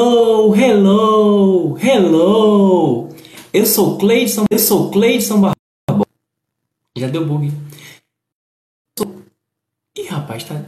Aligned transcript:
Hello, 0.00 0.54
hello, 0.54 1.76
hello. 1.76 3.08
Eu 3.52 3.66
sou 3.66 3.98
Cleidson, 3.98 4.44
eu 4.48 4.58
sou 4.60 4.92
Cleidson 4.92 5.40
Barbosa. 5.40 6.08
Já 6.96 7.08
deu 7.08 7.26
bug. 7.26 7.52
Ih, 9.96 10.04
rapaz, 10.04 10.44
tá. 10.44 10.64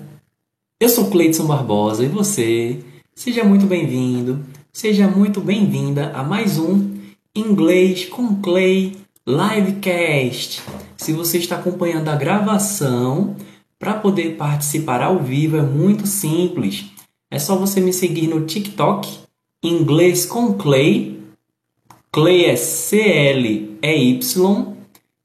Eu 0.81 0.89
sou 0.89 1.13
Cleidson 1.13 1.47
Barbosa 1.47 2.05
e 2.05 2.09
você? 2.09 2.81
Seja 3.15 3.45
muito 3.45 3.67
bem-vindo, 3.67 4.45
seja 4.73 5.07
muito 5.07 5.41
bem-vinda 5.41 6.11
a 6.13 6.25
mais 6.25 6.59
um 6.59 6.99
Inglês 7.33 8.07
com 8.07 8.35
Clay 8.43 8.97
Livecast. 9.25 10.61
Se 10.97 11.13
você 11.13 11.39
está 11.39 11.55
acompanhando 11.55 12.09
a 12.09 12.17
gravação, 12.17 13.37
para 13.79 13.95
poder 13.95 14.37
participar 14.37 15.01
ao 15.01 15.21
vivo 15.21 15.57
é 15.57 15.63
muito 15.63 16.05
simples. 16.05 16.87
É 17.31 17.39
só 17.39 17.55
você 17.57 17.81
me 17.81 17.93
seguir 17.93 18.27
no 18.27 18.45
TikTok, 18.45 19.09
Inglês 19.63 20.27
com 20.27 20.55
Clay. 20.55 21.21
Clay 22.11 22.47
é 22.47 22.57
C-L-E-Y. 22.57 24.21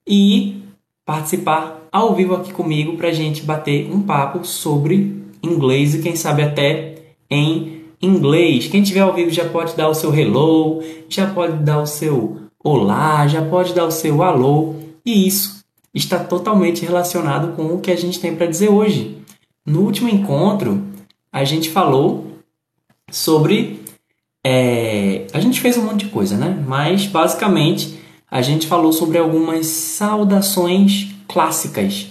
E 0.07 0.61
participar 1.03 1.87
ao 1.91 2.13
vivo 2.13 2.35
aqui 2.35 2.53
comigo 2.53 2.95
para 2.95 3.11
gente 3.11 3.41
bater 3.41 3.91
um 3.91 4.01
papo 4.03 4.45
sobre 4.45 5.23
inglês 5.41 5.95
e 5.95 6.01
quem 6.01 6.15
sabe 6.15 6.43
até 6.43 6.95
em 7.29 7.85
inglês. 7.99 8.67
Quem 8.67 8.83
tiver 8.83 8.99
ao 8.99 9.13
vivo 9.13 9.31
já 9.31 9.49
pode 9.49 9.75
dar 9.75 9.89
o 9.89 9.95
seu 9.95 10.13
hello, 10.13 10.83
já 11.09 11.25
pode 11.27 11.63
dar 11.63 11.81
o 11.81 11.87
seu 11.87 12.37
olá, 12.63 13.25
já 13.27 13.41
pode 13.43 13.73
dar 13.73 13.85
o 13.85 13.91
seu 13.91 14.21
alô. 14.21 14.75
E 15.03 15.25
isso 15.25 15.63
está 15.93 16.19
totalmente 16.19 16.85
relacionado 16.85 17.55
com 17.55 17.73
o 17.73 17.79
que 17.79 17.89
a 17.89 17.97
gente 17.97 18.19
tem 18.19 18.35
para 18.35 18.45
dizer 18.45 18.69
hoje. 18.69 19.17
No 19.65 19.81
último 19.81 20.09
encontro, 20.09 20.83
a 21.35 21.43
gente 21.43 21.69
falou 21.69 22.31
sobre. 23.11 23.81
É, 24.41 25.27
a 25.33 25.39
gente 25.41 25.59
fez 25.59 25.77
um 25.77 25.83
monte 25.83 26.05
de 26.05 26.11
coisa, 26.11 26.37
né? 26.37 26.63
Mas 26.65 27.07
basicamente 27.07 27.99
a 28.31 28.41
gente 28.41 28.67
falou 28.67 28.93
sobre 28.93 29.17
algumas 29.17 29.67
saudações 29.67 31.13
clássicas 31.27 32.07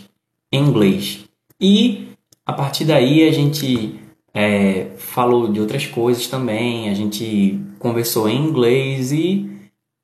em 0.52 0.62
inglês. 0.66 1.24
E 1.58 2.08
a 2.44 2.52
partir 2.52 2.84
daí 2.84 3.26
a 3.26 3.32
gente 3.32 3.98
é, 4.34 4.88
falou 4.98 5.50
de 5.50 5.58
outras 5.58 5.86
coisas 5.86 6.26
também, 6.26 6.90
a 6.90 6.94
gente 6.94 7.58
conversou 7.78 8.28
em 8.28 8.36
inglês 8.36 9.10
e 9.10 9.48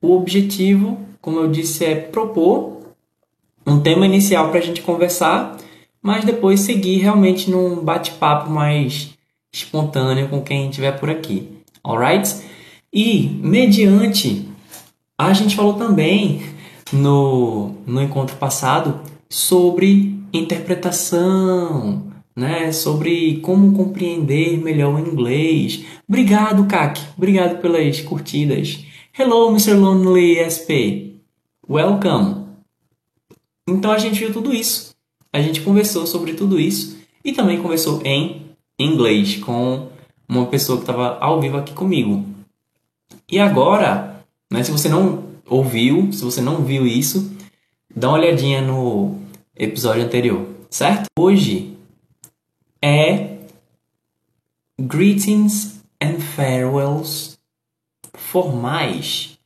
o 0.03 0.17
objetivo, 0.17 0.99
como 1.21 1.41
eu 1.41 1.51
disse, 1.51 1.85
é 1.85 1.95
propor 1.95 2.95
um 3.67 3.81
tema 3.81 4.07
inicial 4.07 4.49
para 4.49 4.61
a 4.61 4.63
gente 4.63 4.81
conversar 4.81 5.59
mas 6.03 6.25
depois 6.25 6.61
seguir 6.61 6.99
realmente 6.99 7.51
num 7.51 7.77
bate-papo 7.85 8.51
mais 8.51 9.11
espontâneo 9.53 10.29
com 10.29 10.43
quem 10.43 10.69
estiver 10.69 10.99
por 10.99 11.11
aqui, 11.11 11.49
alright? 11.83 12.43
E 12.93 13.29
mediante, 13.43 14.49
a 15.19 15.33
gente 15.33 15.55
falou 15.55 15.75
também 15.75 16.43
no, 16.93 17.75
no 17.87 18.03
encontro 18.03 18.37
passado 18.37 19.01
sobre 19.29 20.19
interpretação, 20.33 22.11
né? 22.35 22.73
Sobre 22.73 23.37
como 23.41 23.73
compreender 23.77 24.59
melhor 24.59 24.95
o 24.95 24.99
inglês. 24.99 25.85
Obrigado, 26.09 26.67
Kak. 26.67 27.01
Obrigado 27.17 27.61
pelas 27.61 28.01
curtidas. 28.01 28.85
Hello, 29.17 29.51
Mr. 29.51 29.75
Lonely 29.75 30.39
SP. 30.43 31.21
Welcome. 31.69 32.47
Então 33.69 33.93
a 33.93 33.99
gente 33.99 34.19
viu 34.19 34.33
tudo 34.33 34.53
isso 34.53 34.90
a 35.33 35.41
gente 35.41 35.61
conversou 35.61 36.07
sobre 36.07 36.35
tudo 36.35 36.59
isso 36.59 36.99
e 37.25 37.33
também 37.33 37.61
conversou 37.61 38.01
em 38.05 38.51
inglês 38.79 39.37
com 39.37 39.89
uma 40.29 40.47
pessoa 40.47 40.79
que 40.79 40.85
estava 40.85 41.19
ao 41.19 41.41
vivo 41.41 41.57
aqui 41.57 41.73
comigo. 41.73 42.25
E 43.31 43.39
agora, 43.39 44.25
né, 44.51 44.63
se 44.63 44.71
você 44.71 44.89
não 44.89 45.25
ouviu, 45.47 46.13
se 46.13 46.25
você 46.25 46.41
não 46.41 46.65
viu 46.65 46.87
isso, 46.87 47.33
dá 47.95 48.09
uma 48.09 48.19
olhadinha 48.19 48.61
no 48.61 49.21
episódio 49.57 50.05
anterior, 50.05 50.47
certo? 50.71 51.07
Hoje 51.19 51.77
é 52.83 53.37
greetings 54.81 55.81
and 56.01 56.21
farewells 56.21 57.39
formais, 58.15 59.39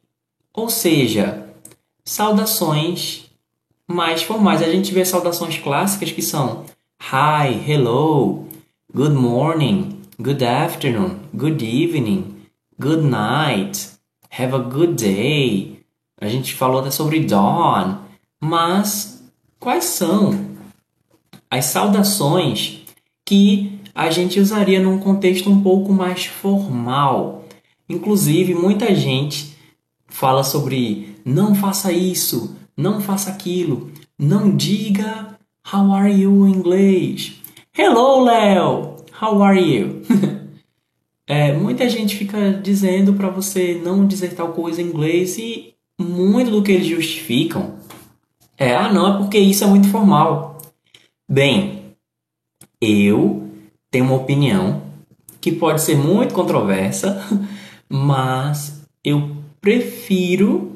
ou 0.53 0.71
seja, 0.71 1.49
saudações 2.05 3.31
mais 3.89 4.23
formais. 4.23 4.63
A 4.63 4.71
gente 4.71 4.93
vê 4.93 5.05
saudações 5.05 5.59
clássicas 5.59 6.11
que 6.11 6.23
são 6.23 6.65
Hi, 7.01 7.71
Hello, 7.71 8.47
Good 8.95 9.15
Morning, 9.15 10.01
Good 10.21 10.45
Afternoon, 10.45 11.17
Good 11.35 11.65
Evening, 11.65 12.35
Good 12.81 13.03
Night, 13.03 13.91
Have 14.31 14.55
a 14.55 14.59
Good 14.59 14.95
Day. 14.95 15.81
A 16.21 16.29
gente 16.29 16.55
falou 16.55 16.81
até 16.81 16.91
sobre 16.91 17.21
Dawn, 17.21 17.99
mas 18.41 19.23
quais 19.61 19.85
são 19.85 20.55
as 21.51 21.67
saudações 21.67 22.83
que 23.25 23.79
a 23.95 24.11
gente 24.11 24.41
usaria 24.41 24.81
num 24.81 24.99
contexto 24.99 25.51
um 25.51 25.63
pouco 25.63 25.93
mais 25.93 26.25
formal? 26.25 27.45
Inclusive, 27.89 28.55
muita 28.55 28.95
gente 28.95 29.55
fala 30.07 30.43
sobre 30.43 31.17
não 31.25 31.55
faça 31.55 31.93
isso, 31.93 32.57
não 32.77 33.01
faça 33.01 33.31
aquilo, 33.31 33.91
não 34.19 34.55
diga 34.55 35.39
how 35.73 35.93
are 35.93 36.13
you 36.13 36.47
em 36.47 36.53
inglês. 36.53 37.41
Hello, 37.77 38.25
Léo, 38.25 38.97
how 39.21 39.43
are 39.43 39.61
you? 39.61 40.03
é, 41.27 41.53
muita 41.53 41.89
gente 41.89 42.17
fica 42.17 42.53
dizendo 42.53 43.15
para 43.15 43.29
você 43.29 43.81
não 43.83 44.07
dizer 44.07 44.35
tal 44.35 44.53
coisa 44.53 44.81
em 44.81 44.87
inglês 44.87 45.39
e 45.39 45.75
muito 45.99 46.51
do 46.51 46.63
que 46.63 46.73
eles 46.73 46.87
justificam 46.87 47.75
é, 48.57 48.75
ah, 48.75 48.93
não, 48.93 49.15
é 49.15 49.19
porque 49.19 49.39
isso 49.39 49.65
é 49.65 49.67
muito 49.67 49.89
formal. 49.89 50.59
Bem, 51.29 51.97
eu 52.81 53.49
tenho 53.91 54.05
uma 54.05 54.15
opinião 54.15 54.83
que 55.41 55.51
pode 55.51 55.83
ser 55.83 55.97
muito 55.97 56.35
controversa, 56.35 57.21
mas 57.89 58.87
eu 59.03 59.37
prefiro 59.61 60.74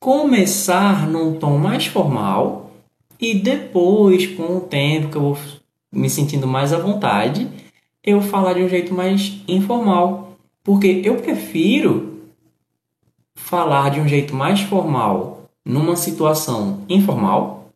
começar 0.00 1.06
num 1.06 1.34
tom 1.34 1.58
mais 1.58 1.86
formal 1.86 2.70
e 3.20 3.34
depois, 3.34 4.26
com 4.26 4.56
o 4.56 4.60
tempo 4.60 5.10
que 5.10 5.16
eu 5.16 5.20
vou 5.20 5.38
me 5.92 6.08
sentindo 6.08 6.46
mais 6.46 6.72
à 6.72 6.78
vontade, 6.78 7.46
eu 8.02 8.22
falar 8.22 8.54
de 8.54 8.62
um 8.62 8.68
jeito 8.68 8.94
mais 8.94 9.38
informal. 9.46 10.38
Porque 10.64 11.02
eu 11.04 11.16
prefiro 11.16 12.18
falar 13.34 13.90
de 13.90 14.00
um 14.00 14.08
jeito 14.08 14.34
mais 14.34 14.60
formal 14.60 15.50
numa 15.64 15.96
situação 15.96 16.80
informal 16.88 17.70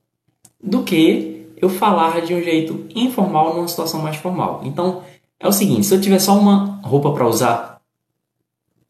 do 0.62 0.82
que 0.82 1.46
eu 1.58 1.68
falar 1.68 2.22
de 2.22 2.34
um 2.34 2.42
jeito 2.42 2.86
informal 2.94 3.54
numa 3.54 3.68
situação 3.68 4.00
mais 4.00 4.16
formal. 4.16 4.62
Então, 4.64 5.02
é 5.38 5.46
o 5.46 5.52
seguinte, 5.52 5.84
se 5.84 5.94
eu 5.94 6.00
tiver 6.00 6.18
só 6.18 6.38
uma 6.38 6.80
roupa 6.82 7.12
para 7.12 7.28
usar, 7.28 7.80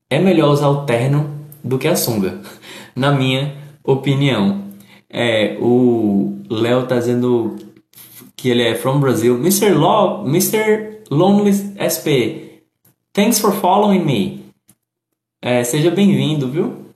é 0.08 0.20
melhor 0.20 0.52
usar 0.52 0.68
o 0.68 0.84
terno 0.84 1.30
do 1.64 1.78
que 1.78 1.88
a 1.88 1.96
sunga 1.96 2.40
na 2.94 3.12
minha 3.12 3.56
opinião. 3.82 4.64
É, 5.08 5.56
o 5.60 6.42
Léo 6.48 6.86
tá 6.86 6.98
dizendo 6.98 7.56
que 8.36 8.48
ele 8.48 8.62
é 8.62 8.74
from 8.74 9.00
Brazil. 9.00 9.36
Mr. 9.36 9.72
Law, 9.72 10.26
Mr. 10.26 11.02
Lonely 11.10 11.52
SP, 11.78 12.62
thanks 13.12 13.38
for 13.38 13.52
following 13.52 14.04
me. 14.04 14.44
É, 15.40 15.62
seja 15.62 15.90
bem-vindo, 15.90 16.48
viu? 16.48 16.86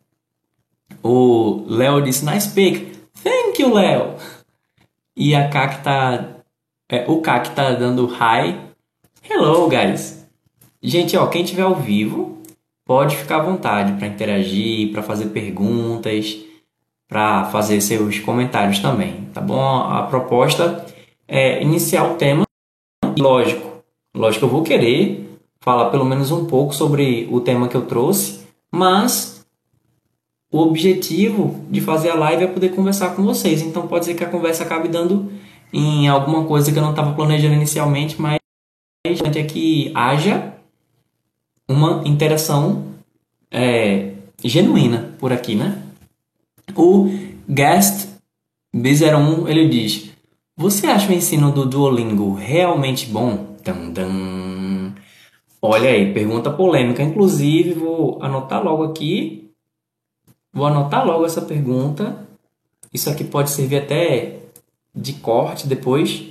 O 1.02 1.64
Léo 1.68 2.00
disse, 2.00 2.24
nice 2.24 2.48
pick. 2.48 2.96
Thank 3.22 3.60
you, 3.60 3.74
Léo. 3.74 4.14
E 5.16 5.34
a 5.34 5.48
Kak 5.48 5.82
tá... 5.82 6.36
É, 6.88 7.04
o 7.06 7.20
Kak 7.20 7.50
tá 7.50 7.72
dando 7.72 8.06
hi. 8.06 8.56
Hello, 9.22 9.68
guys. 9.68 10.26
Gente, 10.82 11.16
ó, 11.16 11.26
quem 11.26 11.44
tiver 11.44 11.62
ao 11.62 11.74
vivo, 11.74 12.37
pode 12.88 13.18
ficar 13.18 13.36
à 13.36 13.42
vontade 13.42 13.92
para 13.98 14.06
interagir, 14.06 14.90
para 14.92 15.02
fazer 15.02 15.26
perguntas, 15.26 16.38
para 17.06 17.44
fazer 17.44 17.82
seus 17.82 18.18
comentários 18.18 18.78
também, 18.78 19.28
tá 19.34 19.42
bom? 19.42 19.60
A 19.60 20.04
proposta 20.04 20.86
é 21.28 21.62
iniciar 21.62 22.10
o 22.10 22.14
tema 22.14 22.44
e 23.14 23.20
lógico, 23.20 23.84
lógico 24.16 24.46
eu 24.46 24.48
vou 24.48 24.62
querer 24.62 25.38
falar 25.60 25.90
pelo 25.90 26.06
menos 26.06 26.30
um 26.30 26.46
pouco 26.46 26.74
sobre 26.74 27.28
o 27.30 27.42
tema 27.42 27.68
que 27.68 27.74
eu 27.74 27.84
trouxe, 27.84 28.46
mas 28.72 29.46
o 30.50 30.58
objetivo 30.58 31.62
de 31.68 31.82
fazer 31.82 32.08
a 32.08 32.14
live 32.14 32.44
é 32.44 32.46
poder 32.46 32.70
conversar 32.70 33.14
com 33.14 33.22
vocês. 33.22 33.60
Então 33.60 33.86
pode 33.86 34.06
ser 34.06 34.14
que 34.14 34.24
a 34.24 34.30
conversa 34.30 34.64
acabe 34.64 34.88
dando 34.88 35.30
em 35.70 36.08
alguma 36.08 36.44
coisa 36.44 36.72
que 36.72 36.78
eu 36.78 36.82
não 36.82 36.92
estava 36.92 37.14
planejando 37.14 37.54
inicialmente, 37.54 38.18
mas 38.18 38.38
é 39.04 39.42
que 39.42 39.92
haja 39.94 40.57
uma 41.68 42.02
interação 42.06 42.94
é, 43.50 44.14
genuína 44.42 45.14
por 45.18 45.32
aqui, 45.32 45.54
né? 45.54 45.82
O 46.74 47.08
Guest 47.48 48.08
B01 48.74 49.48
ele 49.48 49.68
diz: 49.68 50.10
Você 50.56 50.86
acha 50.86 51.10
o 51.10 51.14
ensino 51.14 51.52
do 51.52 51.66
Duolingo 51.66 52.34
realmente 52.34 53.06
bom? 53.06 53.56
Dum, 53.64 53.92
dum. 53.92 54.92
Olha 55.60 55.90
aí, 55.90 56.12
pergunta 56.12 56.50
polêmica. 56.50 57.02
Inclusive, 57.02 57.74
vou 57.74 58.22
anotar 58.22 58.62
logo 58.62 58.84
aqui. 58.84 59.50
Vou 60.52 60.66
anotar 60.66 61.06
logo 61.06 61.26
essa 61.26 61.42
pergunta. 61.42 62.26
Isso 62.92 63.10
aqui 63.10 63.24
pode 63.24 63.50
servir 63.50 63.78
até 63.78 64.38
de 64.94 65.14
corte 65.14 65.66
depois. 65.66 66.24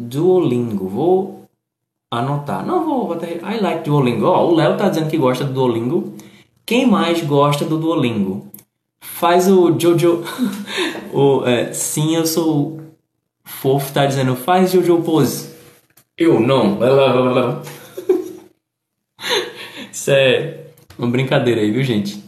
Duolingo. 0.00 0.88
Vou 0.88 1.47
anotar. 2.10 2.64
Não 2.64 2.84
vou 2.84 3.12
até. 3.12 3.36
I 3.36 3.60
like 3.60 3.84
Duolingo. 3.84 4.26
Ó, 4.26 4.46
o 4.46 4.54
Léo 4.54 4.76
tá 4.76 4.88
dizendo 4.88 5.10
que 5.10 5.16
gosta 5.16 5.44
do 5.44 5.52
Duolingo. 5.52 6.14
Quem 6.64 6.86
mais 6.86 7.22
gosta 7.22 7.64
do 7.64 7.78
Duolingo? 7.78 8.50
Faz 9.00 9.48
o 9.48 9.78
Jojo. 9.78 10.24
o, 11.12 11.44
é, 11.46 11.72
sim, 11.72 12.16
eu 12.16 12.26
sou 12.26 12.80
fofo, 13.44 13.92
tá 13.92 14.06
dizendo. 14.06 14.36
Faz 14.36 14.70
Jojo 14.72 15.02
Pose. 15.02 15.54
Eu 16.16 16.40
não. 16.40 16.78
Isso 19.92 20.10
é 20.10 20.66
uma 20.98 21.08
brincadeira 21.08 21.60
aí, 21.60 21.70
viu, 21.70 21.82
gente? 21.82 22.22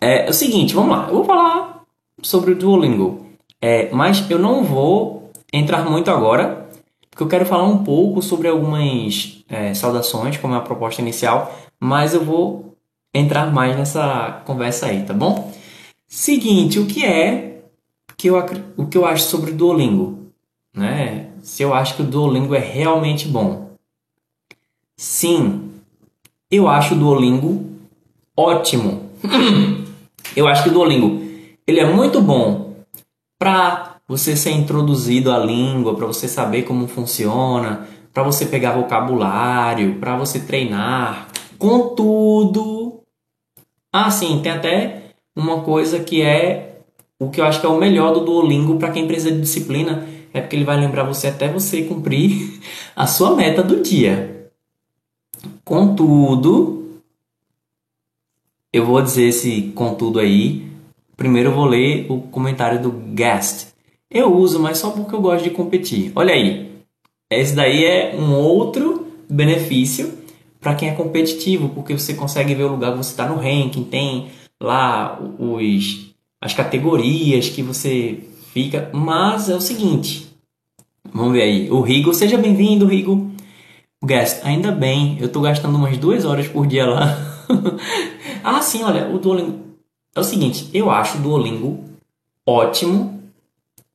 É, 0.00 0.26
é 0.26 0.30
o 0.30 0.34
seguinte, 0.34 0.74
vamos 0.74 0.96
lá. 0.96 1.06
Eu 1.08 1.14
vou 1.14 1.24
falar 1.24 1.84
sobre 2.20 2.52
o 2.52 2.56
Duolingo. 2.56 3.26
É, 3.60 3.88
mas 3.92 4.28
eu 4.28 4.38
não 4.38 4.64
vou 4.64 5.30
entrar 5.52 5.88
muito 5.88 6.10
agora, 6.10 6.61
porque 7.12 7.22
eu 7.22 7.28
quero 7.28 7.44
falar 7.44 7.64
um 7.64 7.84
pouco 7.84 8.22
sobre 8.22 8.48
algumas 8.48 9.44
é, 9.46 9.74
saudações, 9.74 10.38
como 10.38 10.54
é 10.54 10.56
a 10.56 10.62
proposta 10.62 11.02
inicial, 11.02 11.54
mas 11.78 12.14
eu 12.14 12.24
vou 12.24 12.74
entrar 13.12 13.52
mais 13.52 13.76
nessa 13.76 14.42
conversa 14.46 14.86
aí, 14.86 15.04
tá 15.04 15.12
bom? 15.12 15.52
Seguinte, 16.08 16.78
o 16.78 16.86
que 16.86 17.04
é 17.04 17.64
que 18.16 18.28
eu, 18.28 18.42
o 18.78 18.86
que 18.86 18.96
eu 18.96 19.04
acho 19.04 19.24
sobre 19.24 19.50
o 19.50 19.54
Duolingo? 19.54 20.32
Né? 20.74 21.28
Se 21.42 21.62
eu 21.62 21.74
acho 21.74 21.96
que 21.96 22.02
o 22.02 22.06
Duolingo 22.06 22.54
é 22.54 22.58
realmente 22.58 23.28
bom. 23.28 23.72
Sim, 24.96 25.70
eu 26.50 26.66
acho 26.66 26.94
o 26.94 26.98
Duolingo 26.98 27.62
ótimo. 28.34 29.10
eu 30.34 30.48
acho 30.48 30.62
que 30.62 30.70
o 30.70 30.72
Duolingo 30.72 31.20
ele 31.66 31.78
é 31.78 31.84
muito 31.84 32.22
bom 32.22 32.74
para 33.38 33.91
você 34.06 34.36
ser 34.36 34.50
introduzido 34.50 35.30
à 35.30 35.38
língua, 35.38 35.94
para 35.94 36.06
você 36.06 36.28
saber 36.28 36.62
como 36.62 36.86
funciona, 36.86 37.88
para 38.12 38.22
você 38.22 38.46
pegar 38.46 38.72
vocabulário, 38.72 39.98
para 39.98 40.16
você 40.16 40.40
treinar. 40.40 41.28
Contudo, 41.58 43.00
ah, 43.92 44.10
sim, 44.10 44.40
tem 44.42 44.52
até 44.52 45.02
uma 45.34 45.60
coisa 45.62 46.00
que 46.00 46.22
é 46.22 46.80
o 47.18 47.30
que 47.30 47.40
eu 47.40 47.44
acho 47.44 47.60
que 47.60 47.66
é 47.66 47.68
o 47.68 47.78
melhor 47.78 48.12
do 48.12 48.24
Duolingo 48.24 48.78
para 48.78 48.90
quem 48.90 49.06
precisa 49.06 49.30
de 49.30 49.40
disciplina, 49.40 50.08
é 50.34 50.40
porque 50.40 50.56
ele 50.56 50.64
vai 50.64 50.76
lembrar 50.76 51.04
você 51.04 51.28
até 51.28 51.48
você 51.48 51.84
cumprir 51.84 52.60
a 52.96 53.06
sua 53.06 53.36
meta 53.36 53.62
do 53.62 53.80
dia. 53.80 54.50
Contudo, 55.64 57.00
eu 58.72 58.84
vou 58.84 59.00
dizer 59.00 59.24
esse 59.24 59.72
contudo 59.74 60.18
aí. 60.18 60.66
Primeiro 61.16 61.50
eu 61.50 61.54
vou 61.54 61.66
ler 61.66 62.06
o 62.10 62.22
comentário 62.22 62.82
do 62.82 62.90
Guest. 62.90 63.71
Eu 64.12 64.34
uso, 64.36 64.60
mas 64.60 64.78
só 64.78 64.90
porque 64.90 65.14
eu 65.14 65.20
gosto 65.20 65.44
de 65.44 65.50
competir. 65.50 66.12
Olha 66.14 66.34
aí. 66.34 66.70
Esse 67.30 67.54
daí 67.54 67.84
é 67.84 68.14
um 68.14 68.34
outro 68.34 69.06
benefício 69.28 70.12
para 70.60 70.74
quem 70.74 70.90
é 70.90 70.94
competitivo, 70.94 71.70
porque 71.70 71.96
você 71.96 72.12
consegue 72.12 72.54
ver 72.54 72.64
o 72.64 72.72
lugar 72.72 72.92
que 72.92 72.98
você 72.98 73.10
está 73.10 73.26
no 73.26 73.36
ranking, 73.36 73.84
tem 73.84 74.28
lá 74.60 75.18
os, 75.38 76.14
as 76.40 76.52
categorias 76.52 77.48
que 77.48 77.62
você 77.62 78.20
fica. 78.52 78.90
Mas 78.92 79.48
é 79.48 79.54
o 79.54 79.60
seguinte, 79.60 80.28
vamos 81.10 81.32
ver 81.32 81.42
aí. 81.42 81.70
O 81.70 81.80
Rigo, 81.80 82.12
seja 82.12 82.36
bem-vindo, 82.36 82.86
Rigo. 82.86 83.32
Guest, 84.04 84.44
ainda 84.44 84.70
bem, 84.70 85.16
eu 85.20 85.26
estou 85.26 85.40
gastando 85.40 85.76
umas 85.76 85.96
duas 85.96 86.24
horas 86.24 86.48
por 86.48 86.66
dia 86.66 86.84
lá. 86.84 87.16
ah, 88.44 88.60
sim, 88.60 88.82
olha, 88.82 89.08
o 89.08 89.18
Duolingo. 89.18 89.60
É 90.14 90.20
o 90.20 90.24
seguinte, 90.24 90.68
eu 90.74 90.90
acho 90.90 91.16
o 91.16 91.20
Duolingo 91.22 91.82
ótimo 92.46 93.21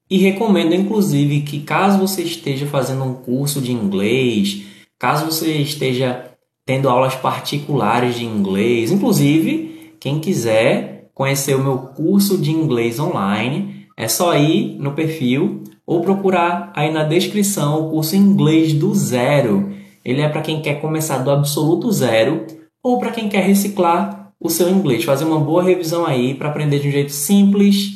e 0.09 0.17
recomendo, 0.17 0.73
inclusive, 0.73 1.41
que 1.41 1.59
caso 1.59 1.99
você 1.99 2.23
esteja 2.23 2.65
fazendo 2.65 3.03
um 3.03 3.13
curso 3.13 3.59
de 3.59 3.71
inglês, 3.71 4.63
caso 4.97 5.25
você 5.25 5.51
esteja 5.57 6.31
tendo 6.65 6.89
aulas 6.89 7.15
particulares 7.15 8.15
de 8.15 8.25
inglês, 8.25 8.91
inclusive, 8.91 9.95
quem 9.99 10.19
quiser 10.19 11.09
conhecer 11.13 11.55
o 11.55 11.63
meu 11.63 11.77
curso 11.77 12.37
de 12.37 12.51
inglês 12.51 12.99
online, 12.99 13.87
é 13.97 14.07
só 14.07 14.35
ir 14.37 14.77
no 14.77 14.91
perfil 14.93 15.63
ou 15.85 16.01
procurar 16.01 16.71
aí 16.75 16.91
na 16.91 17.03
descrição 17.03 17.87
o 17.87 17.89
curso 17.89 18.15
Inglês 18.15 18.73
do 18.73 18.93
Zero. 18.93 19.71
Ele 20.05 20.21
é 20.21 20.29
para 20.29 20.41
quem 20.41 20.61
quer 20.61 20.79
começar 20.79 21.17
do 21.17 21.31
absoluto 21.31 21.91
zero 21.91 22.45
ou 22.83 22.99
para 22.99 23.11
quem 23.11 23.27
quer 23.27 23.43
reciclar 23.43 24.31
o 24.39 24.49
seu 24.49 24.69
inglês, 24.69 25.03
fazer 25.03 25.25
uma 25.25 25.39
boa 25.39 25.63
revisão 25.63 26.05
aí 26.05 26.35
para 26.35 26.49
aprender 26.49 26.79
de 26.79 26.87
um 26.87 26.91
jeito 26.91 27.11
simples, 27.11 27.91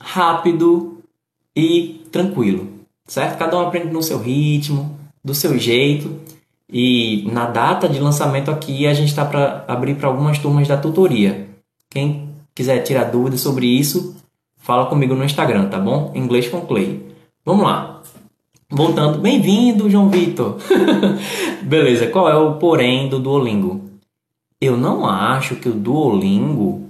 rápido 0.00 0.97
e 1.58 2.04
tranquilo, 2.12 2.68
certo? 3.04 3.36
Cada 3.36 3.58
um 3.58 3.66
aprende 3.66 3.92
no 3.92 4.00
seu 4.00 4.20
ritmo, 4.20 4.96
do 5.24 5.34
seu 5.34 5.58
jeito. 5.58 6.20
E 6.70 7.28
na 7.32 7.46
data 7.46 7.88
de 7.88 7.98
lançamento 7.98 8.48
aqui 8.48 8.86
a 8.86 8.94
gente 8.94 9.08
está 9.08 9.24
para 9.24 9.64
abrir 9.66 9.96
para 9.96 10.06
algumas 10.06 10.38
turmas 10.38 10.68
da 10.68 10.76
tutoria. 10.76 11.48
Quem 11.90 12.28
quiser 12.54 12.82
tirar 12.82 13.04
dúvidas 13.04 13.40
sobre 13.40 13.66
isso, 13.66 14.14
fala 14.56 14.86
comigo 14.86 15.16
no 15.16 15.24
Instagram, 15.24 15.68
tá 15.68 15.80
bom? 15.80 16.12
Inglês 16.14 16.46
com 16.46 16.60
Clay. 16.60 17.04
Vamos 17.44 17.64
lá. 17.64 18.02
Voltando, 18.70 19.18
bem-vindo, 19.18 19.90
João 19.90 20.10
Vitor. 20.10 20.58
Beleza, 21.64 22.06
qual 22.06 22.28
é 22.28 22.36
o 22.36 22.54
porém 22.54 23.08
do 23.08 23.18
Duolingo? 23.18 23.80
Eu 24.60 24.76
não 24.76 25.06
acho 25.06 25.56
que 25.56 25.68
o 25.68 25.74
Duolingo 25.74 26.86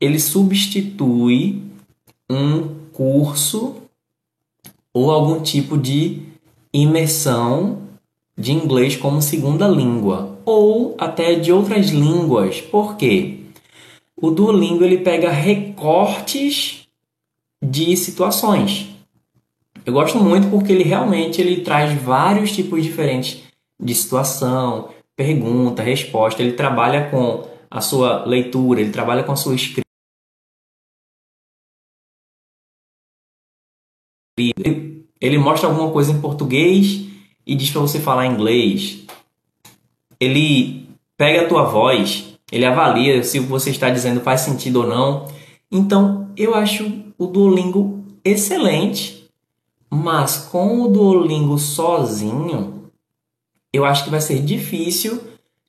ele 0.00 0.18
substitui 0.18 1.62
um 2.28 2.80
curso 2.92 3.80
ou 4.92 5.10
algum 5.10 5.40
tipo 5.40 5.76
de 5.78 6.22
imersão 6.72 7.78
de 8.36 8.52
inglês 8.52 8.96
como 8.96 9.20
segunda 9.20 9.68
língua 9.68 10.38
ou 10.44 10.94
até 10.98 11.34
de 11.34 11.52
outras 11.52 11.90
línguas. 11.90 12.60
Por 12.60 12.96
quê? 12.96 13.40
O 14.16 14.30
Duolingo 14.30 14.84
ele 14.84 14.98
pega 14.98 15.30
recortes 15.30 16.86
de 17.62 17.96
situações. 17.96 18.88
Eu 19.84 19.92
gosto 19.92 20.18
muito 20.18 20.48
porque 20.48 20.72
ele 20.72 20.84
realmente 20.84 21.40
ele 21.40 21.62
traz 21.62 21.92
vários 22.00 22.52
tipos 22.52 22.82
diferentes 22.82 23.42
de 23.78 23.94
situação, 23.94 24.90
pergunta, 25.16 25.82
resposta. 25.82 26.42
Ele 26.42 26.52
trabalha 26.52 27.08
com 27.10 27.46
a 27.70 27.80
sua 27.80 28.24
leitura, 28.24 28.80
ele 28.80 28.90
trabalha 28.90 29.22
com 29.22 29.32
a 29.32 29.36
sua 29.36 29.54
escrita. 29.54 29.89
Ele 35.20 35.38
mostra 35.38 35.68
alguma 35.68 35.90
coisa 35.90 36.12
em 36.12 36.20
português 36.20 37.06
e 37.46 37.54
diz 37.54 37.70
para 37.70 37.80
você 37.80 38.00
falar 38.00 38.26
inglês. 38.26 39.04
Ele 40.18 40.88
pega 41.16 41.42
a 41.42 41.48
tua 41.48 41.64
voz, 41.64 42.36
ele 42.50 42.64
avalia 42.64 43.22
se 43.22 43.38
o 43.38 43.42
que 43.42 43.48
você 43.48 43.70
está 43.70 43.90
dizendo 43.90 44.20
faz 44.20 44.42
sentido 44.42 44.80
ou 44.80 44.86
não. 44.86 45.28
Então, 45.70 46.30
eu 46.36 46.54
acho 46.54 46.90
o 47.18 47.26
Duolingo 47.26 48.04
excelente 48.24 49.20
mas 49.90 50.36
com 50.36 50.82
o 50.82 50.88
Duolingo 50.88 51.58
sozinho, 51.58 52.90
eu 53.72 53.84
acho 53.84 54.04
que 54.04 54.10
vai 54.10 54.20
ser 54.20 54.40
difícil 54.40 55.20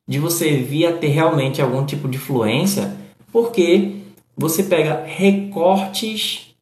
de 0.08 0.20
você 0.20 0.58
vir 0.58 0.86
a 0.86 0.98
ter 0.98 1.08
realmente 1.08 1.60
algum 1.60 1.84
tipo 1.84 2.08
de 2.08 2.20
fluência, 2.20 2.96
porque 3.32 4.02
você 4.38 4.64
pega 4.64 5.04
recortes 5.06 6.54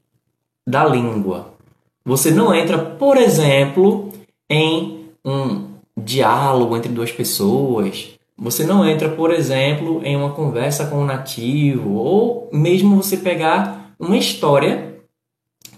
da 0.65 0.85
língua. 0.85 1.53
Você 2.09 2.31
não 2.31 2.51
entra, 2.55 2.75
por 2.79 3.17
exemplo, 3.17 4.09
em 4.49 5.05
um 5.23 5.67
diálogo 5.95 6.75
entre 6.75 6.91
duas 6.91 7.11
pessoas. 7.11 8.17
Você 8.35 8.65
não 8.65 8.83
entra, 8.83 9.09
por 9.09 9.31
exemplo, 9.31 10.01
em 10.03 10.15
uma 10.15 10.31
conversa 10.31 10.87
com 10.87 11.03
um 11.03 11.05
nativo, 11.05 11.93
ou 11.93 12.49
mesmo 12.51 12.95
você 12.95 13.15
pegar 13.15 13.93
uma 13.99 14.17
história 14.17 14.99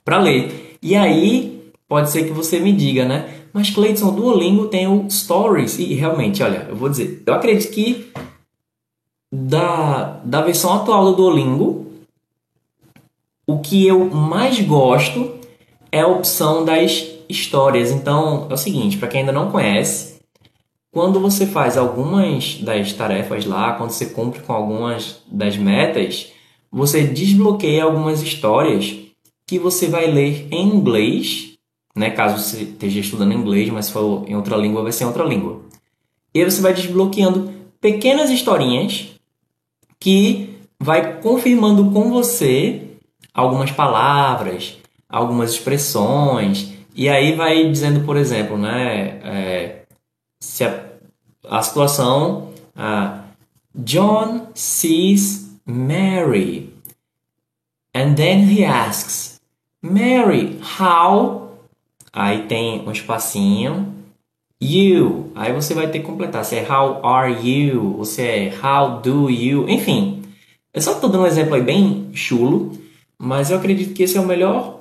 para 0.05 0.19
ler. 0.19 0.77
E 0.81 0.95
aí 0.95 1.69
pode 1.85 2.09
ser 2.09 2.23
que 2.23 2.31
você 2.31 2.61
me 2.61 2.71
diga, 2.71 3.03
né? 3.03 3.41
Mas 3.51 3.69
Cleiton, 3.69 4.07
o 4.07 4.11
Duolingo 4.11 4.69
tem 4.69 4.87
o 4.87 5.11
Stories 5.11 5.79
e 5.79 5.93
realmente, 5.95 6.41
olha, 6.41 6.65
eu 6.69 6.77
vou 6.77 6.87
dizer, 6.87 7.21
eu 7.25 7.33
acredito 7.33 7.73
que 7.73 8.09
da, 9.29 10.21
da 10.23 10.41
versão 10.41 10.75
atual 10.75 11.07
do 11.07 11.17
Duolingo, 11.17 11.87
o 13.45 13.59
que 13.59 13.85
eu 13.85 14.09
mais 14.09 14.61
gosto 14.61 15.40
é 15.91 16.01
a 16.01 16.07
opção 16.07 16.63
das 16.63 17.05
histórias. 17.27 17.91
Então, 17.91 18.47
é 18.49 18.53
o 18.53 18.57
seguinte, 18.57 18.97
para 18.97 19.07
quem 19.07 19.21
ainda 19.21 19.31
não 19.31 19.51
conhece, 19.51 20.19
quando 20.91 21.19
você 21.19 21.45
faz 21.45 21.77
algumas 21.77 22.55
das 22.55 22.93
tarefas 22.93 23.45
lá, 23.45 23.73
quando 23.73 23.91
você 23.91 24.07
cumpre 24.07 24.41
com 24.41 24.53
algumas 24.53 25.21
das 25.31 25.57
metas, 25.57 26.31
você 26.71 27.03
desbloqueia 27.03 27.83
algumas 27.83 28.21
histórias 28.21 28.95
que 29.45 29.59
você 29.59 29.87
vai 29.87 30.07
ler 30.07 30.47
em 30.51 30.67
inglês 30.67 31.51
né? 31.95 32.09
Caso 32.09 32.41
você 32.41 32.63
esteja 32.63 32.99
estudando 32.99 33.33
inglês, 33.33 33.69
mas 33.69 33.85
se 33.85 33.91
for 33.91 34.23
em 34.27 34.35
outra 34.35 34.55
língua, 34.55 34.83
vai 34.83 34.91
ser 34.91 35.03
em 35.03 35.07
outra 35.07 35.23
língua. 35.23 35.61
E 36.33 36.39
aí 36.39 36.49
você 36.49 36.61
vai 36.61 36.73
desbloqueando 36.73 37.51
pequenas 37.79 38.29
historinhas 38.29 39.09
que 39.99 40.57
vai 40.79 41.19
confirmando 41.19 41.91
com 41.91 42.09
você 42.09 42.87
algumas 43.33 43.71
palavras, 43.71 44.77
algumas 45.11 45.51
expressões, 45.51 46.71
e 46.95 47.09
aí 47.09 47.35
vai 47.35 47.69
dizendo, 47.69 48.01
por 48.05 48.17
exemplo, 48.17 48.57
né, 48.57 49.19
é, 49.23 49.81
se 50.39 50.63
a, 50.63 50.83
a 51.49 51.61
situação, 51.61 52.53
uh, 52.75 53.21
John 53.75 54.47
sees 54.53 55.57
Mary, 55.65 56.73
and 57.95 58.15
then 58.15 58.49
he 58.49 58.65
asks, 58.65 59.39
Mary, 59.81 60.59
how? 60.79 61.57
Aí 62.13 62.43
tem 62.43 62.87
um 62.87 62.91
espacinho, 62.91 63.93
you. 64.61 65.31
Aí 65.33 65.53
você 65.53 65.73
vai 65.73 65.87
ter 65.87 65.99
que 65.99 66.05
completar 66.05 66.43
se 66.43 66.57
é 66.57 66.67
how 66.69 67.05
are 67.05 67.31
you, 67.31 67.97
ou 67.97 68.05
se 68.05 68.21
é 68.21 68.53
how 68.61 68.99
do 68.99 69.29
you, 69.29 69.67
enfim. 69.69 70.23
Eu 70.73 70.81
só 70.81 70.93
estou 70.93 71.09
dando 71.09 71.23
um 71.23 71.27
exemplo 71.27 71.55
aí 71.55 71.61
bem 71.61 72.11
chulo, 72.13 72.71
mas 73.17 73.49
eu 73.49 73.57
acredito 73.57 73.93
que 73.93 74.03
esse 74.03 74.17
é 74.17 74.21
o 74.21 74.25
melhor 74.25 74.80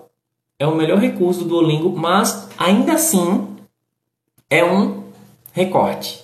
é 0.60 0.66
o 0.66 0.76
melhor 0.76 0.98
recurso 0.98 1.40
do 1.40 1.48
Duolingo, 1.48 1.96
mas 1.96 2.48
ainda 2.58 2.92
assim 2.92 3.48
é 4.50 4.62
um 4.62 5.04
recorte. 5.54 6.20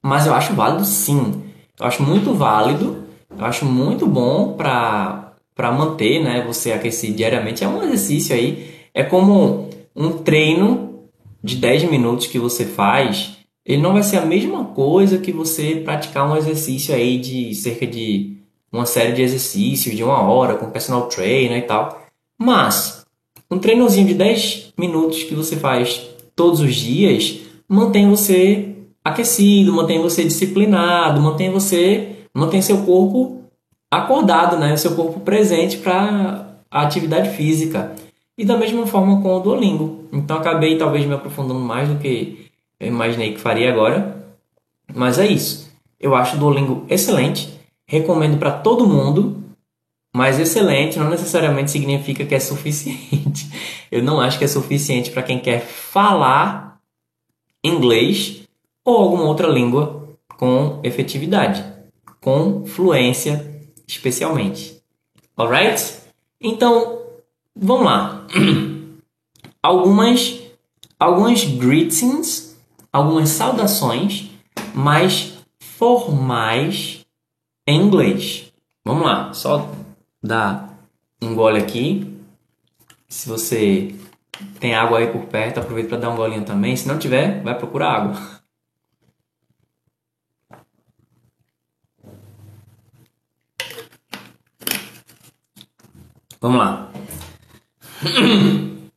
Mas 0.00 0.26
eu 0.26 0.32
acho 0.32 0.54
válido 0.54 0.84
sim. 0.84 1.42
Eu 1.78 1.86
acho 1.86 2.02
muito 2.02 2.32
válido, 2.32 3.04
eu 3.36 3.44
acho 3.44 3.66
muito 3.66 4.06
bom 4.06 4.54
para 4.54 5.26
para 5.52 5.72
manter, 5.72 6.24
né, 6.24 6.42
você 6.46 6.72
aquecer 6.72 7.12
diariamente. 7.12 7.62
É 7.62 7.68
um 7.68 7.82
exercício 7.82 8.34
aí, 8.34 8.72
é 8.94 9.02
como 9.02 9.68
um 9.94 10.12
treino 10.12 11.04
de 11.44 11.56
10 11.56 11.90
minutos 11.90 12.26
que 12.26 12.38
você 12.38 12.64
faz, 12.64 13.36
ele 13.66 13.82
não 13.82 13.92
vai 13.92 14.02
ser 14.02 14.16
a 14.16 14.24
mesma 14.24 14.64
coisa 14.64 15.18
que 15.18 15.30
você 15.30 15.76
praticar 15.84 16.30
um 16.30 16.34
exercício 16.34 16.94
aí 16.94 17.18
de 17.18 17.54
cerca 17.54 17.86
de 17.86 18.38
uma 18.72 18.86
série 18.86 19.12
de 19.12 19.20
exercícios 19.20 19.94
de 19.94 20.02
uma 20.02 20.22
hora 20.22 20.54
com 20.54 20.70
personal 20.70 21.08
trainer 21.08 21.58
e 21.58 21.62
tal. 21.62 22.06
Mas 22.38 22.99
um 23.50 23.58
treinozinho 23.58 24.06
de 24.06 24.14
10 24.14 24.74
minutos 24.78 25.24
que 25.24 25.34
você 25.34 25.56
faz 25.56 26.08
todos 26.34 26.60
os 26.60 26.74
dias 26.74 27.40
mantém 27.68 28.08
você 28.08 28.74
aquecido, 29.04 29.72
mantém 29.72 30.00
você 30.00 30.24
disciplinado, 30.24 31.20
mantém 31.20 31.50
você, 31.50 32.16
mantém 32.34 32.60
seu 32.60 32.78
corpo 32.82 33.44
acordado, 33.88 34.58
né? 34.58 34.76
Seu 34.76 34.96
corpo 34.96 35.20
presente 35.20 35.78
para 35.78 36.56
a 36.70 36.82
atividade 36.82 37.30
física. 37.30 37.94
E 38.36 38.44
da 38.44 38.56
mesma 38.56 38.86
forma 38.86 39.20
com 39.22 39.36
o 39.36 39.40
Duolingo. 39.40 40.04
Então 40.12 40.36
acabei 40.36 40.76
talvez 40.76 41.06
me 41.06 41.14
aprofundando 41.14 41.60
mais 41.60 41.88
do 41.88 41.96
que 41.96 42.46
eu 42.78 42.88
imaginei 42.88 43.32
que 43.32 43.40
faria 43.40 43.70
agora. 43.70 44.16
Mas 44.94 45.18
é 45.18 45.26
isso. 45.26 45.70
Eu 45.98 46.14
acho 46.14 46.36
o 46.36 46.38
Duolingo 46.38 46.84
excelente. 46.88 47.48
Recomendo 47.86 48.38
para 48.38 48.50
todo 48.50 48.86
mundo. 48.86 49.39
Mas 50.12 50.38
excelente 50.38 50.98
não 50.98 51.08
necessariamente 51.08 51.70
significa 51.70 52.24
que 52.24 52.34
é 52.34 52.40
suficiente. 52.40 53.48
Eu 53.90 54.02
não 54.02 54.20
acho 54.20 54.38
que 54.38 54.44
é 54.44 54.48
suficiente 54.48 55.10
para 55.10 55.22
quem 55.22 55.38
quer 55.38 55.60
falar 55.60 56.80
inglês 57.62 58.42
ou 58.84 58.96
alguma 58.96 59.24
outra 59.24 59.46
língua 59.46 60.08
com 60.36 60.80
efetividade, 60.82 61.64
com 62.20 62.64
fluência, 62.66 63.62
especialmente. 63.86 64.80
Alright? 65.36 65.98
Então, 66.40 67.02
vamos 67.54 67.84
lá. 67.84 68.26
Algumas 69.62 70.40
algumas 71.00 71.42
greetings, 71.44 72.54
algumas 72.92 73.30
saudações 73.30 74.28
mais 74.74 75.32
formais 75.58 77.06
em 77.66 77.80
inglês. 77.80 78.52
Vamos 78.84 79.04
lá, 79.04 79.32
só 79.32 79.70
dá 80.22 80.68
um 81.22 81.34
gole 81.34 81.58
aqui. 81.58 82.18
Se 83.08 83.28
você 83.28 83.94
tem 84.58 84.74
água 84.74 84.98
aí 84.98 85.06
por 85.08 85.26
perto, 85.26 85.60
aproveita 85.60 85.90
para 85.90 85.98
dar 85.98 86.10
um 86.10 86.16
golinho 86.16 86.44
também. 86.44 86.76
Se 86.76 86.88
não 86.88 86.98
tiver, 86.98 87.42
vai 87.42 87.56
procurar 87.56 87.92
água. 87.92 88.16
Vamos 96.40 96.58
lá. 96.58 96.90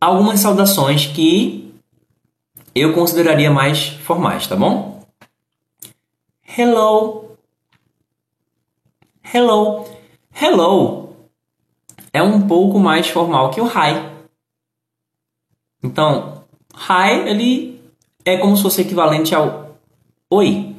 Algumas 0.00 0.40
saudações 0.40 1.06
que 1.06 1.74
eu 2.74 2.94
consideraria 2.94 3.50
mais 3.50 3.88
formais, 3.88 4.46
tá 4.46 4.56
bom? 4.56 5.06
Hello, 6.56 7.31
hello. 9.32 9.84
Hello 10.34 11.02
é 12.12 12.22
um 12.22 12.46
pouco 12.46 12.78
mais 12.78 13.08
formal 13.08 13.50
que 13.50 13.60
o 13.60 13.66
hi. 13.66 14.12
Então, 15.82 16.44
hi 16.74 17.28
ele 17.28 17.80
é 18.24 18.36
como 18.36 18.56
se 18.56 18.62
fosse 18.62 18.82
equivalente 18.82 19.34
ao 19.34 19.76
oi. 20.30 20.76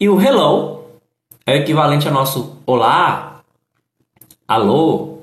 E 0.00 0.08
o 0.08 0.20
hello 0.20 0.84
é 1.44 1.56
equivalente 1.56 2.08
ao 2.08 2.14
nosso 2.14 2.58
olá, 2.66 3.42
alô, 4.48 5.18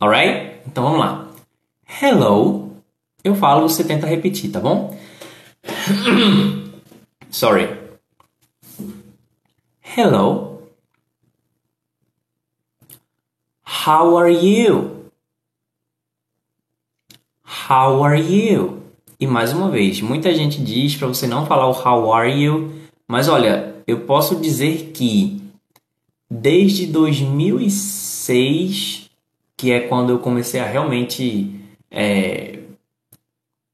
alright? 0.00 0.60
Então 0.66 0.84
vamos 0.84 1.00
lá. 1.00 1.28
Hello, 2.00 2.72
eu 3.22 3.34
falo, 3.34 3.68
você 3.68 3.84
tenta 3.84 4.06
repetir, 4.06 4.50
tá 4.50 4.60
bom? 4.60 4.98
Sorry. 7.30 7.68
Hello. 9.96 10.53
How 13.86 14.16
are 14.16 14.32
you? 14.32 15.10
How 17.68 18.02
are 18.02 18.18
you? 18.18 18.82
E 19.20 19.26
mais 19.26 19.52
uma 19.52 19.68
vez, 19.68 20.00
muita 20.00 20.34
gente 20.34 20.64
diz 20.64 20.96
para 20.96 21.06
você 21.06 21.26
não 21.26 21.44
falar 21.44 21.68
o 21.68 21.72
how 21.72 22.14
are 22.14 22.32
you, 22.32 22.72
mas 23.06 23.28
olha, 23.28 23.74
eu 23.86 24.00
posso 24.00 24.36
dizer 24.36 24.92
que 24.94 25.38
desde 26.30 26.86
2006, 26.86 29.10
que 29.54 29.70
é 29.70 29.80
quando 29.80 30.08
eu 30.10 30.18
comecei 30.18 30.60
a 30.60 30.66
realmente 30.66 31.54
é, 31.90 32.60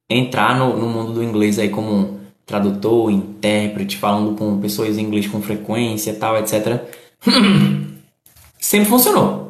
entrar 0.08 0.58
no, 0.58 0.76
no 0.76 0.88
mundo 0.88 1.12
do 1.12 1.22
inglês 1.22 1.56
aí 1.56 1.68
como 1.68 2.18
tradutor, 2.44 3.12
intérprete, 3.12 3.96
falando 3.96 4.36
com 4.36 4.60
pessoas 4.60 4.98
em 4.98 5.02
inglês 5.02 5.28
com 5.28 5.40
frequência, 5.40 6.16
tal, 6.16 6.36
etc. 6.36 6.82
Sempre 8.58 8.88
funcionou. 8.88 9.49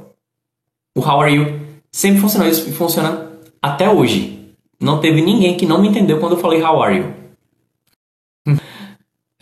O 0.96 1.00
How 1.00 1.20
are 1.20 1.34
you 1.34 1.60
sempre 1.90 2.20
funcionou 2.20 2.48
isso 2.48 2.68
e 2.68 2.72
funciona 2.72 3.30
até 3.60 3.88
hoje. 3.88 4.54
Não 4.80 5.00
teve 5.00 5.20
ninguém 5.20 5.56
que 5.56 5.66
não 5.66 5.80
me 5.80 5.88
entendeu 5.88 6.18
quando 6.18 6.32
eu 6.32 6.38
falei 6.38 6.62
How 6.62 6.82
are 6.82 6.96
you. 6.96 7.14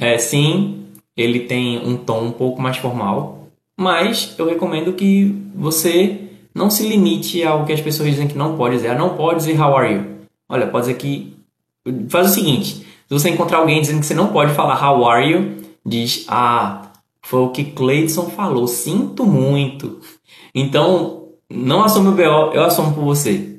É, 0.01 0.17
sim, 0.17 0.85
ele 1.17 1.41
tem 1.41 1.85
um 1.85 1.97
tom 1.97 2.27
um 2.27 2.31
pouco 2.31 2.63
mais 2.63 2.77
formal, 2.77 3.49
mas 3.77 4.33
eu 4.39 4.47
recomendo 4.47 4.93
que 4.93 5.35
você 5.53 6.29
não 6.55 6.71
se 6.71 6.89
limite 6.89 7.43
ao 7.43 7.65
que 7.65 7.73
as 7.73 7.81
pessoas 7.81 8.11
dizem 8.11 8.29
que 8.29 8.39
não 8.39 8.57
pode 8.57 8.77
dizer. 8.77 8.91
Ah, 8.91 8.95
não 8.95 9.17
pode 9.17 9.41
dizer 9.41 9.61
How 9.61 9.77
are 9.77 9.93
you. 9.93 10.05
Olha, 10.49 10.69
pode 10.69 10.87
dizer 10.87 10.99
que. 10.99 11.37
Faz 12.09 12.31
o 12.31 12.35
seguinte: 12.35 12.75
se 12.75 12.85
você 13.09 13.31
encontrar 13.31 13.59
alguém 13.59 13.81
dizendo 13.81 13.99
que 13.99 14.07
você 14.07 14.15
não 14.15 14.29
pode 14.29 14.55
falar 14.55 14.81
How 14.81 15.05
are 15.09 15.29
you, 15.29 15.57
diz: 15.85 16.25
Ah, 16.29 16.93
foi 17.23 17.41
o 17.41 17.51
que 17.51 17.65
Cleidson 17.65 18.31
falou, 18.31 18.67
sinto 18.67 19.27
muito. 19.27 20.01
Então, 20.55 21.28
não 21.51 21.83
assume 21.83 22.09
o 22.09 22.13
BO, 22.13 22.53
eu 22.55 22.63
assumo 22.63 22.93
por 22.93 23.05
você. 23.05 23.59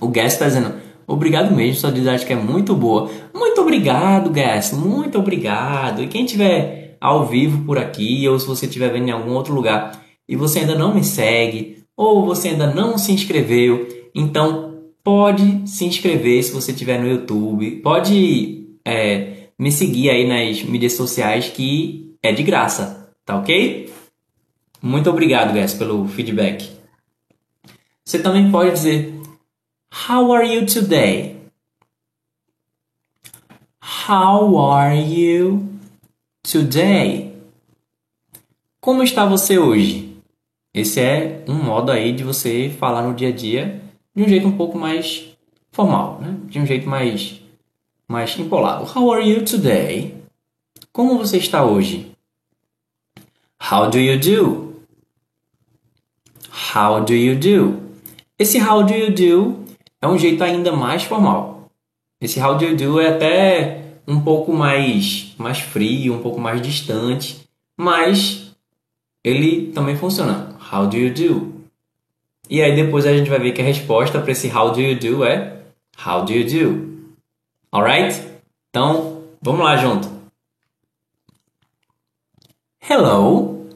O 0.00 0.08
Gas 0.08 0.32
está 0.32 0.46
dizendo, 0.46 0.74
obrigado 1.06 1.54
mesmo, 1.54 1.80
sua 1.80 1.92
didática 1.92 2.32
é 2.32 2.36
muito 2.36 2.74
boa. 2.74 3.10
Muito 3.34 3.60
obrigado, 3.60 4.30
Gas, 4.30 4.72
muito 4.72 5.18
obrigado. 5.18 6.02
E 6.02 6.08
quem 6.08 6.24
tiver 6.24 6.96
ao 7.00 7.26
vivo 7.26 7.64
por 7.64 7.78
aqui, 7.78 8.26
ou 8.28 8.38
se 8.38 8.46
você 8.46 8.66
estiver 8.66 8.92
vendo 8.92 9.08
em 9.08 9.10
algum 9.10 9.32
outro 9.32 9.52
lugar 9.52 10.00
e 10.28 10.36
você 10.36 10.60
ainda 10.60 10.74
não 10.74 10.94
me 10.94 11.04
segue, 11.04 11.84
ou 11.96 12.24
você 12.24 12.48
ainda 12.48 12.72
não 12.72 12.96
se 12.96 13.12
inscreveu, 13.12 13.88
então 14.14 14.78
pode 15.04 15.68
se 15.68 15.84
inscrever 15.84 16.42
se 16.42 16.52
você 16.52 16.72
estiver 16.72 16.98
no 16.98 17.08
YouTube. 17.08 17.72
Pode 17.82 18.76
é, 18.86 19.48
me 19.58 19.70
seguir 19.70 20.10
aí 20.10 20.26
nas 20.26 20.62
mídias 20.62 20.94
sociais 20.94 21.48
que 21.48 22.14
é 22.22 22.32
de 22.32 22.42
graça, 22.42 23.12
tá 23.26 23.36
ok? 23.36 23.92
Muito 24.80 25.10
obrigado, 25.10 25.54
Gas, 25.54 25.74
pelo 25.74 26.06
feedback. 26.08 26.81
Você 28.12 28.18
também 28.18 28.52
pode 28.52 28.72
dizer 28.72 29.14
How 30.06 30.34
are 30.34 30.46
you 30.46 30.66
today? 30.66 31.34
How 34.06 34.58
are 34.58 35.00
you 35.00 35.66
today? 36.42 37.34
Como 38.82 39.02
está 39.02 39.24
você 39.24 39.58
hoje? 39.58 40.14
Esse 40.74 41.00
é 41.00 41.42
um 41.48 41.54
modo 41.54 41.90
aí 41.90 42.12
de 42.12 42.22
você 42.22 42.68
falar 42.78 43.00
no 43.00 43.14
dia 43.14 43.28
a 43.28 43.32
dia 43.32 43.80
de 44.14 44.22
um 44.22 44.28
jeito 44.28 44.46
um 44.46 44.58
pouco 44.58 44.78
mais 44.78 45.34
formal, 45.70 46.20
né? 46.20 46.36
De 46.48 46.58
um 46.58 46.66
jeito 46.66 46.86
mais 46.86 47.40
mais 48.06 48.38
empolado. 48.38 48.84
How 48.94 49.10
are 49.10 49.26
you 49.26 49.42
today? 49.42 50.14
Como 50.92 51.16
você 51.16 51.38
está 51.38 51.64
hoje? 51.64 52.12
How 53.58 53.88
do 53.88 53.98
you 53.98 54.20
do? 54.20 54.82
How 56.74 57.02
do 57.02 57.14
you 57.14 57.36
do? 57.36 57.91
Esse 58.38 58.58
how 58.58 58.82
do 58.82 58.92
you 58.92 59.12
do 59.12 59.64
é 60.00 60.08
um 60.08 60.18
jeito 60.18 60.42
ainda 60.42 60.72
mais 60.72 61.04
formal. 61.04 61.70
Esse 62.20 62.40
how 62.40 62.56
do 62.56 62.64
you 62.64 62.76
do 62.76 63.00
é 63.00 63.08
até 63.08 63.82
um 64.06 64.20
pouco 64.20 64.52
mais, 64.52 65.34
mais 65.38 65.60
frio, 65.60 66.14
um 66.14 66.22
pouco 66.22 66.40
mais 66.40 66.60
distante, 66.60 67.48
mas 67.76 68.54
ele 69.24 69.72
também 69.72 69.96
funciona. 69.96 70.56
How 70.72 70.86
do 70.86 70.96
you 70.96 71.12
do? 71.12 71.52
E 72.48 72.60
aí 72.60 72.74
depois 72.74 73.06
a 73.06 73.12
gente 73.12 73.30
vai 73.30 73.38
ver 73.38 73.52
que 73.52 73.60
a 73.60 73.64
resposta 73.64 74.20
para 74.20 74.32
esse 74.32 74.48
how 74.48 74.72
do 74.72 74.80
you 74.80 74.98
do 74.98 75.24
é 75.24 75.62
How 75.96 76.24
do 76.24 76.32
you 76.32 76.44
do? 76.44 77.14
Alright? 77.72 78.20
Então, 78.70 79.28
vamos 79.40 79.64
lá 79.64 79.76
junto. 79.76 80.10
Hello. 82.80 83.68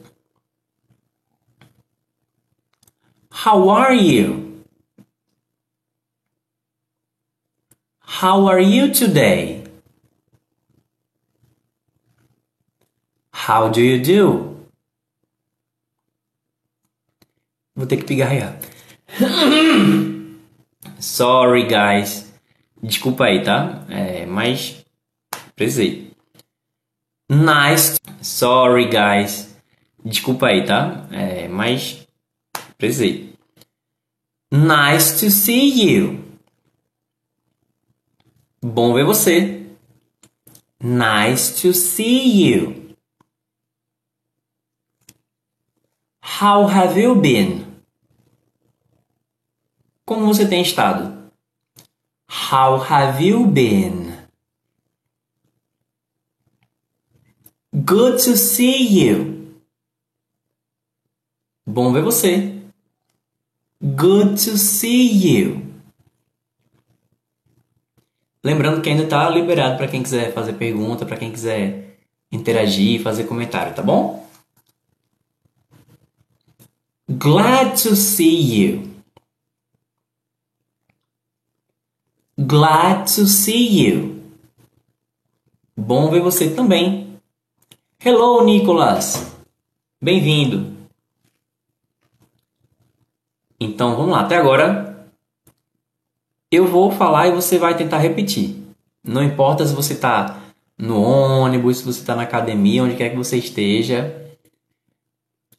How 3.31 3.69
are 3.69 3.95
you? 3.95 4.46
How 8.19 8.47
are 8.47 8.59
you 8.59 8.91
today? 8.91 9.63
How 13.31 13.69
do 13.69 13.79
you 13.79 14.01
do? 14.01 14.57
Vou 17.75 17.85
ter 17.85 17.97
que 17.97 18.05
pigarrear. 18.05 18.57
Sorry, 20.99 21.67
guys. 21.67 22.33
Desculpa 22.81 23.25
aí, 23.25 23.43
tá? 23.43 23.85
É, 23.87 24.25
mas 24.25 24.83
precisei. 25.55 26.11
Nice. 27.29 27.99
Sorry, 28.23 28.85
guys. 28.89 29.55
Desculpa 30.03 30.47
aí, 30.47 30.65
tá? 30.65 31.05
É, 31.11 31.47
mas 31.47 32.07
precisei. 32.79 33.35
Nice 34.51 35.19
to 35.19 35.29
see 35.29 35.69
you. 35.69 36.26
Bom 38.61 38.93
ver 38.93 39.05
você. 39.05 39.67
Nice 40.81 41.61
to 41.61 41.73
see 41.73 42.43
you. 42.43 42.95
How 46.39 46.67
have 46.67 46.99
you 46.99 47.15
been? 47.15 47.65
Como 50.05 50.25
você 50.25 50.47
tem 50.47 50.61
estado? 50.61 51.31
How 52.51 52.77
have 52.77 53.23
you 53.23 53.45
been? 53.45 54.15
Good 57.73 58.23
to 58.23 58.35
see 58.35 58.87
you. 58.87 59.55
Bom 61.65 61.91
ver 61.91 62.01
você. 62.01 62.61
Good 63.81 64.43
to 64.45 64.57
see 64.57 65.07
you. 65.11 65.66
Lembrando 68.47 68.81
que 68.81 68.89
ainda 68.89 69.03
está 69.03 69.29
liberado 69.29 69.75
para 69.75 69.89
quem 69.89 70.01
quiser 70.01 70.33
fazer 70.33 70.53
pergunta, 70.53 71.05
para 71.05 71.17
quem 71.17 71.29
quiser 71.29 71.97
interagir, 72.31 73.01
fazer 73.01 73.25
comentário, 73.25 73.75
tá 73.75 73.81
bom? 73.81 74.25
Glad 77.09 77.75
to 77.83 77.93
see 77.93 78.55
you. 78.55 78.89
Glad 82.39 83.13
to 83.13 83.27
see 83.27 83.85
you. 83.85 84.23
Bom 85.75 86.09
ver 86.09 86.21
você 86.21 86.49
também. 86.49 87.19
Hello, 87.99 88.45
Nicolas. 88.45 89.29
Bem-vindo. 90.01 90.73
Então 93.59 93.97
vamos 93.97 94.13
lá, 94.13 94.21
até 94.21 94.37
agora 94.37 94.86
eu 96.51 96.67
vou 96.67 96.91
falar 96.91 97.27
e 97.27 97.31
você 97.31 97.57
vai 97.57 97.75
tentar 97.75 97.97
repetir. 97.97 98.55
Não 99.03 99.23
importa 99.23 99.65
se 99.65 99.73
você 99.73 99.93
está 99.93 100.41
no 100.77 101.01
ônibus, 101.01 101.77
se 101.77 101.85
você 101.85 101.99
está 101.99 102.15
na 102.15 102.23
academia, 102.23 102.83
onde 102.83 102.95
quer 102.95 103.09
que 103.09 103.17
você 103.17 103.37
esteja. 103.37 104.23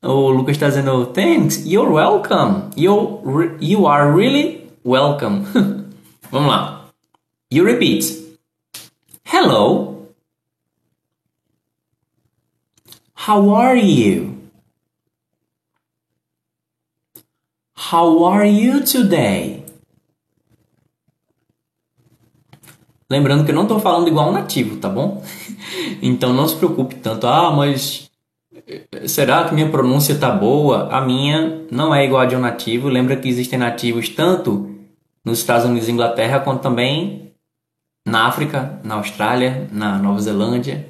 O 0.03 0.31
Lucas 0.31 0.57
está 0.57 0.68
dizendo: 0.68 1.07
Thanks, 1.07 1.64
you're 1.66 1.90
welcome. 1.90 2.70
You, 2.77 3.20
you 3.61 3.87
are 3.87 4.12
really 4.12 4.70
welcome. 4.85 5.44
Vamos 6.31 6.48
lá. 6.48 6.90
You 7.51 7.64
repeat. 7.64 8.38
Hello. 9.24 10.09
How 13.27 13.55
are 13.55 13.77
you? 13.77 14.38
How 17.74 18.24
are 18.24 18.46
you 18.46 18.85
today? 18.85 19.58
Lembrando 23.11 23.44
que 23.44 23.51
eu 23.51 23.55
não 23.55 23.62
estou 23.62 23.81
falando 23.81 24.09
igual 24.09 24.29
um 24.29 24.33
nativo, 24.33 24.77
tá 24.77 24.88
bom? 24.88 25.23
então 26.03 26.33
não 26.33 26.47
se 26.47 26.57
preocupe 26.57 26.97
tanto. 26.97 27.27
Ah, 27.27 27.51
mas 27.51 28.11
eh, 28.66 29.09
será 29.09 29.44
que 29.44 29.55
minha 29.55 29.71
pronúncia 29.71 30.14
tá 30.18 30.31
boa? 30.31 30.88
A 30.94 31.01
minha 31.01 31.62
não 31.71 31.94
é 31.94 32.05
igual 32.05 32.21
a 32.21 32.27
de 32.27 32.37
um 32.37 32.40
nativo. 32.40 32.88
Lembra 32.88 33.16
que 33.16 33.29
existem 33.29 33.59
nativos 33.59 34.11
tanto 34.11 34.75
nos 35.25 35.38
Estados 35.38 35.64
Unidos 35.64 35.88
e 35.88 35.92
Inglaterra, 35.92 36.40
quanto 36.40 36.61
também 36.61 37.33
na 38.07 38.27
África, 38.27 38.79
na 38.85 38.97
Austrália, 38.97 39.68
na 39.73 39.99
Nova 39.99 40.21
Zelândia. 40.21 40.87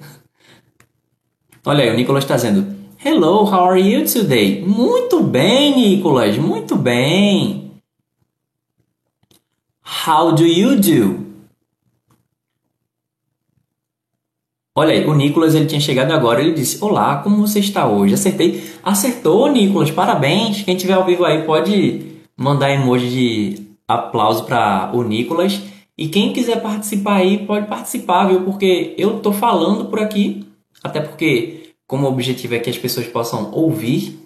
Olha 1.64 1.84
aí, 1.84 1.90
o 1.90 1.94
Nicolas 1.96 2.24
está 2.24 2.34
dizendo: 2.34 2.66
Hello, 3.04 3.44
how 3.44 3.70
are 3.70 3.80
you 3.80 4.04
today? 4.04 4.60
Muito 4.66 5.22
bem, 5.22 5.76
Nicolas, 5.76 6.36
muito 6.36 6.74
bem. 6.74 7.80
How 10.04 10.32
do 10.32 10.44
you 10.44 10.76
do? 10.80 11.27
Olha 14.78 14.92
aí, 14.92 15.04
o 15.04 15.12
Nicolas 15.12 15.56
ele 15.56 15.66
tinha 15.66 15.80
chegado 15.80 16.12
agora, 16.12 16.40
ele 16.40 16.52
disse: 16.52 16.78
Olá, 16.80 17.16
como 17.16 17.44
você 17.44 17.58
está 17.58 17.88
hoje? 17.88 18.14
Acertei. 18.14 18.62
Acertou, 18.80 19.50
Nicolas, 19.50 19.90
parabéns. 19.90 20.62
Quem 20.62 20.76
tiver 20.76 20.92
ao 20.92 21.04
vivo 21.04 21.24
aí 21.24 21.42
pode 21.42 22.12
mandar 22.36 22.70
emoji 22.70 23.08
de 23.08 23.62
aplauso 23.88 24.44
para 24.44 24.92
o 24.94 25.02
Nicolas. 25.02 25.60
E 25.98 26.06
quem 26.06 26.32
quiser 26.32 26.62
participar 26.62 27.16
aí, 27.16 27.44
pode 27.44 27.66
participar, 27.66 28.28
viu? 28.28 28.42
Porque 28.42 28.94
eu 28.96 29.18
tô 29.18 29.32
falando 29.32 29.86
por 29.86 29.98
aqui, 29.98 30.46
até 30.80 31.00
porque, 31.00 31.72
como 31.84 32.06
o 32.06 32.10
objetivo 32.12 32.54
é 32.54 32.60
que 32.60 32.70
as 32.70 32.78
pessoas 32.78 33.08
possam 33.08 33.50
ouvir, 33.50 34.16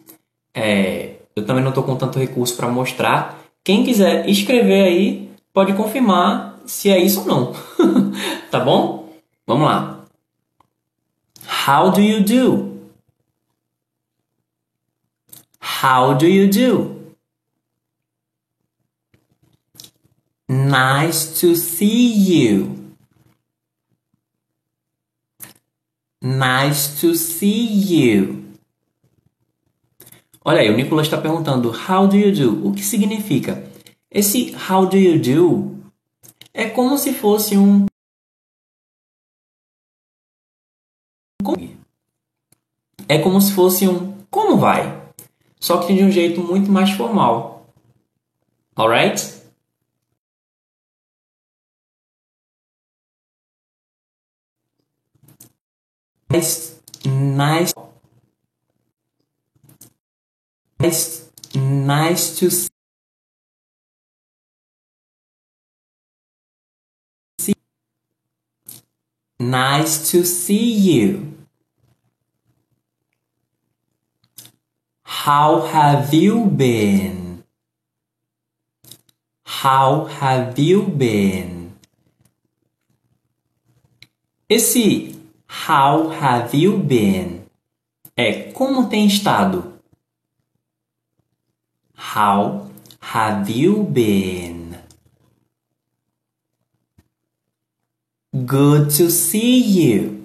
é, 0.55 1.13
eu 1.35 1.47
também 1.47 1.63
não 1.63 1.71
estou 1.71 1.83
com 1.83 1.97
tanto 1.97 2.19
recurso 2.19 2.55
para 2.59 2.69
mostrar. 2.69 3.43
Quem 3.65 3.85
quiser 3.85 4.29
escrever 4.29 4.83
aí, 4.83 5.31
pode 5.51 5.73
confirmar 5.73 6.59
se 6.67 6.91
é 6.91 6.99
isso 6.99 7.21
ou 7.21 7.27
não. 7.27 7.53
tá 8.53 8.61
bom? 8.61 9.09
Vamos 9.47 9.67
lá. 9.67 10.02
How 11.65 11.91
do 11.91 12.03
you 12.03 12.25
do? 12.25 12.91
How 15.61 16.13
do 16.13 16.27
you 16.27 16.49
do? 16.51 17.15
Nice 20.49 21.41
to 21.41 21.55
see 21.55 22.13
you. 22.13 22.97
Nice 26.21 27.01
to 27.01 27.15
see 27.15 27.65
you. 27.65 28.43
Olha 30.45 30.63
aí, 30.63 30.69
o 30.69 30.77
Nicolas 30.77 31.07
está 31.07 31.17
perguntando 31.17 31.71
How 31.71 32.09
do 32.09 32.17
you 32.17 32.35
do? 32.35 32.67
O 32.67 32.73
que 32.73 32.83
significa? 32.83 33.63
Esse 34.11 34.53
How 34.69 34.85
do 34.87 34.97
you 34.97 35.17
do 35.21 35.93
é 36.53 36.69
como 36.69 36.99
se 36.99 37.13
fosse 37.13 37.57
um 37.57 37.87
é 43.13 43.19
como 43.23 43.41
se 43.41 43.53
fosse 43.53 43.87
um 43.87 44.13
como 44.31 44.57
vai, 44.57 45.03
só 45.61 45.83
que 45.83 45.95
de 45.95 46.03
um 46.03 46.11
jeito 46.11 46.41
muito 46.41 46.73
mais 46.73 46.91
formal. 46.93 47.67
Alright? 48.75 49.43
nice, 56.31 56.81
nice, 57.05 57.75
nice, 60.81 61.31
nice 61.55 62.39
to 62.39 62.51
see. 62.51 62.71
Nice 69.39 70.11
to 70.11 70.25
see 70.25 70.73
you. 70.73 71.42
How 75.25 75.61
have 75.61 76.13
you 76.13 76.47
been? 76.47 77.45
How 79.45 80.07
have 80.07 80.59
you 80.59 80.83
been? 80.83 81.75
Esse 84.49 85.15
How 85.47 86.09
have 86.09 86.53
you 86.57 86.77
been? 86.77 87.45
É 88.17 88.51
como 88.53 88.89
tem 88.89 89.07
estado. 89.07 89.79
How 91.95 92.69
have 93.01 93.49
you 93.49 93.85
been? 93.85 94.77
Good 98.35 98.91
to 98.97 99.09
see 99.09 99.61
you. 99.61 100.22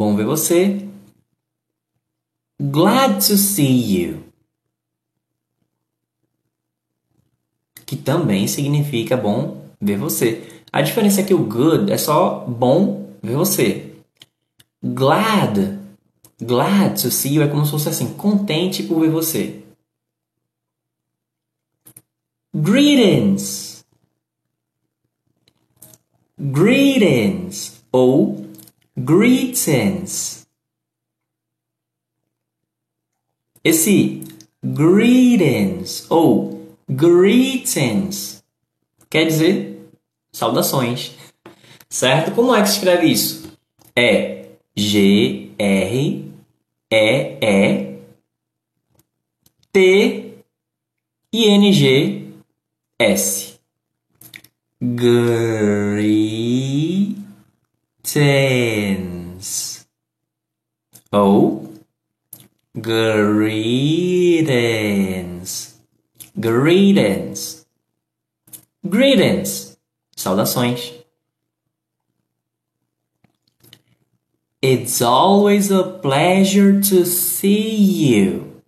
Bom 0.00 0.16
ver 0.16 0.24
você. 0.24 0.88
Glad 2.58 3.16
to 3.16 3.36
see 3.36 3.98
you. 3.98 4.24
Que 7.84 7.96
também 7.96 8.48
significa 8.48 9.14
bom 9.14 9.62
ver 9.78 9.98
você. 9.98 10.62
A 10.72 10.80
diferença 10.80 11.20
é 11.20 11.24
que 11.24 11.34
o 11.34 11.44
good 11.44 11.92
é 11.92 11.98
só 11.98 12.46
bom 12.46 13.10
ver 13.22 13.36
você. 13.36 13.94
Glad, 14.82 15.78
glad 16.40 16.98
to 17.02 17.10
see 17.10 17.34
you 17.34 17.42
é 17.42 17.48
como 17.48 17.66
se 17.66 17.72
fosse 17.72 17.90
assim, 17.90 18.14
contente 18.14 18.82
por 18.84 19.00
ver 19.00 19.10
você. 19.10 19.62
Greetings. 22.54 23.84
Greetings 26.38 27.84
ou 27.92 28.49
greetings. 29.04 30.46
Esse 33.62 34.22
greetings 34.64 36.06
ou 36.10 36.76
greetings 36.88 38.42
quer 39.08 39.26
dizer 39.26 39.90
saudações. 40.32 41.12
Certo? 41.88 42.32
Como 42.32 42.54
é 42.54 42.62
que 42.62 42.68
se 42.68 42.76
escreve 42.76 43.06
isso? 43.06 43.52
É 43.94 44.46
G 44.76 45.50
R 45.58 46.32
E 46.90 47.38
E 47.40 47.98
T 49.72 50.34
I 51.32 51.44
N 51.44 51.72
G 51.72 52.26
S. 52.98 53.58
Greetings. 54.80 56.40
Ou 61.12 61.72
greetings. 62.76 64.50
Greetings. 66.36 67.66
Greetings. 68.84 69.78
Saudações. 70.16 70.92
It's 74.60 75.00
always 75.00 75.70
a 75.70 75.84
pleasure 75.84 76.80
to 76.80 77.06
see 77.06 78.16
you. 78.16 78.60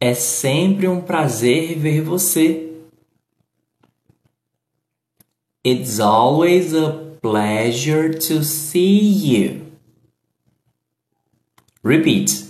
É 0.00 0.12
sempre 0.14 0.88
um 0.88 1.00
prazer 1.00 1.78
ver 1.78 2.02
você. 2.02 2.69
It's 5.62 6.00
always 6.00 6.72
a 6.72 7.16
pleasure 7.20 8.12
to 8.12 8.42
see 8.42 8.98
you. 8.98 9.72
Repeat. 11.82 12.44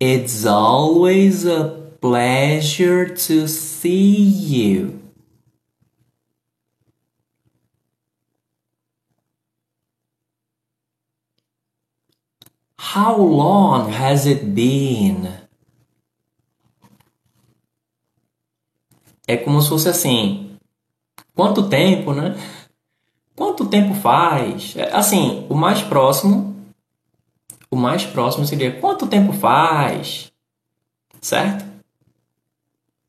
It's 0.00 0.46
always 0.46 1.44
a 1.44 1.68
pleasure 2.00 3.06
to 3.06 3.46
see 3.46 4.16
you. 4.16 5.02
How 12.78 13.16
long 13.16 13.92
has 13.92 14.24
it 14.24 14.54
been? 14.54 15.28
É 19.26 19.36
como 19.36 19.60
se 19.60 19.68
fosse 19.68 19.88
assim. 19.90 20.47
Quanto 21.38 21.68
tempo, 21.68 22.12
né? 22.12 22.36
Quanto 23.36 23.64
tempo 23.66 23.94
faz? 23.94 24.74
É, 24.76 24.92
assim, 24.92 25.46
o 25.48 25.54
mais 25.54 25.80
próximo. 25.80 26.56
O 27.70 27.76
mais 27.76 28.04
próximo 28.04 28.44
seria 28.44 28.80
quanto 28.80 29.06
tempo 29.06 29.32
faz? 29.32 30.32
Certo? 31.20 31.64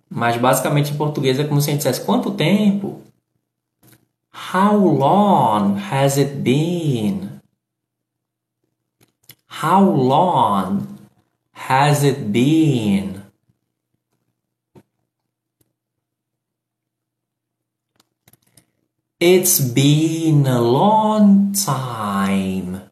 Mas 0.08 0.38
basicamente 0.38 0.94
em 0.94 0.96
português 0.96 1.40
é 1.40 1.44
como 1.44 1.60
se 1.60 1.72
a 1.72 1.74
gente 1.74 1.80
dissesse 1.80 2.06
quanto 2.06 2.30
tempo? 2.30 3.02
How 4.54 4.78
long 4.78 5.80
has 5.92 6.20
it 6.20 6.36
been? 6.36 7.32
How 9.64 9.84
long 9.84 10.86
has 11.68 12.04
it 12.04 12.20
been? 12.26 13.19
It's 19.22 19.60
been 19.60 20.48
a 20.48 20.62
long 20.62 21.52
time. 21.52 22.90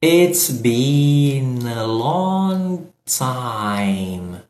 It's 0.00 0.48
been 0.48 1.66
a 1.66 1.86
long 1.86 2.90
time. 3.04 4.44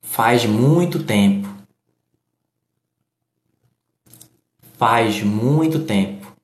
Faz 0.00 0.46
muito 0.46 1.02
tempo. 1.02 1.48
Faz 4.78 5.24
muito 5.24 5.84
tempo. 5.84 6.36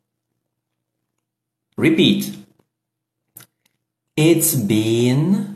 Repeat. 1.79 2.37
It's 4.17 4.57
been 4.57 5.52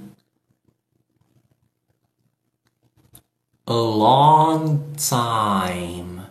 a 3.67 3.75
long 3.75 4.95
time. 4.97 6.31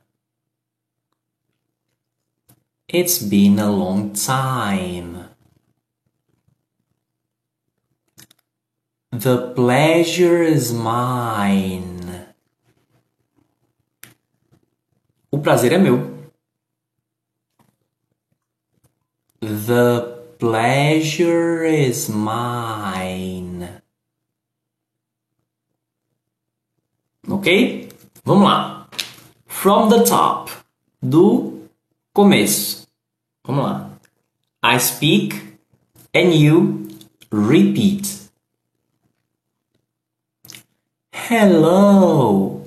It's 2.88 3.20
been 3.20 3.60
a 3.60 3.70
long 3.70 4.14
time. 4.14 5.26
The 9.12 9.52
pleasure 9.54 10.44
is 10.44 10.72
mine. 10.72 12.26
O 15.30 15.40
prazer 15.40 15.74
é 15.74 15.78
meu. 15.78 16.30
The 19.42 20.24
pleasure 20.40 21.66
is 21.66 22.08
mine. 22.08 23.45
Ok? 27.36 27.90
Vamos 28.24 28.48
lá. 28.48 28.88
From 29.46 29.90
the 29.90 30.06
top. 30.06 30.50
Do 31.02 31.68
começo. 32.14 32.88
Vamos 33.46 33.66
lá. 33.66 33.90
I 34.64 34.80
speak 34.80 35.60
and 36.14 36.34
you 36.34 36.88
repeat. 37.30 38.30
Hello. 41.12 42.62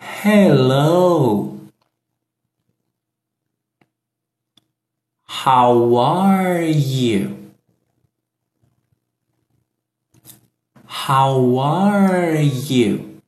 Hello. 0.00 1.60
How 5.26 5.96
are 5.96 6.64
you? 6.64 7.43
How 10.94 11.58
are 11.58 12.36
you? 12.36 13.20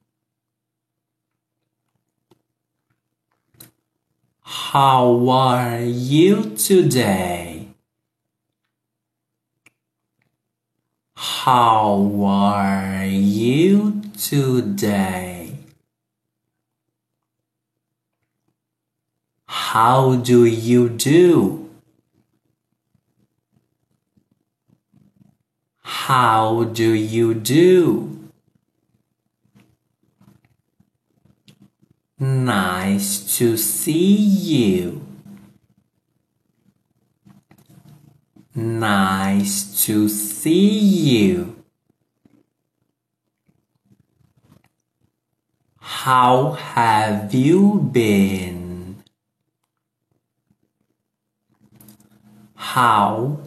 How 4.41 5.29
are 5.29 5.81
you 5.83 6.55
today? 6.57 7.69
How 11.17 12.09
are 12.25 13.05
you 13.05 14.01
today? 14.17 15.59
How 19.47 20.15
do 20.15 20.45
you 20.47 20.89
do? 20.89 21.66
How 25.89 26.65
do 26.65 26.93
you 26.93 27.33
do? 27.33 28.29
Nice 32.19 33.37
to 33.39 33.57
see 33.57 34.17
you. 34.17 35.07
Nice 38.53 39.85
to 39.85 40.09
see 40.09 40.77
you. 40.77 41.63
How 45.79 46.53
have 46.53 47.33
you 47.33 47.89
been? 47.93 49.05
How 52.57 53.46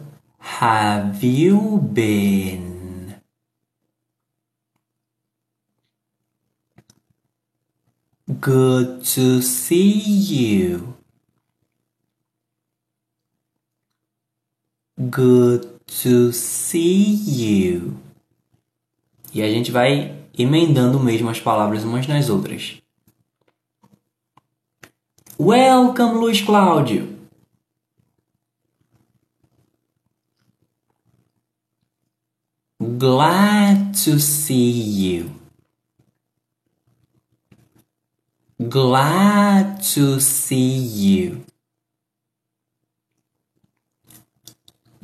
have 0.60 1.24
you 1.24 1.78
been? 1.78 3.14
Good 8.28 9.02
to 9.14 9.40
see 9.40 9.98
you. 9.98 10.96
Good 14.98 15.66
to 16.02 16.30
see 16.30 17.14
you. 17.26 17.96
E 19.32 19.42
a 19.42 19.48
gente 19.48 19.72
vai 19.72 20.14
emendando 20.38 21.00
mesmo 21.00 21.30
as 21.30 21.40
palavras 21.40 21.84
umas 21.84 22.06
nas 22.06 22.28
outras. 22.28 22.82
Welcome, 25.40 26.18
Luiz 26.18 26.42
Cláudio. 26.42 27.19
Glad 32.98 33.94
to 34.04 34.18
see 34.18 34.70
you. 34.70 35.30
Glad 38.68 39.82
to 39.94 40.20
see 40.20 40.78
you. 40.78 41.44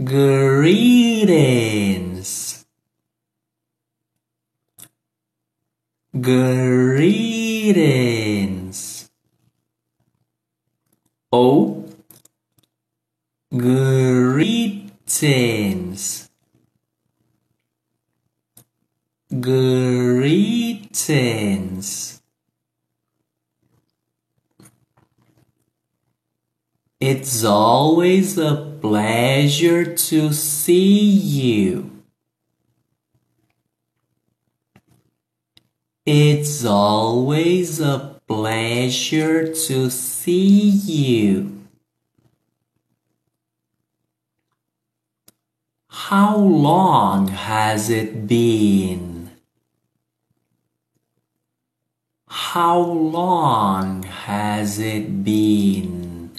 Greetings. 0.03 1.47
Greetings. 6.21 7.07
Oh, 11.31 11.85
greetings. 13.57 14.87
Greetings. 19.47 20.91
It's 26.99 27.45
always 27.45 28.39
a 28.39 28.77
pleasure 28.81 29.95
to 29.95 30.33
see 30.33 31.09
you. 31.09 31.93
It's 36.05 36.65
always 36.65 37.79
a 37.79 38.21
pleasure 38.27 39.55
to 39.55 39.91
see 39.91 40.71
you. 40.71 41.53
How 45.89 46.37
long 46.37 47.29
has 47.29 47.91
it 47.91 48.27
been? 48.27 49.16
How 52.57 52.81
long 52.81 54.05
has 54.05 54.79
it 54.79 55.23
been? 55.23 56.31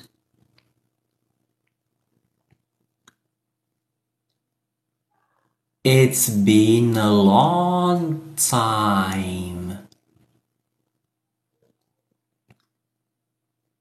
It's 5.84 6.28
been 6.28 6.98
a 6.98 7.14
long 7.14 8.34
time. 8.36 9.88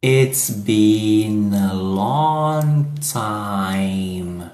It's 0.03 0.51
been 0.51 1.55
a 1.55 1.73
long 1.73 2.99
time. 3.01 4.51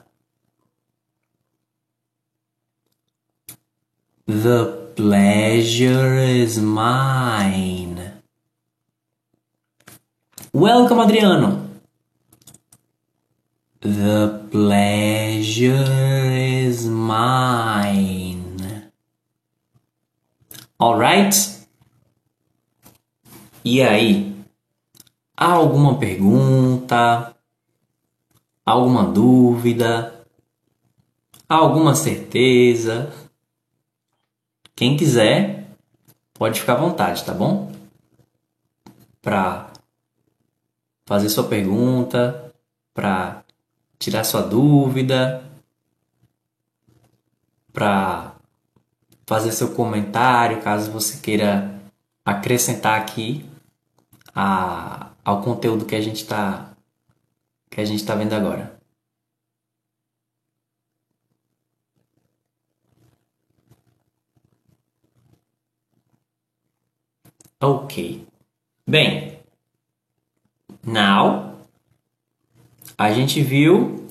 The 4.29 4.82
pleasure 5.03 6.17
is 6.17 6.61
mine. 6.61 8.23
Welcome, 10.53 11.01
Adriano. 11.01 11.71
The 13.81 14.47
pleasure 14.49 16.31
is 16.31 16.87
mine. 16.87 18.93
Alright? 20.79 21.67
E 23.65 23.83
aí? 23.83 24.37
Há 25.37 25.51
alguma 25.51 25.99
pergunta? 25.99 27.35
Alguma 28.65 29.03
dúvida? 29.03 30.25
Alguma 31.49 31.97
certeza? 31.97 33.12
Quem 34.74 34.96
quiser, 34.96 35.68
pode 36.35 36.61
ficar 36.61 36.74
à 36.74 36.76
vontade, 36.76 37.24
tá 37.24 37.32
bom? 37.32 37.72
Para 39.20 39.70
fazer 41.06 41.28
sua 41.28 41.44
pergunta, 41.44 42.52
para 42.94 43.44
tirar 43.98 44.24
sua 44.24 44.42
dúvida, 44.42 45.44
para 47.72 48.35
fazer 49.26 49.52
seu 49.52 49.72
comentário, 49.74 50.61
caso 50.62 50.90
você 50.90 51.18
queira 51.18 51.80
acrescentar 52.24 53.00
aqui 53.00 53.48
a, 54.35 55.11
ao 55.24 55.42
conteúdo 55.42 55.85
que 55.85 55.94
a 55.94 56.00
gente 56.00 56.22
está 56.22 56.68
que 57.70 57.80
a 57.80 57.85
gente 57.85 58.00
está 58.00 58.14
vendo 58.14 58.35
agora. 58.35 58.71
Ok. 67.62 68.27
Bem, 68.85 69.38
now 70.85 71.61
a 72.98 73.12
gente 73.12 73.40
viu 73.40 74.09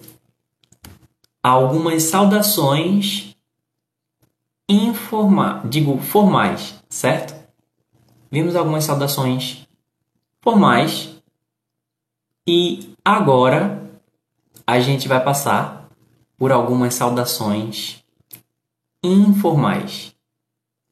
algumas 1.43 2.03
saudações 2.03 3.35
informais, 4.69 5.69
digo 5.69 5.97
formais, 5.97 6.81
certo? 6.87 7.35
Vimos 8.31 8.55
algumas 8.55 8.85
saudações 8.85 9.67
formais 10.41 11.21
e 12.47 12.93
agora 13.03 13.83
a 14.65 14.79
gente 14.79 15.09
vai 15.09 15.21
passar 15.21 15.89
por 16.37 16.53
algumas 16.53 16.93
saudações 16.93 18.01
informais. 19.03 20.15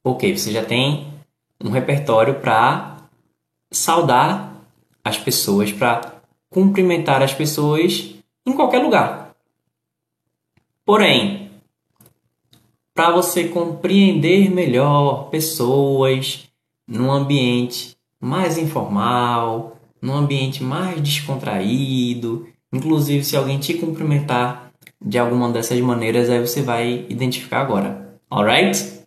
Ok, 0.04 0.38
você 0.38 0.52
já 0.52 0.66
tem 0.66 1.09
um 1.64 1.70
repertório 1.70 2.36
para 2.36 2.98
saudar 3.72 4.64
as 5.04 5.18
pessoas, 5.18 5.72
para 5.72 6.22
cumprimentar 6.50 7.22
as 7.22 7.34
pessoas 7.34 8.16
em 8.46 8.54
qualquer 8.54 8.80
lugar. 8.80 9.36
Porém, 10.86 11.52
para 12.94 13.12
você 13.12 13.48
compreender 13.48 14.50
melhor 14.50 15.30
pessoas 15.30 16.50
num 16.88 17.12
ambiente 17.12 17.96
mais 18.20 18.58
informal, 18.58 19.78
num 20.02 20.16
ambiente 20.16 20.64
mais 20.64 21.02
descontraído, 21.02 22.48
inclusive 22.74 23.24
se 23.24 23.38
alguém 23.38 23.60
te 23.60 23.76
cumprimentar 23.76 24.72
de 25.02 25.18
alguma 25.18 25.50
dessas 25.50 25.80
maneiras, 25.80 26.30
aí 26.30 26.40
você 26.40 26.62
vai 26.62 27.06
identificar 27.10 27.62
agora. 27.62 28.20
Alright? 28.30 29.06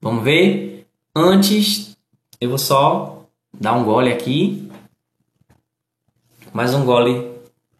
Vamos 0.00 0.24
ver? 0.24 0.69
Antes, 1.14 1.96
eu 2.40 2.50
vou 2.50 2.58
só 2.58 3.24
dar 3.52 3.72
um 3.72 3.82
gole 3.82 4.12
aqui. 4.12 4.70
Mais 6.52 6.72
um 6.72 6.84
gole 6.84 7.32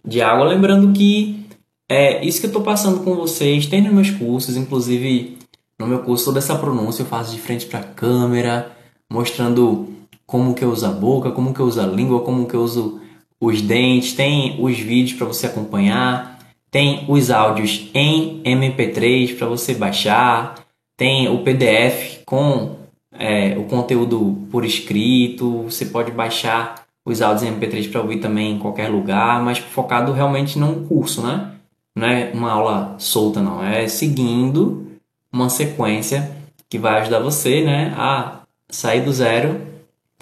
de 0.04 0.20
água. 0.20 0.48
Lembrando 0.48 0.92
que 0.92 1.46
é 1.88 2.24
isso 2.24 2.40
que 2.40 2.46
eu 2.46 2.50
estou 2.50 2.62
passando 2.62 3.04
com 3.04 3.14
vocês, 3.14 3.66
tem 3.66 3.82
nos 3.82 3.92
meus 3.92 4.10
cursos, 4.10 4.56
inclusive 4.56 5.38
no 5.78 5.86
meu 5.86 6.00
curso 6.02 6.24
toda 6.24 6.40
essa 6.40 6.58
pronúncia 6.58 7.02
eu 7.02 7.06
faço 7.06 7.32
de 7.32 7.40
frente 7.40 7.66
para 7.66 7.78
a 7.78 7.84
câmera, 7.84 8.76
mostrando 9.08 9.88
como 10.26 10.52
que 10.52 10.64
eu 10.64 10.70
uso 10.72 10.86
a 10.86 10.90
boca, 10.90 11.30
como 11.30 11.54
que 11.54 11.60
eu 11.60 11.66
uso 11.66 11.80
a 11.80 11.86
língua, 11.86 12.22
como 12.22 12.48
que 12.48 12.54
eu 12.54 12.62
uso 12.62 13.00
os 13.40 13.62
dentes, 13.62 14.12
tem 14.12 14.56
os 14.60 14.76
vídeos 14.76 15.16
para 15.16 15.28
você 15.28 15.46
acompanhar, 15.46 16.38
tem 16.68 17.04
os 17.08 17.30
áudios 17.30 17.88
em 17.94 18.42
MP3 18.42 19.38
para 19.38 19.46
você 19.46 19.72
baixar, 19.72 20.66
tem 20.96 21.28
o 21.28 21.44
PDF 21.44 22.24
com 22.24 22.79
é, 23.20 23.54
o 23.58 23.64
conteúdo 23.64 24.38
por 24.50 24.64
escrito, 24.64 25.64
você 25.64 25.84
pode 25.84 26.10
baixar 26.10 26.86
os 27.04 27.20
áudios 27.20 27.42
em 27.42 27.54
MP3 27.54 27.90
para 27.90 28.00
ouvir 28.00 28.18
também 28.18 28.52
em 28.52 28.58
qualquer 28.58 28.88
lugar, 28.88 29.42
mas 29.42 29.58
focado 29.58 30.10
realmente 30.12 30.58
num 30.58 30.86
curso, 30.86 31.20
né? 31.20 31.52
Não 31.94 32.08
é 32.08 32.30
uma 32.32 32.50
aula 32.50 32.94
solta, 32.98 33.42
não. 33.42 33.62
É 33.62 33.86
seguindo 33.88 34.86
uma 35.30 35.50
sequência 35.50 36.34
que 36.66 36.78
vai 36.78 37.00
ajudar 37.00 37.18
você 37.18 37.62
né, 37.62 37.92
a 37.94 38.40
sair 38.70 39.02
do 39.02 39.12
zero, 39.12 39.60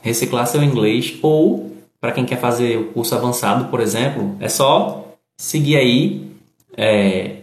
reciclar 0.02 0.46
seu 0.48 0.62
inglês 0.62 1.16
ou, 1.22 1.72
para 2.00 2.10
quem 2.10 2.24
quer 2.24 2.40
fazer 2.40 2.78
o 2.78 2.86
curso 2.86 3.14
avançado, 3.14 3.66
por 3.66 3.80
exemplo, 3.80 4.36
é 4.40 4.48
só 4.48 5.14
seguir 5.36 5.76
aí 5.76 6.32
é, 6.76 7.36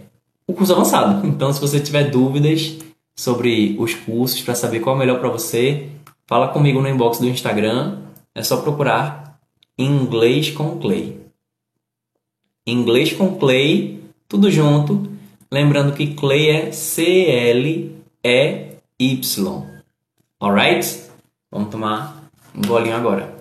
o 0.46 0.54
curso 0.54 0.74
avançado. 0.74 1.26
Então, 1.28 1.54
se 1.54 1.62
você 1.62 1.80
tiver 1.80 2.10
dúvidas 2.10 2.78
sobre 3.16 3.76
os 3.80 3.94
cursos 3.94 4.42
para 4.42 4.56
saber 4.56 4.82
qual 4.82 4.96
é 4.96 4.98
o 4.98 5.00
melhor 5.00 5.20
para 5.20 5.30
você, 5.30 5.90
fala 6.28 6.50
comigo 6.50 6.82
no 6.82 6.90
inbox 6.90 7.20
do 7.20 7.28
Instagram. 7.28 8.00
É 8.34 8.44
só 8.44 8.58
procurar 8.58 9.40
Inglês 9.78 10.50
com 10.52 10.78
Clay. 10.78 11.22
Inglês 12.68 13.14
com 13.14 13.38
Clay, 13.38 14.04
tudo 14.28 14.52
junto. 14.52 15.10
Lembrando 15.52 15.94
que 15.94 16.16
Clay 16.16 16.50
é 16.50 16.72
C-L-E-Y. 16.72 17.96
Alright? 20.40 21.04
Vamos 21.52 21.70
tomar 21.70 22.30
um 22.54 22.62
golinho 22.62 22.96
agora. 22.96 23.35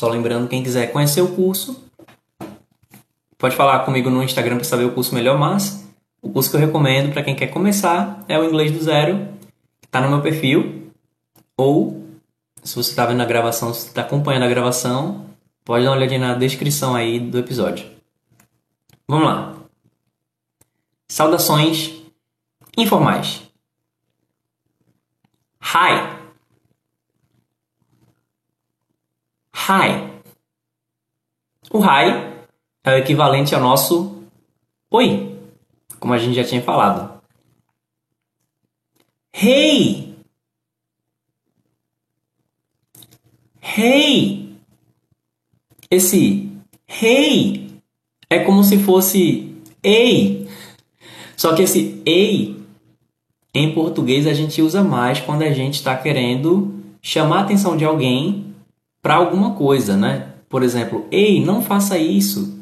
Só 0.00 0.08
lembrando, 0.08 0.48
quem 0.48 0.62
quiser 0.62 0.90
conhecer 0.92 1.20
o 1.20 1.28
curso, 1.36 1.84
pode 3.36 3.54
falar 3.54 3.80
comigo 3.80 4.08
no 4.08 4.22
Instagram 4.22 4.56
para 4.56 4.64
saber 4.64 4.84
o 4.84 4.92
curso 4.92 5.14
melhor, 5.14 5.38
mas 5.38 5.86
o 6.22 6.30
curso 6.30 6.48
que 6.48 6.56
eu 6.56 6.60
recomendo 6.60 7.12
para 7.12 7.22
quem 7.22 7.36
quer 7.36 7.48
começar 7.48 8.24
é 8.26 8.38
o 8.38 8.44
Inglês 8.46 8.72
do 8.72 8.82
Zero, 8.82 9.28
que 9.78 9.86
está 9.86 10.00
no 10.00 10.08
meu 10.08 10.22
perfil, 10.22 10.90
ou 11.54 12.02
se 12.62 12.74
você 12.74 12.88
está 12.88 13.04
vendo 13.04 13.20
a 13.20 13.26
gravação, 13.26 13.74
se 13.74 13.88
está 13.88 14.00
acompanhando 14.00 14.44
a 14.44 14.48
gravação, 14.48 15.26
pode 15.66 15.84
dar 15.84 15.90
uma 15.90 15.98
olhadinha 15.98 16.28
na 16.28 16.34
descrição 16.34 16.96
aí 16.96 17.20
do 17.20 17.38
episódio. 17.38 17.84
Vamos 19.06 19.26
lá. 19.26 19.54
Saudações 21.08 21.92
informais. 22.74 23.42
Hi. 25.62 26.09
Hi. 29.70 30.10
O 31.70 31.78
hi 31.78 32.34
é 32.82 32.94
o 32.94 32.98
equivalente 32.98 33.54
ao 33.54 33.60
nosso 33.60 34.24
oi, 34.90 35.38
como 36.00 36.12
a 36.12 36.18
gente 36.18 36.34
já 36.34 36.42
tinha 36.42 36.60
falado. 36.60 37.20
Hey! 39.32 40.16
Hey! 43.62 44.56
Esse 45.88 46.50
hey 46.88 47.80
é 48.28 48.40
como 48.40 48.64
se 48.64 48.78
fosse 48.78 49.54
ei. 49.82 50.48
Só 51.36 51.54
que 51.54 51.62
esse 51.62 52.02
ei 52.04 52.60
em 53.54 53.72
português 53.72 54.26
a 54.26 54.34
gente 54.34 54.60
usa 54.62 54.82
mais 54.82 55.20
quando 55.20 55.42
a 55.42 55.52
gente 55.52 55.74
está 55.74 55.96
querendo 55.96 56.74
chamar 57.00 57.38
a 57.38 57.42
atenção 57.42 57.76
de 57.76 57.84
alguém 57.84 58.49
para 59.02 59.14
alguma 59.14 59.54
coisa, 59.54 59.96
né? 59.96 60.34
Por 60.48 60.62
exemplo, 60.62 61.06
ei, 61.10 61.44
não 61.44 61.62
faça 61.62 61.96
isso. 61.96 62.58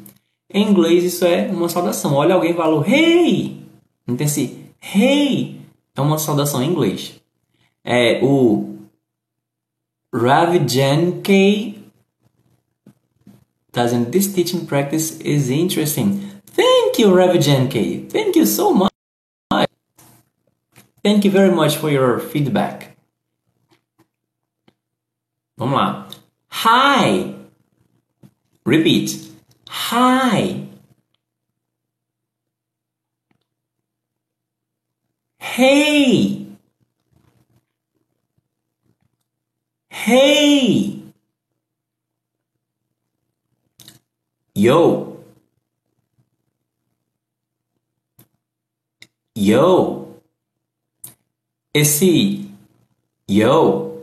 Em 0.51 0.67
inglês 0.67 1.03
isso 1.03 1.25
é 1.25 1.47
uma 1.47 1.69
saudação. 1.69 2.13
Olha 2.13 2.35
alguém 2.35 2.53
falou 2.53 2.85
hey. 2.85 3.63
Então 4.07 4.25
esse 4.25 4.65
hey 4.81 5.61
é 5.95 6.01
uma 6.01 6.17
saudação 6.17 6.61
em 6.61 6.69
inglês. 6.69 7.19
É 7.83 8.19
o 8.23 8.77
Rav 10.13 10.55
Jankei 10.67 11.79
doesn't 13.71 14.11
this 14.11 14.33
teaching 14.33 14.65
practice 14.65 15.19
is 15.21 15.49
interesting. 15.49 16.41
Thank 16.47 16.99
you, 16.99 17.13
Rav 17.13 17.35
Jankei. 17.39 18.09
Thank 18.09 18.35
you 18.35 18.45
so 18.45 18.73
much. 18.73 18.89
Thank 21.03 21.23
you 21.23 21.31
very 21.31 21.51
much 21.51 21.77
for 21.77 21.89
your 21.89 22.19
feedback. 22.19 22.97
Vamos 25.57 25.77
lá. 25.77 26.08
Hi. 26.51 27.35
Repeat. 28.65 29.31
Hi. 29.67 30.67
Hey. 35.39 36.47
Hey. 39.89 41.03
Yo. 44.53 45.23
Yo. 49.35 50.21
Esse 51.73 52.45
yo 53.27 54.01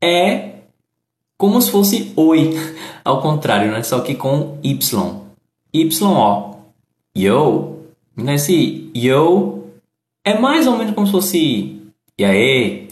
é 0.00 0.55
como 1.36 1.60
se 1.60 1.70
fosse 1.70 2.12
oi, 2.16 2.54
ao 3.04 3.20
contrário, 3.20 3.70
né? 3.72 3.82
Só 3.82 4.00
que 4.00 4.14
com 4.14 4.58
Y. 4.62 5.26
Y-O. 5.72 6.56
Yo. 7.16 7.76
Nesse 8.16 8.90
yo 8.94 9.64
é 10.24 10.38
mais 10.38 10.66
ou 10.66 10.76
menos 10.76 10.94
como 10.94 11.06
se 11.06 11.12
fosse 11.12 11.82
e 12.18 12.24
aí? 12.24 12.88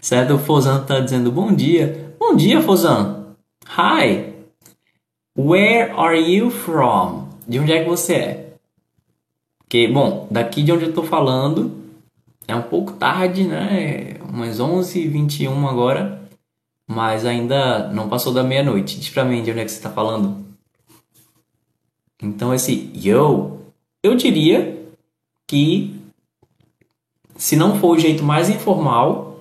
Certo? 0.00 0.34
O 0.34 0.38
Fozan 0.38 0.84
tá 0.84 1.00
dizendo 1.00 1.32
bom 1.32 1.52
dia. 1.52 2.14
Bom 2.20 2.36
dia, 2.36 2.60
Fozan. 2.60 3.34
Hi. 3.78 4.34
Where 5.38 5.92
are 5.92 6.18
you 6.18 6.50
from? 6.50 7.28
De 7.48 7.58
onde 7.58 7.72
é 7.72 7.82
que 7.82 7.88
você 7.88 8.14
é? 8.14 8.46
Porque, 9.58 9.88
bom, 9.88 10.26
daqui 10.30 10.62
de 10.62 10.70
onde 10.70 10.84
eu 10.84 10.92
tô 10.92 11.02
falando 11.02 11.72
é 12.46 12.54
um 12.54 12.62
pouco 12.62 12.92
tarde, 12.92 13.44
né? 13.44 14.16
Umas 14.28 14.60
11h21 14.60 15.66
agora 15.66 16.25
mas 16.86 17.24
ainda 17.24 17.88
não 17.88 18.08
passou 18.08 18.32
da 18.32 18.42
meia-noite. 18.42 18.98
Diz 18.98 19.08
pra 19.08 19.24
mim 19.24 19.42
de 19.42 19.50
onde 19.50 19.60
é 19.60 19.64
que 19.64 19.70
você 19.70 19.78
está 19.78 19.90
falando. 19.90 20.44
Então 22.22 22.54
esse 22.54 22.90
yo, 22.94 23.58
eu 24.02 24.14
diria 24.14 24.86
que 25.46 25.94
se 27.36 27.56
não 27.56 27.78
for 27.78 27.96
o 27.96 27.98
jeito 27.98 28.22
mais 28.22 28.48
informal, 28.48 29.40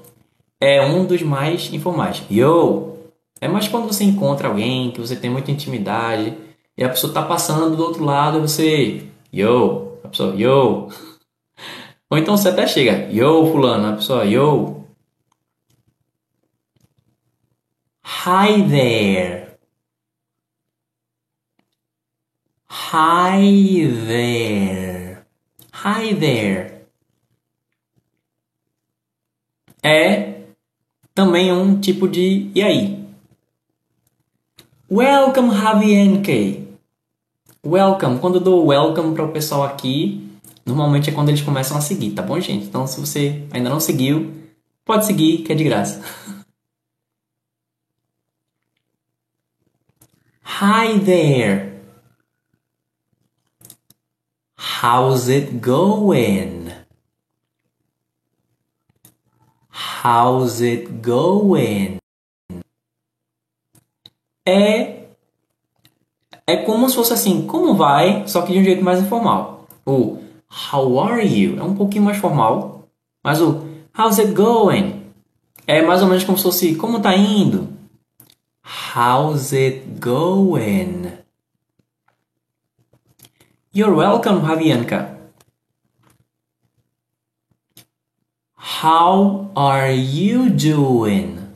é 0.60 0.86
um 0.86 1.06
dos 1.06 1.22
mais 1.22 1.72
informais. 1.74 2.24
Yo, 2.30 2.96
é 3.40 3.48
mais 3.48 3.68
quando 3.68 3.88
você 3.88 4.04
encontra 4.04 4.48
alguém 4.48 4.92
que 4.92 5.00
você 5.00 5.16
tem 5.16 5.30
muita 5.30 5.52
intimidade 5.52 6.34
e 6.78 6.84
a 6.84 6.90
pessoa 6.90 7.12
está 7.12 7.22
passando 7.22 7.76
do 7.76 7.84
outro 7.84 8.04
lado 8.04 8.38
e 8.38 8.42
você 8.42 9.04
yo, 9.32 9.98
a 10.04 10.08
pessoa 10.08 10.36
yo. 10.36 10.90
Ou 12.10 12.18
então 12.18 12.38
você 12.38 12.50
até 12.50 12.68
chega, 12.68 13.10
yo 13.12 13.52
fulano, 13.52 13.88
a 13.88 13.94
pessoa 13.94 14.26
yo, 14.26 14.85
Hi 18.26 18.60
there. 18.64 19.56
Hi 22.68 23.86
there. 24.08 25.18
Hi 25.72 26.16
there. 26.16 26.88
É 29.84 30.42
também 31.14 31.52
um 31.52 31.80
tipo 31.80 32.08
de 32.08 32.50
e 32.56 32.64
aí. 32.64 33.06
Welcome, 34.92 35.56
Javienke. 35.56 36.68
Welcome. 37.64 38.18
Quando 38.18 38.38
eu 38.38 38.42
dou 38.42 38.66
welcome 38.66 39.14
para 39.14 39.24
o 39.24 39.32
pessoal 39.32 39.62
aqui, 39.62 40.28
normalmente 40.66 41.12
é 41.12 41.14
quando 41.14 41.30
eles 41.30 41.42
começam 41.42 41.78
a 41.78 41.82
seguir, 41.82 42.14
tá 42.14 42.24
bom, 42.24 42.40
gente? 42.40 42.66
Então, 42.66 42.88
se 42.88 43.00
você 43.00 43.44
ainda 43.52 43.70
não 43.70 43.80
seguiu, 43.80 44.34
pode 44.84 45.06
seguir, 45.06 45.44
que 45.44 45.52
é 45.52 45.56
de 45.56 45.64
graça. 45.64 46.02
Hi 50.46 51.00
there. 51.00 51.82
How's 54.56 55.28
it 55.28 55.60
going? 55.60 56.72
How's 59.70 60.62
it 60.62 61.02
going? 61.02 61.98
É 64.48 65.08
é 66.48 66.58
como 66.58 66.88
se 66.90 66.96
fosse 66.96 67.12
assim, 67.12 67.48
como 67.48 67.74
vai, 67.74 68.26
só 68.28 68.44
que 68.44 68.54
de 68.54 68.60
um 68.60 68.64
jeito 68.64 68.84
mais 68.84 69.02
informal. 69.02 69.68
O 69.84 70.22
how 70.72 71.00
are 71.02 71.26
you 71.26 71.60
é 71.60 71.64
um 71.64 71.76
pouquinho 71.76 72.06
mais 72.06 72.18
formal, 72.18 72.88
mas 73.24 73.42
o 73.42 73.66
how's 73.98 74.20
it 74.20 74.32
going 74.32 75.02
é 75.68 75.82
mais 75.82 76.02
ou 76.04 76.08
menos 76.08 76.24
como 76.24 76.38
se 76.38 76.44
fosse 76.44 76.76
como 76.76 77.02
tá 77.02 77.14
indo. 77.16 77.75
How's 78.66 79.54
it 79.54 80.00
going? 80.00 81.14
You're 83.72 83.94
welcome, 83.94 84.42
Javienka. 84.42 85.16
How 88.56 89.52
are 89.56 89.92
you 89.92 90.50
doing? 90.50 91.54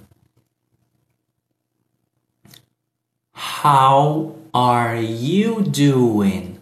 How 3.34 4.36
are 4.54 5.02
you 5.02 5.64
doing? 5.64 6.60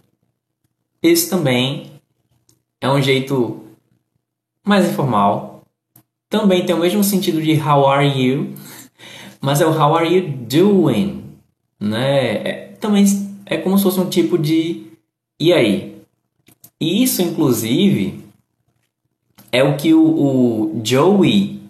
Esse 1.02 1.28
também 1.28 2.00
é 2.80 2.88
um 2.88 3.02
jeito 3.02 3.62
mais 4.64 4.88
informal. 4.88 5.62
Também 6.30 6.64
tem 6.64 6.74
o 6.74 6.80
mesmo 6.80 7.04
sentido 7.04 7.42
de 7.42 7.60
how 7.60 7.86
are 7.86 8.06
you, 8.06 8.54
mas 9.40 9.60
é 9.60 9.66
o 9.66 9.70
how 9.70 9.96
are 9.96 10.12
you 10.12 10.28
doing, 10.28 11.24
né? 11.80 12.34
É, 12.48 12.72
também 12.80 13.04
é 13.46 13.56
como 13.56 13.76
se 13.76 13.84
fosse 13.84 14.00
um 14.00 14.08
tipo 14.08 14.38
de 14.38 14.88
e 15.40 15.52
aí. 15.52 16.02
E 16.80 17.02
isso, 17.02 17.22
inclusive, 17.22 18.24
é 19.52 19.62
o 19.62 19.76
que 19.76 19.94
o, 19.94 20.02
o 20.02 20.80
Joey 20.84 21.60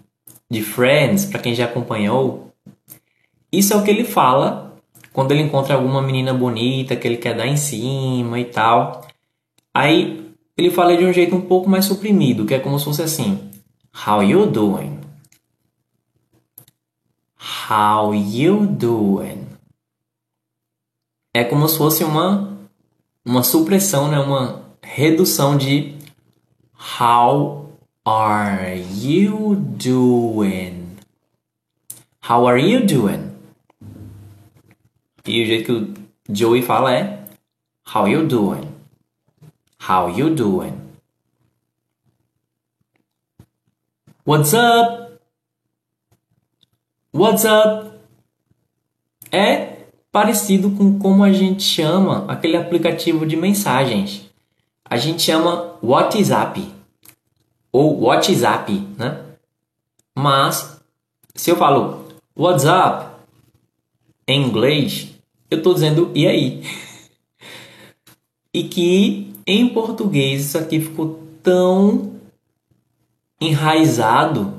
de 0.51 0.63
Friends, 0.63 1.27
para 1.27 1.41
quem 1.41 1.55
já 1.55 1.67
acompanhou, 1.67 2.51
isso 3.53 3.73
é 3.73 3.77
o 3.77 3.85
que 3.85 3.91
ele 3.91 4.05
fala 4.05 4.77
quando 5.13 5.33
ele 5.33 5.43
encontra 5.43 5.75
alguma 5.75 6.01
menina 6.01 6.33
bonita 6.33 6.97
que 6.97 7.07
ele 7.07 7.17
quer 7.17 7.37
dar 7.37 7.47
em 7.47 7.57
cima 7.57 8.39
e 8.39 8.45
tal. 8.45 9.07
Aí 9.75 10.33
ele 10.57 10.71
fala 10.71 10.97
de 10.97 11.05
um 11.05 11.13
jeito 11.13 11.35
um 11.35 11.41
pouco 11.41 11.69
mais 11.69 11.85
suprimido, 11.85 12.47
que 12.47 12.55
é 12.55 12.59
como 12.59 12.79
se 12.79 12.85
fosse 12.85 13.03
assim: 13.03 13.39
How 14.07 14.23
you 14.23 14.47
doing? 14.47 14.99
How 17.41 18.15
you 18.15 18.67
doing? 18.67 19.47
É 21.35 21.45
como 21.45 21.69
se 21.69 21.79
fosse 21.79 22.03
uma 22.03 22.59
uma 23.25 23.43
supressão, 23.43 24.11
né? 24.11 24.19
Uma 24.19 24.65
redução 24.83 25.57
de 25.57 25.97
How 27.01 27.71
are 28.05 28.83
you 29.01 29.55
doing? 29.57 30.97
How 32.29 32.49
are 32.49 32.61
you 32.61 32.87
doing? 32.87 33.37
E 35.27 35.43
o 35.43 35.47
jeito 35.47 35.67
que 35.67 35.73
o 35.73 36.35
Joey 36.35 36.63
fala 36.63 36.95
é 36.95 37.25
How 37.95 38.09
you 38.09 38.27
doing? 38.27 38.69
How 39.89 40.11
you 40.11 40.35
doing? 40.35 40.75
What's 44.25 44.53
up? 44.53 45.08
What's 47.19 47.45
up? 47.45 47.91
É 49.33 49.87
parecido 50.13 50.71
com 50.71 51.01
como 51.01 51.25
a 51.25 51.33
gente 51.33 51.65
chama 51.65 52.25
aquele 52.29 52.57
aplicativo 52.57 53.27
de 53.27 53.37
mensagens. 53.37 54.31
A 54.85 54.97
gente 54.97 55.23
chama 55.23 55.75
WhatsApp 55.83 56.73
ou 57.73 58.03
WhatsApp, 58.03 58.73
né? 58.97 59.21
Mas 60.17 60.81
se 61.35 61.51
eu 61.51 61.57
falo 61.57 62.07
WhatsApp 62.37 63.17
em 64.25 64.47
inglês, 64.47 65.09
eu 65.51 65.59
estou 65.59 65.75
dizendo 65.75 66.13
e 66.15 66.25
aí? 66.25 66.63
e 68.55 68.63
que 68.63 69.35
em 69.45 69.69
português 69.71 70.43
isso 70.43 70.57
aqui 70.57 70.79
ficou 70.79 71.21
tão 71.43 72.13
enraizado 73.41 74.58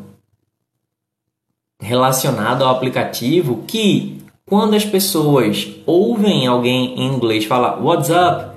relacionado 1.79 2.63
ao 2.63 2.75
aplicativo 2.75 3.63
que 3.65 4.21
quando 4.45 4.75
as 4.75 4.83
pessoas 4.83 5.67
ouvem 5.85 6.47
alguém 6.47 6.99
em 6.99 7.07
inglês 7.13 7.45
falar 7.45 7.81
WhatsApp, 7.81 8.55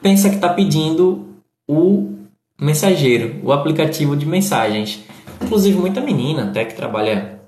pensa 0.00 0.28
que 0.28 0.36
está 0.36 0.48
pedindo 0.48 1.26
o 1.66 2.18
mensageiro, 2.60 3.40
o 3.42 3.52
aplicativo 3.52 4.16
de 4.16 4.26
mensagens. 4.26 5.00
Inclusive 5.40 5.76
muita 5.78 6.00
menina 6.00 6.44
até 6.44 6.64
que 6.64 6.74
trabalha 6.74 7.40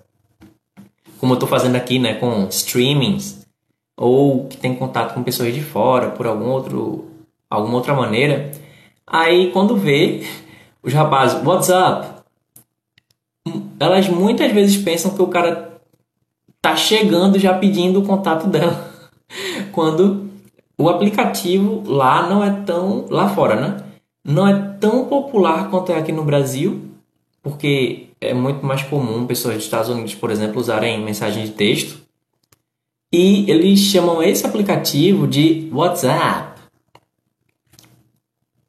como 1.20 1.32
eu 1.32 1.34
estou 1.34 1.48
fazendo 1.48 1.76
aqui, 1.76 1.98
né, 1.98 2.14
com 2.14 2.48
streamings 2.48 3.46
ou 3.96 4.46
que 4.46 4.56
tem 4.56 4.74
contato 4.74 5.14
com 5.14 5.22
pessoas 5.22 5.54
de 5.54 5.62
fora 5.62 6.10
por 6.10 6.26
algum 6.26 6.48
outro 6.48 7.10
alguma 7.48 7.76
outra 7.76 7.94
maneira. 7.94 8.50
Aí 9.06 9.50
quando 9.52 9.76
vê 9.76 10.26
os 10.82 10.92
rapazes, 10.92 11.44
WhatsApp, 11.44 12.13
elas 13.84 14.08
muitas 14.08 14.52
vezes 14.52 14.76
pensam 14.76 15.14
que 15.14 15.22
o 15.22 15.28
cara 15.28 15.78
tá 16.60 16.74
chegando 16.76 17.38
já 17.38 17.54
pedindo 17.54 18.00
o 18.00 18.06
contato 18.06 18.46
dela. 18.46 18.92
Quando 19.72 20.30
o 20.78 20.88
aplicativo 20.88 21.82
lá 21.86 22.28
não 22.28 22.42
é 22.42 22.50
tão 22.64 23.06
lá 23.10 23.28
fora, 23.28 23.56
né? 23.56 23.84
Não 24.24 24.48
é 24.48 24.76
tão 24.80 25.04
popular 25.04 25.70
quanto 25.70 25.92
é 25.92 25.98
aqui 25.98 26.10
no 26.10 26.24
Brasil, 26.24 26.82
porque 27.42 28.08
é 28.20 28.32
muito 28.32 28.64
mais 28.64 28.82
comum 28.82 29.26
pessoas 29.26 29.56
dos 29.56 29.64
Estados 29.64 29.90
Unidos, 29.90 30.14
por 30.14 30.30
exemplo, 30.30 30.58
usarem 30.58 31.04
mensagem 31.04 31.44
de 31.44 31.52
texto. 31.52 32.02
E 33.12 33.48
eles 33.48 33.78
chamam 33.78 34.22
esse 34.22 34.46
aplicativo 34.46 35.26
de 35.26 35.68
WhatsApp. 35.72 36.60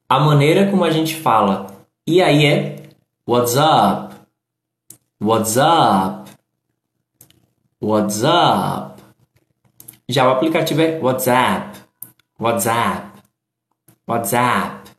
A 0.07 0.19
maneira 0.19 0.69
como 0.69 0.83
a 0.83 0.91
gente 0.91 1.15
fala 1.15 1.67
e 2.07 2.21
aí 2.21 2.45
é 2.45 2.83
WhatsApp, 3.27 4.14
WhatsApp, 5.21 6.31
WhatsApp. 7.81 9.01
Já 10.07 10.27
o 10.27 10.31
aplicativo 10.31 10.81
é 10.81 10.99
WhatsApp, 10.99 11.79
WhatsApp, 12.39 13.21
WhatsApp. 14.07 14.91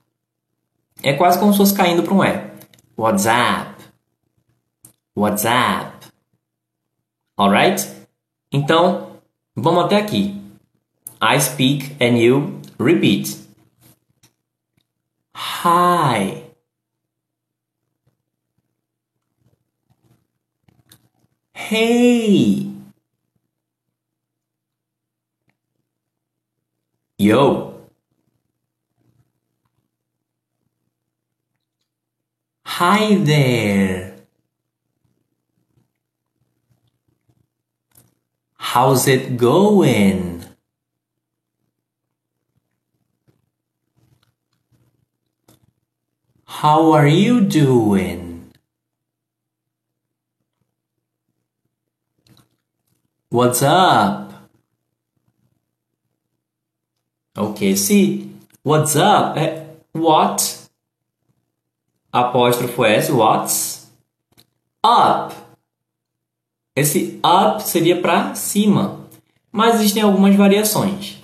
É 1.02 1.12
quase 1.12 1.38
como 1.38 1.52
se 1.52 1.58
fosse 1.58 1.74
caindo 1.74 2.02
para 2.02 2.14
um 2.14 2.24
E. 2.24 2.50
WhatsApp, 2.96 3.84
WhatsApp. 5.14 6.06
Alright? 7.38 7.86
Então, 8.50 9.20
vamos 9.54 9.84
até 9.84 9.96
aqui. 9.96 10.42
I 11.20 11.38
speak 11.40 11.96
and 12.00 12.18
you 12.18 12.60
repeat. 12.78 13.46
Hi. 15.34 16.45
Hey. 21.68 22.70
Yo. 27.18 27.88
Hi 32.64 33.16
there. 33.16 34.14
How's 38.54 39.08
it 39.08 39.36
going? 39.36 40.44
How 46.44 46.92
are 46.92 47.08
you 47.08 47.40
doing? 47.40 48.25
What's 53.28 53.60
up? 53.60 54.32
Ok, 57.36 57.76
see, 57.76 58.30
what's 58.62 58.94
up 58.94 59.36
é 59.36 59.66
what, 59.92 60.70
apóstrofo 62.12 62.84
S, 62.84 63.10
what's 63.10 63.90
up. 64.80 65.34
Esse 66.76 67.18
up 67.24 67.64
seria 67.64 68.00
para 68.00 68.36
cima, 68.36 69.00
mas 69.50 69.74
existem 69.74 70.04
algumas 70.04 70.36
variações. 70.36 71.20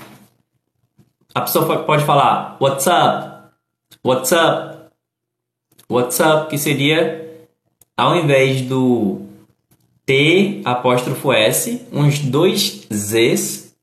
A 1.33 1.41
pessoa 1.41 1.85
pode 1.85 2.05
falar 2.05 2.57
what's 2.61 2.89
up, 2.89 3.53
what's 4.05 4.33
up, 4.33 4.91
what's 5.89 6.19
up, 6.19 6.51
que 6.51 6.59
seria 6.59 7.47
ao 7.97 8.17
invés 8.17 8.63
do 8.63 9.32
T 10.05 10.63
apóstrofo 10.65 11.33
S, 11.33 11.87
uns 11.93 12.19
dois 12.19 12.87
Z's 12.93 13.75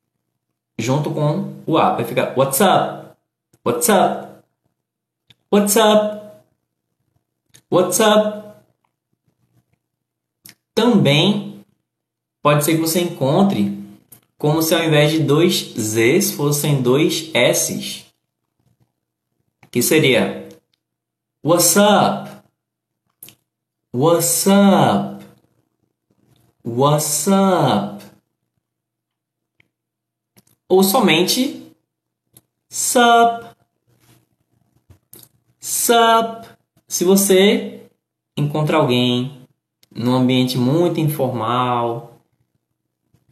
junto 0.77 1.11
com 1.11 1.53
o 1.65 1.77
up. 1.77 1.97
Vai 1.97 2.05
ficar 2.05 2.33
What's 2.37 2.59
up? 2.61 3.15
What's 3.65 3.89
up? 3.89 4.43
What's 5.51 5.75
up? 5.75 6.43
What's 7.71 7.99
up? 7.99 8.49
Também 10.75 11.63
pode 12.41 12.65
ser 12.65 12.75
que 12.75 12.81
você 12.81 13.01
encontre 13.01 13.77
como 14.37 14.61
se 14.61 14.73
ao 14.73 14.83
invés 14.83 15.11
de 15.11 15.19
dois 15.19 15.73
Z's 15.77 16.31
fossem 16.31 16.81
dois 16.81 17.29
S's. 17.33 18.05
Que 19.71 19.81
seria 19.81 20.49
What's 21.43 21.75
up? 21.77 22.29
What's 23.93 24.45
up? 24.47 25.18
What's 26.63 27.27
up? 27.27 28.09
ou 30.69 30.83
somente 30.83 31.73
sup, 32.69 33.47
sup. 35.59 36.47
Se 36.87 37.03
você 37.03 37.89
encontra 38.37 38.77
alguém 38.77 39.47
num 39.93 40.13
ambiente 40.13 40.57
muito 40.57 40.99
informal, 40.99 42.21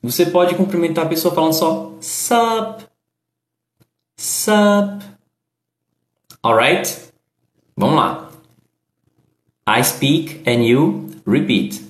você 0.01 0.25
pode 0.25 0.55
cumprimentar 0.55 1.05
a 1.05 1.09
pessoa 1.09 1.33
falando 1.33 1.53
só 1.53 1.93
sup, 2.01 2.85
sup. 4.17 5.05
Alright? 6.43 7.13
Vamos 7.75 7.95
lá. 7.95 8.31
I 9.67 9.83
speak 9.83 10.41
and 10.49 10.63
you 10.63 11.09
repeat. 11.25 11.86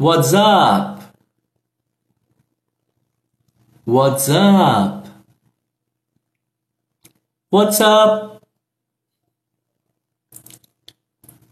What's 0.00 0.32
up? 0.32 1.14
What's 3.84 4.30
up? 4.30 5.06
What's 7.50 7.80
up? 7.82 8.42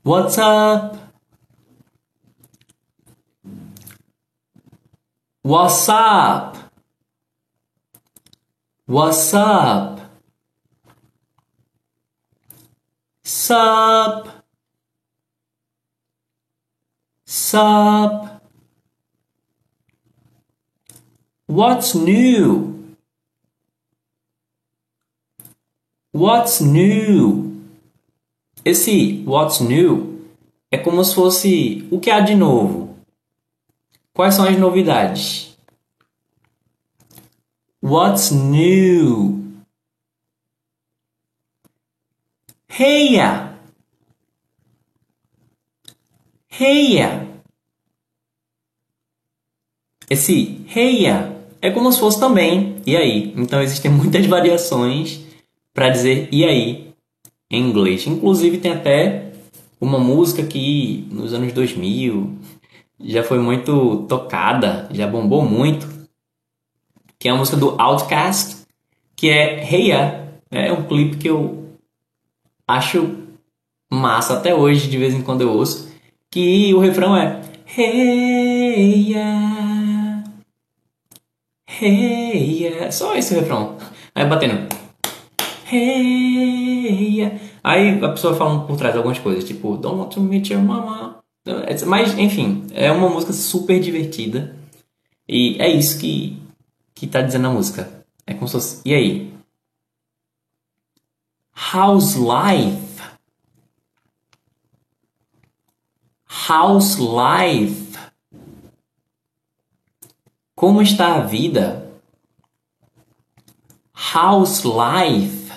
What's 0.02 0.38
up? 0.38 0.96
What's 5.42 5.88
up? 5.90 6.56
What's 8.86 9.34
up? 9.34 10.00
Sup? 13.24 14.44
Sup? 17.26 18.37
What's 21.50 21.94
new? 21.94 22.94
What's 26.12 26.60
new? 26.60 27.64
Esse 28.62 29.24
what's 29.24 29.58
new 29.58 30.28
é 30.70 30.76
como 30.76 31.02
se 31.02 31.14
fosse 31.14 31.88
o 31.90 31.98
que 31.98 32.10
há 32.10 32.20
de 32.20 32.34
novo. 32.34 32.94
Quais 34.12 34.34
são 34.34 34.44
as 34.46 34.58
novidades? 34.58 35.56
What's 37.82 38.30
new? 38.30 39.64
Heia! 42.68 43.58
Heia! 46.50 47.26
Esse 50.10 50.62
heia 50.68 51.27
é 51.60 51.70
como 51.70 51.92
se 51.92 52.00
fosse 52.00 52.18
também 52.18 52.76
e 52.86 52.96
aí. 52.96 53.32
Então 53.36 53.60
existem 53.62 53.90
muitas 53.90 54.24
variações 54.26 55.20
para 55.74 55.90
dizer 55.90 56.28
e 56.32 56.44
aí 56.44 56.88
em 57.50 57.62
inglês. 57.62 58.06
Inclusive 58.06 58.58
tem 58.58 58.72
até 58.72 59.32
uma 59.80 59.98
música 59.98 60.42
que 60.42 61.06
nos 61.10 61.32
anos 61.32 61.52
2000 61.52 62.38
já 63.00 63.22
foi 63.22 63.38
muito 63.38 64.04
tocada, 64.08 64.88
já 64.90 65.06
bombou 65.06 65.44
muito, 65.44 65.88
que 67.18 67.28
é 67.28 67.32
a 67.32 67.36
música 67.36 67.56
do 67.56 67.80
Outkast, 67.80 68.64
que 69.14 69.28
é 69.28 69.62
Hey. 69.62 69.92
É 70.50 70.72
um 70.72 70.84
clipe 70.84 71.18
que 71.18 71.28
eu 71.28 71.68
acho 72.66 73.16
massa 73.90 74.34
até 74.34 74.54
hoje, 74.54 74.88
de 74.88 74.98
vez 74.98 75.14
em 75.14 75.22
quando 75.22 75.42
eu 75.42 75.50
ouço, 75.50 75.92
que 76.30 76.72
o 76.74 76.78
refrão 76.78 77.16
é 77.16 77.40
Hey 77.76 79.14
Hey 81.80 82.64
Ya, 82.64 82.90
só 82.90 83.14
esse 83.14 83.34
refrão. 83.34 83.76
Aí 84.14 84.26
batendo 84.26 84.68
Hey 85.70 87.18
Ya. 87.18 87.40
Aí 87.62 88.02
a 88.04 88.08
pessoa 88.08 88.34
falando 88.34 88.66
por 88.66 88.76
trás 88.76 88.96
algumas 88.96 89.18
coisas, 89.18 89.44
tipo 89.44 89.76
Don't 89.76 89.98
want 89.98 90.12
to 90.12 90.20
meet 90.20 90.50
your 90.50 90.62
mama. 90.62 91.18
Mas, 91.86 92.18
enfim, 92.18 92.66
é 92.74 92.90
uma 92.90 93.08
música 93.08 93.32
super 93.32 93.80
divertida. 93.80 94.56
E 95.26 95.56
é 95.60 95.68
isso 95.68 95.98
que, 95.98 96.42
que 96.94 97.06
tá 97.06 97.22
dizendo 97.22 97.48
a 97.48 97.50
música. 97.50 98.04
É 98.26 98.34
como 98.34 98.48
se 98.48 98.52
fosse. 98.54 98.82
E 98.84 98.94
aí? 98.94 99.32
How's 101.72 102.16
life? 102.16 102.88
How's 106.48 106.98
life? 106.98 107.87
Como 110.58 110.82
está 110.82 111.14
a 111.14 111.20
vida? 111.20 111.88
How's 113.94 114.64
life? 114.64 115.52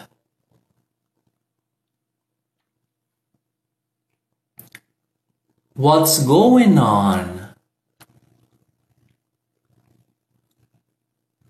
What's 5.76 6.20
going 6.24 6.78
on? 6.78 7.56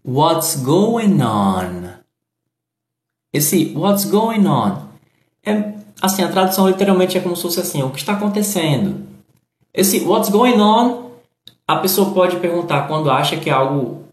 What's 0.05 0.55
going 0.55 1.21
on? 1.21 1.99
Esse 3.33 3.73
what's 3.75 4.05
going 4.05 4.47
on 4.47 4.87
é 5.45 5.77
assim, 6.01 6.23
a 6.23 6.31
tradução 6.31 6.69
literalmente 6.69 7.17
é 7.17 7.21
como 7.21 7.35
se 7.35 7.41
fosse 7.41 7.59
assim, 7.59 7.83
o 7.83 7.91
que 7.91 7.99
está 7.99 8.13
acontecendo. 8.13 9.05
Esse 9.73 9.99
what's 10.05 10.29
going 10.29 10.61
on, 10.61 11.10
a 11.71 11.77
pessoa 11.77 12.13
pode 12.13 12.37
perguntar 12.37 12.87
quando 12.87 13.09
acha 13.09 13.37
que 13.37 13.49
é 13.49 13.53
algo 13.53 14.05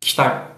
que 0.00 0.08
está 0.08 0.50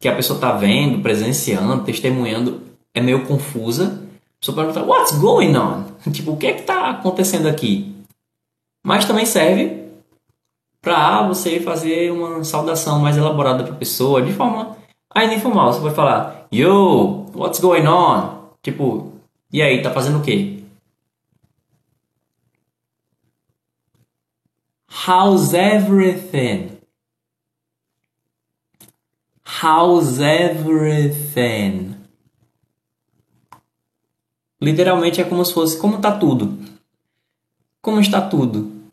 que 0.00 0.08
a 0.08 0.16
pessoa 0.16 0.36
está 0.38 0.52
vendo, 0.52 1.02
presenciando, 1.02 1.84
testemunhando 1.84 2.62
é 2.94 3.02
meio 3.02 3.26
confusa. 3.26 4.02
A 4.02 4.40
pessoa 4.40 4.56
perguntar 4.56 4.82
what's 4.82 5.12
going 5.18 5.54
on? 5.54 5.84
Tipo, 6.10 6.32
o 6.32 6.36
que 6.38 6.46
é 6.46 6.54
que 6.54 6.60
está 6.60 6.88
acontecendo 6.88 7.46
aqui? 7.48 7.94
Mas 8.82 9.04
também 9.04 9.26
serve 9.26 9.84
para 10.80 11.26
você 11.28 11.60
fazer 11.60 12.10
uma 12.10 12.42
saudação 12.42 12.98
mais 12.98 13.18
elaborada 13.18 13.62
para 13.62 13.74
a 13.74 13.76
pessoa, 13.76 14.22
de 14.22 14.32
forma 14.32 14.74
ainda 15.14 15.34
informal. 15.34 15.70
Você 15.70 15.80
pode 15.80 15.94
falar, 15.94 16.46
Yo, 16.50 17.26
what's 17.34 17.60
going 17.60 17.86
on? 17.86 18.38
Tipo, 18.62 19.12
e 19.52 19.60
aí, 19.60 19.82
tá 19.82 19.90
fazendo 19.90 20.20
o 20.20 20.22
quê? 20.22 20.59
How's 24.90 25.54
everything? 25.54 26.78
How's 29.44 30.20
everything? 30.20 31.96
Literalmente 34.60 35.20
é 35.20 35.24
como 35.24 35.44
se 35.44 35.54
fosse 35.54 35.78
como 35.78 35.96
está 35.96 36.18
tudo. 36.18 36.58
Como 37.80 38.00
está 38.00 38.20
tudo? 38.20 38.90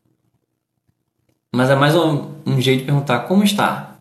Mas 1.54 1.70
é 1.70 1.76
mais 1.76 1.96
um, 1.96 2.36
um 2.46 2.62
jeito 2.62 2.82
de 2.82 2.86
perguntar 2.86 3.28
como 3.28 3.44
está. 3.44 4.00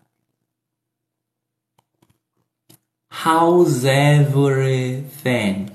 How's 3.25 3.83
everything? 3.83 5.65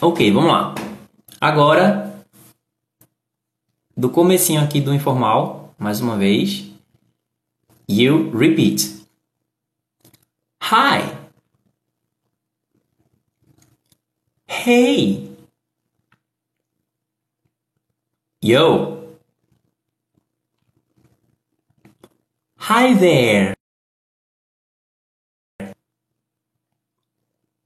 Ok, 0.00 0.30
vamos 0.30 0.52
lá. 0.52 0.74
Agora, 1.40 2.11
do 4.02 4.10
comecinho 4.10 4.60
aqui 4.60 4.80
do 4.80 4.92
informal, 4.92 5.72
mais 5.78 6.00
uma 6.00 6.18
vez. 6.18 6.68
You 7.88 8.36
repeat. 8.36 9.06
Hi. 10.60 11.02
Hey. 14.48 15.30
Yo. 18.42 19.04
Hi 22.58 22.94
there. 22.94 23.54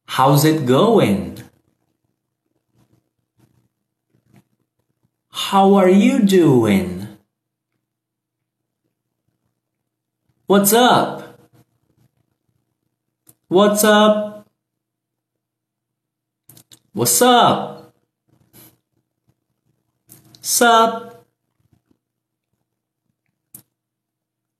How's 0.07 0.45
it 0.45 0.66
going? 0.66 1.37
How 5.37 5.74
are 5.74 5.91
you 5.91 6.22
doing? 6.22 7.09
What's 10.47 10.72
up? 10.72 11.39
What's 13.49 13.84
up? 13.84 14.49
What's 16.95 17.20
up? 17.20 17.93
Sup? 20.41 21.26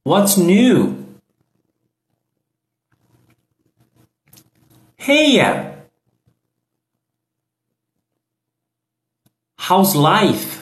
What's 0.02 0.36
new? 0.36 1.06
Hey, 4.98 5.40
how's 9.56 9.96
life? 9.96 10.55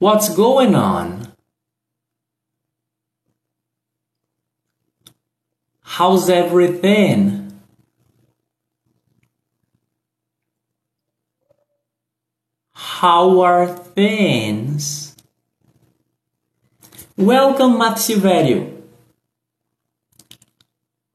What's 0.00 0.28
going 0.28 0.76
on? 0.76 1.32
How's 5.82 6.30
everything? 6.30 7.60
How 12.72 13.40
are 13.40 13.66
things? 13.66 15.16
Welcome, 17.16 17.78
Matt. 17.78 17.98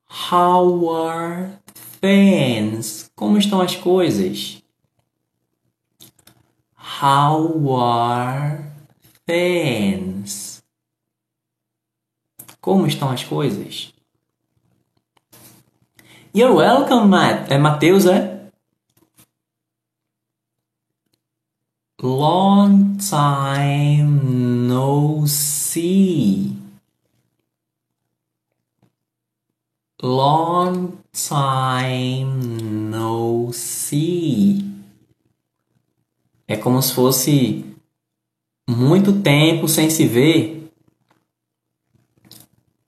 How 0.09 0.89
are 0.89 1.57
things? 2.01 3.09
Como 3.15 3.37
estão 3.37 3.61
as 3.61 3.77
coisas? 3.77 4.61
How 6.75 7.69
are 7.69 8.72
things? 9.25 10.63
Como 12.61 12.87
estão 12.87 13.09
as 13.09 13.23
coisas? 13.23 13.93
You're 16.35 16.55
welcome, 16.55 17.09
Matt. 17.09 17.51
É 17.51 17.57
Matheus, 17.57 18.05
é? 18.05 18.33
Long 22.01 22.97
time 22.97 24.67
no 24.67 25.27
see. 25.27 26.57
Long 30.01 30.97
time 31.13 32.61
no 32.91 33.53
see. 33.53 34.65
É 36.47 36.57
como 36.57 36.81
se 36.81 36.93
fosse 36.93 37.72
muito 38.67 39.21
tempo 39.21 39.67
sem 39.67 39.89
se 39.89 40.05
ver. 40.05 40.71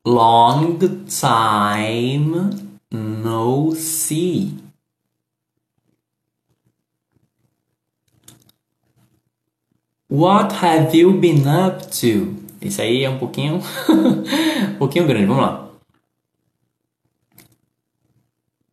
Long 0.06 0.78
time 1.08 2.50
no 2.92 3.76
see. 3.76 4.54
What 10.08 10.54
have 10.64 10.96
you 10.96 11.20
been 11.20 11.48
up 11.48 11.88
to? 12.00 12.36
Isso 12.62 12.82
aí 12.82 13.04
é 13.04 13.10
um 13.10 13.18
pouquinho, 13.18 13.56
um 14.76 14.78
pouquinho 14.78 15.08
grande. 15.08 15.26
Vamos 15.26 15.44
lá. 15.44 15.70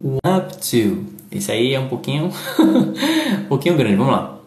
Up 0.03 0.57
to. 0.59 1.07
Isso 1.31 1.51
aí 1.51 1.73
é 1.73 1.81
um 1.81 1.89
pouquinho, 1.89 2.27
um 3.45 3.49
pouquinho 3.49 3.77
grande. 3.77 3.97
Vamos 3.97 4.13
lá. 4.13 4.42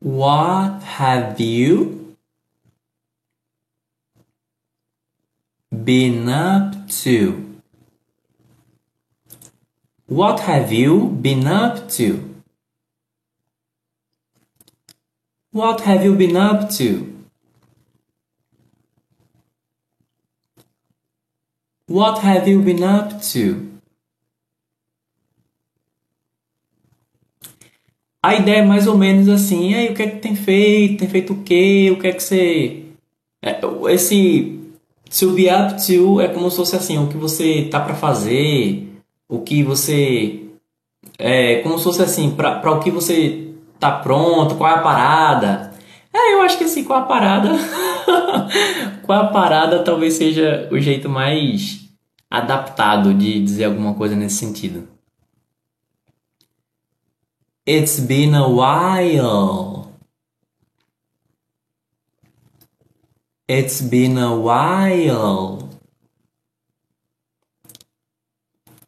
What 0.00 0.82
have 0.82 1.38
you 1.38 2.16
been 5.84 6.26
up 6.26 6.88
to? 7.02 7.60
What 10.06 10.40
have 10.40 10.72
you 10.72 11.10
been 11.20 11.46
up 11.46 11.90
to? 11.90 12.34
What 15.52 15.82
have 15.82 16.02
you 16.02 16.14
been 16.14 16.36
up 16.36 16.70
to? 16.70 17.26
What 21.86 22.20
have 22.20 22.48
you 22.48 22.62
been 22.62 22.82
up 22.82 23.20
to? 23.34 23.69
A 28.22 28.34
ideia 28.34 28.58
é 28.58 28.64
mais 28.64 28.86
ou 28.86 28.98
menos 28.98 29.28
assim, 29.28 29.74
aí 29.74 29.90
o 29.90 29.94
que 29.94 30.02
é 30.02 30.10
que 30.10 30.18
tem 30.18 30.36
feito? 30.36 30.98
Tem 30.98 31.08
feito 31.08 31.32
o 31.32 31.42
quê? 31.42 31.90
O 31.90 31.98
que 31.98 32.06
é 32.06 32.12
que 32.12 32.22
você. 32.22 32.84
É, 33.42 33.58
esse 33.88 34.60
be 35.34 35.48
up 35.48 35.86
to 35.86 36.20
é 36.20 36.28
como 36.28 36.50
se 36.50 36.56
fosse 36.58 36.76
assim, 36.76 36.98
o 36.98 37.08
que 37.08 37.16
você 37.16 37.68
tá 37.70 37.80
para 37.80 37.94
fazer, 37.94 38.88
o 39.28 39.40
que 39.40 39.62
você. 39.62 40.42
É 41.18 41.60
como 41.62 41.78
se 41.78 41.84
fosse 41.84 42.02
assim, 42.02 42.30
para 42.30 42.70
o 42.70 42.80
que 42.80 42.90
você 42.90 43.48
tá 43.78 43.90
pronto, 43.90 44.56
qual 44.56 44.70
é 44.70 44.74
a 44.74 44.82
parada. 44.82 45.72
É, 46.12 46.34
eu 46.34 46.42
acho 46.42 46.58
que 46.58 46.64
assim, 46.64 46.84
qual 46.84 47.00
a 47.00 47.06
parada. 47.06 47.48
qual 49.02 49.22
a 49.22 49.28
parada 49.28 49.82
talvez 49.82 50.14
seja 50.14 50.68
o 50.70 50.78
jeito 50.78 51.08
mais 51.08 51.88
adaptado 52.30 53.14
de 53.14 53.40
dizer 53.42 53.64
alguma 53.64 53.94
coisa 53.94 54.14
nesse 54.14 54.36
sentido. 54.36 54.86
It's 57.72 58.00
been 58.00 58.34
a 58.34 58.48
while. 58.48 59.92
It's 63.46 63.80
been 63.80 64.18
a 64.18 64.34
while. 64.34 65.68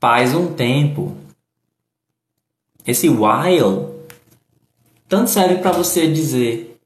Faz 0.01 0.35
um 0.35 0.53
tempo. 0.53 1.17
Esse 2.85 3.09
while 3.09 4.05
tanto 5.09 5.31
serve 5.31 5.63
para 5.63 5.71
você 5.71 6.13
dizer 6.13 6.77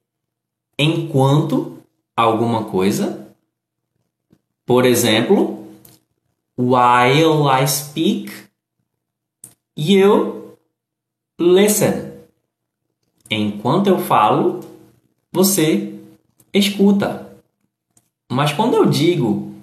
enquanto 0.78 1.82
alguma 2.14 2.64
coisa. 2.64 3.26
Por 4.66 4.84
exemplo, 4.84 5.66
while 6.58 7.48
I 7.48 7.66
speak, 7.66 8.30
you 9.74 10.45
listen. 11.38 12.12
Enquanto 13.30 13.88
eu 13.88 13.98
falo, 13.98 14.60
você 15.32 15.94
escuta. 16.52 17.36
Mas 18.30 18.52
quando 18.52 18.74
eu 18.74 18.86
digo 18.86 19.54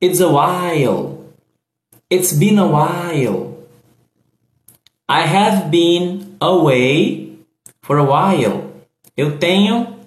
it's 0.00 0.20
a 0.20 0.28
while, 0.28 1.18
it's 2.10 2.32
been 2.32 2.58
a 2.58 2.66
while, 2.66 3.66
I 5.08 5.22
have 5.22 5.70
been 5.70 6.36
away 6.40 7.38
for 7.82 7.98
a 7.98 8.04
while. 8.04 8.70
Eu 9.16 9.38
tenho 9.38 9.98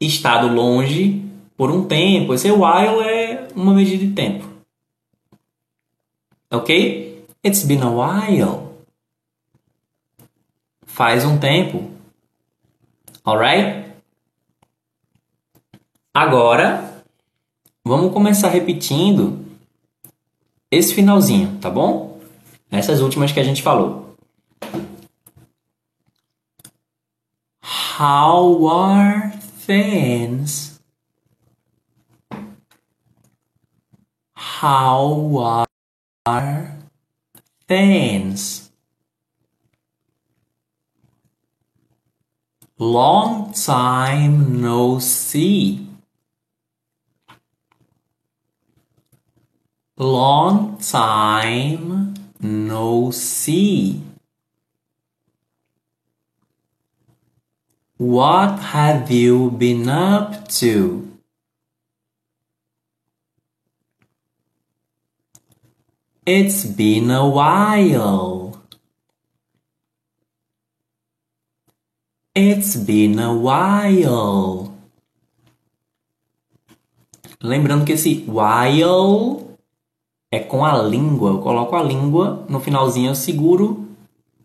estado 0.00 0.52
longe 0.52 1.22
por 1.56 1.70
um 1.70 1.86
tempo. 1.86 2.34
Esse 2.34 2.50
while 2.50 3.00
é 3.02 3.48
uma 3.54 3.72
medida 3.72 4.04
de 4.04 4.12
tempo. 4.12 4.44
Ok? 6.50 7.24
It's 7.44 7.62
been 7.62 7.82
a 7.82 7.90
while. 7.90 8.63
Faz 10.94 11.24
um 11.24 11.36
tempo. 11.40 11.90
Alright? 13.26 13.92
Agora, 16.14 17.02
vamos 17.84 18.12
começar 18.12 18.48
repetindo 18.48 19.44
esse 20.70 20.94
finalzinho, 20.94 21.58
tá 21.58 21.68
bom? 21.68 22.20
Essas 22.70 23.00
últimas 23.00 23.32
que 23.32 23.40
a 23.40 23.42
gente 23.42 23.60
falou. 23.60 24.14
How 27.98 28.68
are 28.68 29.32
things? 29.66 30.80
How 34.62 35.66
are 36.24 36.78
things. 37.66 38.72
Long 42.84 43.50
time 43.54 44.60
no 44.60 44.98
see. 44.98 45.86
Long 49.96 50.76
time 50.76 52.12
no 52.42 53.10
see. 53.10 54.02
What 57.96 58.58
have 58.58 59.10
you 59.10 59.50
been 59.52 59.88
up 59.88 60.46
to? 60.60 61.10
It's 66.26 66.66
been 66.66 67.10
a 67.10 67.26
while. 67.26 68.43
It's 72.36 72.76
been 72.76 73.20
a 73.20 73.32
while. 73.32 74.72
Lembrando 77.40 77.84
que 77.84 77.92
esse 77.92 78.24
while 78.26 79.56
é 80.32 80.40
com 80.40 80.64
a 80.64 80.76
língua. 80.82 81.30
Eu 81.30 81.38
coloco 81.38 81.76
a 81.76 81.82
língua 81.82 82.44
no 82.48 82.58
finalzinho, 82.58 83.10
eu 83.10 83.14
seguro 83.14 83.86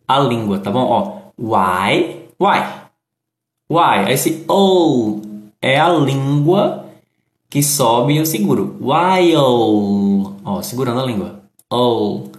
a 0.07 0.19
língua, 0.19 0.59
tá 0.59 0.69
bom? 0.69 0.85
Ó, 0.85 1.31
why, 1.37 2.27
why, 2.39 2.63
why. 3.67 4.11
Esse 4.11 4.45
o 4.47 5.21
é 5.61 5.79
a 5.79 5.89
língua 5.89 6.85
que 7.49 7.63
sobe 7.63 8.13
e 8.13 8.17
eu 8.17 8.25
seguro. 8.25 8.77
While, 8.79 10.37
ó, 10.45 10.61
segurando 10.61 10.99
a 10.99 11.05
língua 11.05 11.39
all, 11.69 12.31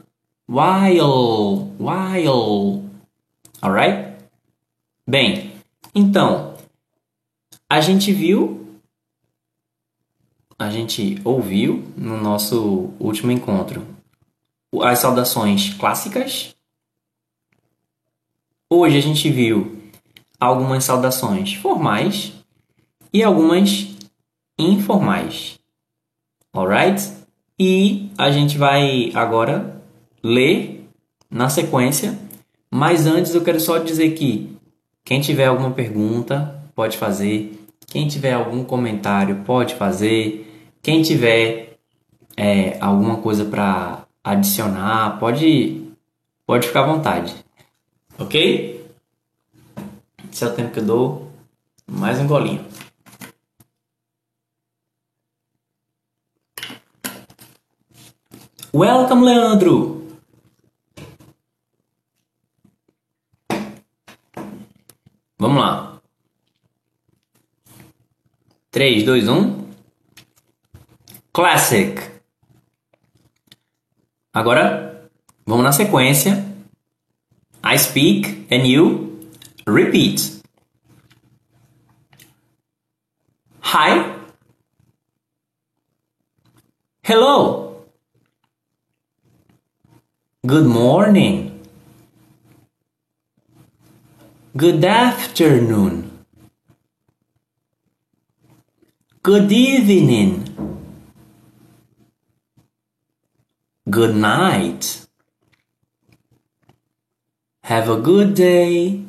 while, 0.49 1.71
while. 1.79 2.83
Alright? 3.63 4.10
Bem, 5.11 5.51
então, 5.93 6.55
a 7.69 7.81
gente 7.81 8.13
viu 8.13 8.81
a 10.57 10.71
gente 10.71 11.21
ouviu 11.25 11.93
no 11.97 12.17
nosso 12.17 12.91
último 13.01 13.33
encontro 13.33 13.85
as 14.85 15.01
saudações 15.01 15.75
clássicas. 15.75 16.55
Hoje 18.73 18.99
a 18.99 19.01
gente 19.01 19.29
viu 19.29 19.83
algumas 20.39 20.85
saudações 20.85 21.55
formais 21.55 22.33
e 23.13 23.25
algumas 23.25 23.89
informais. 24.57 25.59
Alright? 26.53 27.11
E 27.59 28.13
a 28.17 28.31
gente 28.31 28.57
vai 28.57 29.11
agora 29.13 29.83
ler 30.23 30.89
na 31.29 31.49
sequência, 31.49 32.17
mas 32.71 33.09
antes 33.09 33.35
eu 33.35 33.43
quero 33.43 33.59
só 33.59 33.79
dizer 33.79 34.15
que 34.15 34.60
quem 35.05 35.21
tiver 35.21 35.47
alguma 35.47 35.71
pergunta 35.71 36.63
pode 36.75 36.97
fazer, 36.97 37.59
quem 37.87 38.07
tiver 38.09 38.33
algum 38.33 38.65
comentário 38.65 39.43
pode 39.45 39.75
fazer, 39.75 40.47
quem 40.83 41.03
tiver 41.03 41.79
é, 42.37 42.79
alguma 42.81 43.19
coisa 43.19 43.45
para 43.45 44.05
adicionar 44.23 45.19
pode 45.19 45.91
pode 46.47 46.67
ficar 46.67 46.83
à 46.83 46.87
vontade, 46.87 47.35
ok? 48.19 48.81
Esse 50.33 50.45
é 50.45 50.47
o 50.47 50.55
tempo 50.55 50.73
que 50.73 50.79
eu 50.79 50.85
dou. 50.85 51.31
Mais 51.91 52.21
um 52.21 52.27
golinho. 52.27 52.65
Welcome, 58.73 59.25
Leandro! 59.25 60.00
Vamos 65.41 65.63
lá. 65.63 65.99
3, 68.71 69.05
2, 69.07 69.27
1. 69.27 69.71
Classic. 71.33 71.99
Agora, 74.35 75.11
vamos 75.47 75.65
na 75.65 75.73
sequência. 75.73 76.45
I 77.65 77.79
speak 77.79 78.47
and 78.51 78.67
you 78.67 79.19
repeat. 79.67 80.43
Hi. 83.63 84.15
Hello. 87.03 87.87
Good 90.47 90.67
morning. 90.67 91.60
Good 94.57 94.85
afternoon. 94.85 96.11
Good 99.23 99.53
evening. 99.53 100.45
Good 103.89 104.17
night. 104.17 105.07
Have 107.63 107.93
a 107.93 107.95
good 107.95 108.35
day. 108.35 109.07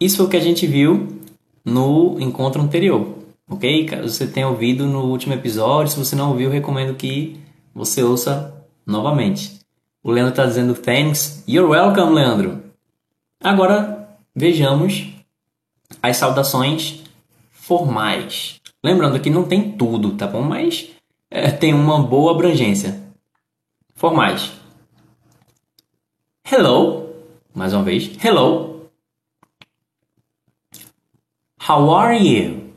Isso 0.00 0.16
foi 0.16 0.26
o 0.26 0.28
que 0.30 0.36
a 0.38 0.40
gente 0.40 0.66
viu 0.66 1.20
no 1.62 2.18
encontro 2.18 2.62
anterior, 2.62 3.14
ok? 3.46 3.84
Caso 3.84 4.08
você 4.08 4.26
tenha 4.26 4.48
ouvido 4.48 4.86
no 4.86 5.02
último 5.04 5.34
episódio, 5.34 5.92
se 5.92 5.98
você 5.98 6.16
não 6.16 6.30
ouviu, 6.30 6.48
recomendo 6.48 6.96
que 6.96 7.38
você 7.74 8.02
ouça 8.02 8.54
novamente. 8.86 9.60
O 10.02 10.10
Leandro 10.10 10.30
está 10.30 10.46
dizendo 10.46 10.74
thanks. 10.74 11.44
You're 11.46 11.68
welcome, 11.68 12.14
Leandro. 12.14 12.65
Agora 13.40 14.18
vejamos 14.34 15.12
as 16.02 16.16
saudações 16.16 17.04
formais. 17.50 18.60
Lembrando 18.82 19.20
que 19.20 19.30
não 19.30 19.46
tem 19.46 19.72
tudo, 19.76 20.16
tá 20.16 20.26
bom? 20.26 20.42
Mas 20.42 20.90
é, 21.30 21.50
tem 21.50 21.74
uma 21.74 22.02
boa 22.02 22.32
abrangência. 22.32 23.02
Formais. 23.94 24.52
Hello. 26.50 27.14
Mais 27.54 27.72
uma 27.72 27.82
vez. 27.82 28.16
Hello. 28.24 28.90
How 31.68 31.90
are 31.90 32.16
you? 32.16 32.72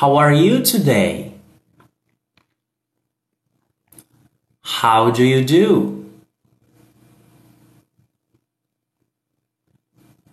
How 0.00 0.16
are 0.16 0.32
you 0.32 0.62
today? 0.62 1.34
How 4.62 5.10
do 5.10 5.24
you 5.24 5.44
do? 5.44 6.07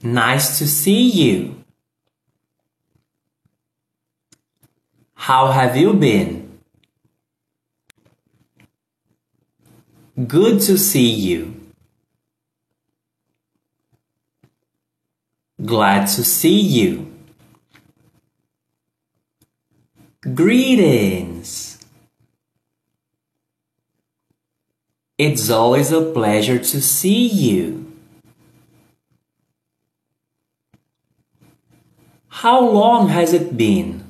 Nice 0.06 0.60
to 0.60 0.68
see 0.68 1.10
you. 1.10 1.64
How 5.16 5.48
have 5.48 5.76
you 5.76 5.94
been? 5.94 6.60
Good 10.28 10.62
to 10.62 10.78
see 10.78 11.10
you. 11.10 11.60
Glad 15.66 16.06
to 16.10 16.24
see 16.24 16.60
you. 16.60 17.12
Greetings. 20.36 21.80
It's 25.18 25.50
always 25.50 25.92
a 25.92 26.12
pleasure 26.12 26.60
to 26.60 26.80
see 26.80 27.26
you. 27.26 27.85
How 32.42 32.60
long 32.60 33.10
has 33.10 33.34
it 33.34 33.56
been? 33.56 34.04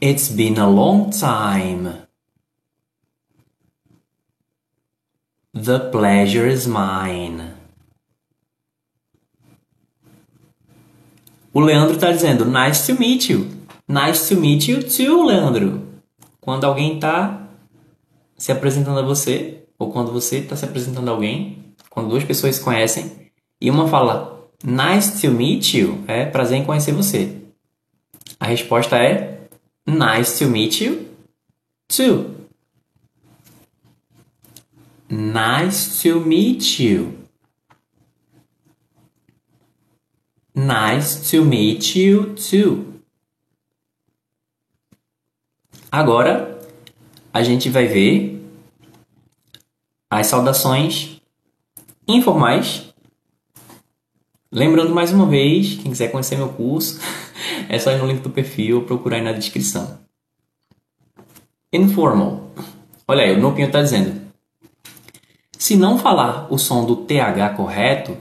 It's 0.00 0.28
been 0.28 0.56
a 0.58 0.68
long 0.68 1.10
time. 1.10 2.06
The 5.52 5.90
pleasure 5.90 6.46
is 6.46 6.66
mine. 6.66 7.54
O 11.52 11.60
Leandro 11.60 11.96
está 11.96 12.12
dizendo, 12.12 12.44
nice 12.44 12.86
to 12.86 12.94
meet 12.98 13.30
you. 13.30 13.50
Nice 13.88 14.28
to 14.28 14.36
meet 14.36 14.68
you 14.68 14.82
too, 14.82 15.24
Leandro. 15.24 15.86
quando 16.46 16.64
alguém 16.64 16.94
está 16.94 17.48
se 18.38 18.52
apresentando 18.52 19.00
a 19.00 19.02
você, 19.02 19.64
ou 19.76 19.90
quando 19.90 20.12
você 20.12 20.38
está 20.38 20.54
se 20.54 20.64
apresentando 20.64 21.08
a 21.08 21.10
alguém, 21.10 21.74
quando 21.90 22.10
duas 22.10 22.22
pessoas 22.22 22.54
se 22.54 22.62
conhecem, 22.62 23.25
e 23.60 23.70
uma 23.70 23.88
fala 23.88 24.36
Nice 24.64 25.20
to 25.20 25.32
meet 25.32 25.74
you, 25.74 26.02
é 26.08 26.24
prazer 26.24 26.58
em 26.58 26.64
conhecer 26.64 26.92
você. 26.92 27.36
A 28.40 28.46
resposta 28.46 28.96
é 28.96 29.40
Nice 29.86 30.38
to 30.38 30.50
meet 30.50 30.80
you 30.80 31.06
too. 31.88 32.34
Nice 35.08 36.02
to 36.02 36.20
meet 36.20 36.80
you. 36.80 37.26
Nice 40.52 41.30
to 41.30 41.44
meet 41.44 41.94
you 41.94 42.34
too. 42.34 42.96
Agora 45.92 46.58
a 47.32 47.42
gente 47.42 47.70
vai 47.70 47.86
ver 47.86 48.42
as 50.10 50.26
saudações 50.26 51.20
informais. 52.08 52.85
Lembrando 54.50 54.94
mais 54.94 55.12
uma 55.12 55.26
vez, 55.26 55.74
quem 55.74 55.90
quiser 55.90 56.10
conhecer 56.10 56.36
meu 56.36 56.48
curso, 56.48 57.00
é 57.68 57.78
só 57.78 57.90
ir 57.90 57.98
no 57.98 58.06
link 58.06 58.20
do 58.20 58.30
perfil 58.30 58.76
ou 58.76 58.82
procurar 58.82 59.16
aí 59.16 59.22
na 59.22 59.32
descrição. 59.32 59.98
Informal. 61.72 62.50
Olha 63.08 63.24
aí, 63.24 63.36
o 63.36 63.40
Nopinho 63.40 63.66
está 63.66 63.82
dizendo. 63.82 64.20
Se 65.58 65.76
não 65.76 65.98
falar 65.98 66.46
o 66.52 66.58
som 66.58 66.84
do 66.84 66.96
TH 66.96 67.50
correto, 67.50 68.16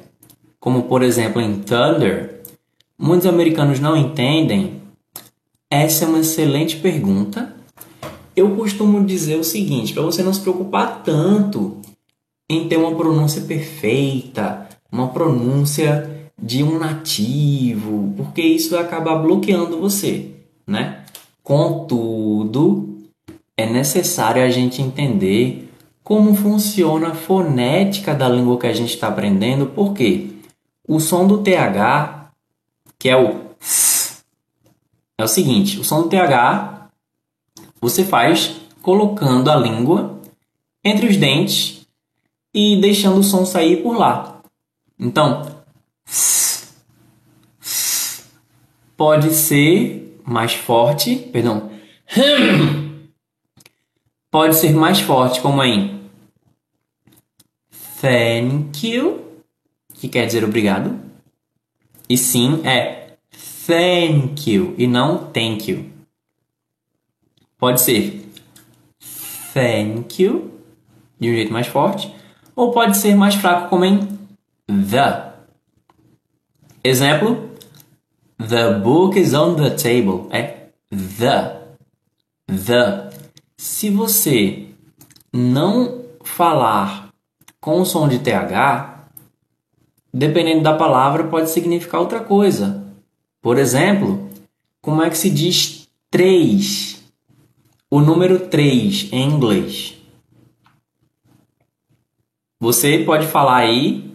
como 0.60 0.84
por 0.84 1.04
exemplo 1.04 1.42
em 1.42 1.60
Thunder, 1.60 2.42
muitos 2.98 3.28
americanos 3.28 3.80
não 3.80 3.96
entendem. 3.96 4.82
Essa 5.70 6.06
é 6.06 6.08
uma 6.08 6.20
excelente 6.20 6.78
pergunta 6.78 7.56
eu 8.36 8.54
costumo 8.56 9.04
dizer 9.06 9.38
o 9.38 9.44
seguinte, 9.44 9.94
para 9.94 10.04
você 10.04 10.22
não 10.22 10.34
se 10.34 10.42
preocupar 10.42 11.04
tanto 11.04 11.80
em 12.50 12.68
ter 12.68 12.78
uma 12.78 12.94
pronúncia 12.94 13.42
perfeita, 13.42 14.65
uma 14.92 15.10
pronúncia 15.10 16.30
de 16.42 16.64
um 16.64 16.78
nativo, 16.78 18.14
porque 18.18 18.42
isso 18.42 18.72
vai 18.72 18.82
acabar 18.82 19.16
bloqueando 19.16 19.80
você, 19.80 20.32
né? 20.68 21.04
Contudo, 21.44 23.00
é 23.56 23.66
necessário 23.66 24.44
a 24.44 24.50
gente 24.50 24.82
entender 24.82 25.72
como 26.04 26.36
funciona 26.36 27.10
a 27.10 27.16
fonética 27.16 28.14
da 28.14 28.30
língua 28.30 28.60
que 28.60 28.68
a 28.68 28.74
gente 28.74 28.94
está 28.94 29.08
aprendendo, 29.08 29.68
porque 29.68 30.30
o 30.88 31.00
som 31.00 31.26
do 31.26 31.40
TH, 31.40 32.32
que 33.00 33.10
é 33.10 33.18
o 33.18 33.46
é 35.18 35.24
o 35.24 35.28
seguinte, 35.28 35.80
o 35.80 35.84
som 35.84 36.04
do 36.04 36.10
TH 36.10 36.90
você 37.80 38.04
faz 38.04 38.56
colocando 38.82 39.50
a 39.50 39.56
língua 39.56 40.20
entre 40.84 41.08
os 41.08 41.18
dentes 41.18 41.88
e 42.54 42.80
deixando 42.80 43.20
o 43.20 43.24
som 43.24 43.46
sair 43.46 43.82
por 43.82 43.98
lá. 43.98 44.35
Então, 44.98 45.64
pode 48.96 49.34
ser 49.34 50.22
mais 50.26 50.54
forte, 50.54 51.16
perdão, 51.32 51.70
pode 54.32 54.56
ser 54.56 54.74
mais 54.74 55.00
forte, 55.00 55.42
como 55.42 55.64
em 55.64 56.10
thank 58.02 58.88
you, 58.88 59.42
que 59.94 60.08
quer 60.08 60.26
dizer 60.26 60.44
obrigado, 60.44 60.98
e 62.10 62.18
sim 62.18 62.62
é 62.66 63.18
thank 63.68 64.50
you 64.50 64.76
e 64.78 64.88
não 64.88 65.32
thank 65.32 65.70
you. 65.70 65.90
Pode 67.58 67.82
ser 67.82 68.30
thank 69.54 70.22
you, 70.22 70.52
de 71.20 71.30
um 71.30 71.34
jeito 71.34 71.52
mais 71.52 71.68
forte, 71.68 72.14
ou 72.56 72.72
pode 72.72 72.96
ser 72.98 73.16
mais 73.16 73.36
fraco, 73.36 73.70
como 73.70 73.84
em 73.84 74.15
the. 74.68 75.34
Exemplo: 76.84 77.52
The 78.38 78.80
book 78.80 79.20
is 79.20 79.34
on 79.34 79.56
the 79.56 79.72
table. 79.72 80.28
É 80.32 80.68
the. 80.90 81.62
The. 82.48 83.10
Se 83.58 83.90
você 83.90 84.68
não 85.32 86.06
falar 86.24 87.10
com 87.60 87.82
o 87.82 87.86
som 87.86 88.08
de 88.08 88.20
TH, 88.20 89.10
dependendo 90.14 90.64
da 90.64 90.76
palavra, 90.76 91.26
pode 91.26 91.50
significar 91.50 92.02
outra 92.02 92.20
coisa. 92.20 92.86
Por 93.42 93.58
exemplo, 93.58 94.30
como 94.82 95.02
é 95.02 95.10
que 95.10 95.18
se 95.18 95.30
diz 95.30 95.88
três? 96.10 97.04
O 97.90 98.02
número 98.02 98.48
3 98.48 99.10
em 99.12 99.30
inglês. 99.30 99.96
Você 102.60 103.00
pode 103.00 103.28
falar 103.28 103.58
aí, 103.58 104.15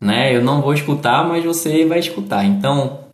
né? 0.00 0.34
Eu 0.34 0.42
não 0.42 0.62
vou 0.62 0.72
escutar, 0.72 1.26
mas 1.28 1.44
você 1.44 1.84
vai 1.84 1.98
escutar. 1.98 2.44
Então, 2.44 3.04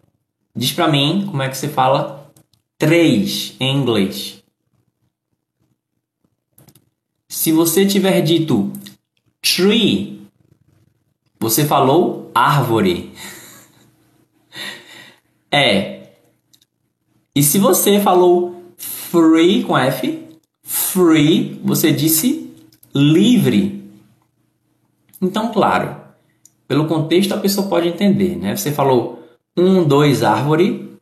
diz 0.55 0.73
para 0.73 0.89
mim 0.89 1.27
como 1.29 1.43
é 1.43 1.49
que 1.49 1.57
você 1.57 1.69
fala 1.69 2.31
3 2.79 3.57
em 3.59 3.77
inglês. 3.77 4.43
Se 7.29 7.51
você 7.53 7.85
tiver 7.85 8.21
dito 8.23 8.73
tree, 9.43 10.23
você 11.39 11.65
falou 11.65 12.31
árvore. 12.35 13.13
é. 15.51 16.13
E 17.35 17.43
se 17.43 17.59
você 17.59 18.01
falou 18.01 18.73
free 18.77 19.63
com 19.65 19.77
F, 19.77 20.27
free, 20.63 21.61
você 21.63 21.93
disse 21.93 22.55
livre. 22.95 23.85
Então, 25.21 25.53
claro, 25.53 26.06
pelo 26.67 26.87
contexto 26.87 27.33
a 27.33 27.39
pessoa 27.39 27.69
pode 27.69 27.89
entender, 27.89 28.37
né? 28.37 28.57
Você 28.57 28.73
falou 28.73 29.23
um, 29.57 29.85
dois, 29.85 30.23
árvore, 30.23 30.99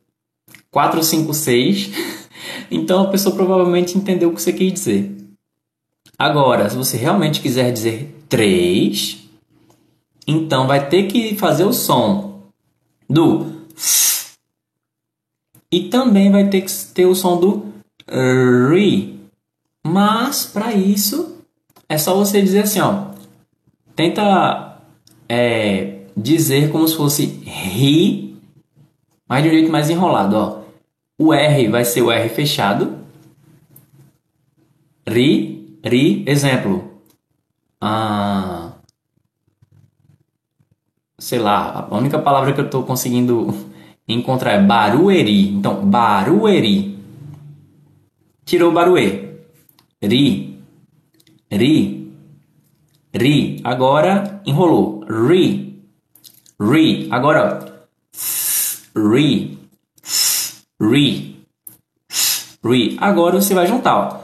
quatro, 0.71 1.03
cinco, 1.03 1.33
seis. 1.33 1.89
Então 2.71 3.03
a 3.03 3.07
pessoa 3.09 3.35
provavelmente 3.35 3.95
entendeu 3.95 4.29
o 4.29 4.33
que 4.33 4.41
você 4.41 4.51
quis 4.51 4.73
dizer. 4.73 5.15
Agora, 6.17 6.67
se 6.67 6.75
você 6.75 6.97
realmente 6.97 7.39
quiser 7.39 7.71
dizer 7.71 8.15
três, 8.27 9.23
então 10.25 10.65
vai 10.65 10.89
ter 10.89 11.03
que 11.03 11.35
fazer 11.35 11.63
o 11.63 11.71
som 11.71 12.41
do 13.07 13.55
e 15.71 15.89
também 15.89 16.31
vai 16.31 16.47
ter 16.47 16.61
que 16.61 16.71
ter 16.93 17.05
o 17.05 17.15
som 17.15 17.37
do 17.39 17.73
re. 18.07 19.19
Mas 19.85 20.45
para 20.45 20.73
isso 20.73 21.37
é 21.89 21.97
só 21.97 22.15
você 22.15 22.41
dizer 22.41 22.61
assim, 22.61 22.79
ó. 22.79 23.07
Tenta 23.95 24.74
é, 25.27 26.05
dizer 26.15 26.71
como 26.71 26.87
se 26.87 26.95
fosse 26.95 27.25
ri, 27.25 28.37
mas 29.27 29.43
de 29.43 29.49
um 29.49 29.51
jeito 29.51 29.71
mais 29.71 29.89
enrolado, 29.89 30.35
ó. 30.35 30.65
O 31.17 31.33
R 31.33 31.67
vai 31.69 31.85
ser 31.85 32.01
o 32.01 32.11
R 32.11 32.29
fechado. 32.29 32.97
Ri, 35.07 35.79
ri, 35.83 36.23
exemplo. 36.27 37.01
Ah, 37.79 38.73
sei 41.17 41.39
lá, 41.39 41.87
a 41.89 41.97
única 41.97 42.19
palavra 42.19 42.53
que 42.53 42.59
eu 42.59 42.65
estou 42.65 42.83
conseguindo 42.83 43.53
encontrar 44.07 44.53
é 44.53 44.61
barueri. 44.61 45.49
Então, 45.49 45.85
barueri. 45.85 46.99
Tirou 48.43 48.69
o 48.69 48.73
baruê. 48.73 49.37
Ri. 50.01 50.59
Ri. 51.49 52.04
Ri. 53.15 53.61
Agora 53.63 54.41
enrolou. 54.45 55.03
Ri. 55.07 55.81
Ri. 56.59 57.07
Agora. 57.11 57.87
Ri. 58.95 59.57
Ri. 60.81 61.45
Ri. 62.63 62.97
Agora 62.99 63.39
você 63.39 63.53
vai 63.53 63.67
juntar. 63.67 64.21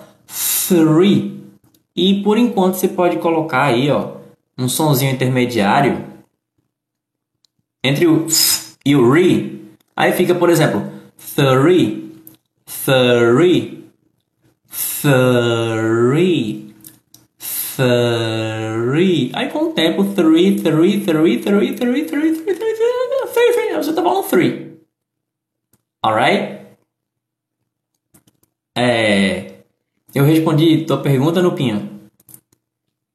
Three. 0.68 1.42
E 1.96 2.22
por 2.24 2.38
enquanto 2.38 2.76
você 2.76 2.88
pode 2.88 3.18
colocar 3.20 3.66
aí, 3.66 3.92
ó, 3.92 4.14
um 4.58 4.70
sonzinho 4.70 5.12
intermediário 5.12 6.06
entre 7.84 8.08
o 8.08 8.28
e 8.86 8.96
o 8.96 9.12
re. 9.12 9.62
Aí 9.96 10.14
fica, 10.14 10.34
por 10.34 10.50
exemplo, 10.50 10.90
three, 11.36 12.12
three, 12.66 13.84
three, 15.02 16.74
three. 17.76 18.31
Aí 19.34 19.50
com 19.50 19.70
o 19.70 19.74
tempo, 19.74 20.04
three, 20.14 20.60
three, 20.60 21.02
three, 21.02 21.40
three, 21.40 21.40
three, 21.40 21.74
three, 21.76 22.06
three, 22.06 22.06
three, 22.06 22.56
three, 22.56 22.76
three. 22.76 23.76
Você 23.76 23.94
tá 23.94 24.02
falando 24.02 24.28
three. 24.28 24.78
Alright? 26.04 26.62
É, 28.78 29.64
eu 30.14 30.24
respondi 30.24 30.86
tua 30.86 30.98
pergunta 30.98 31.42
no 31.42 31.54
Pinho. 31.54 32.02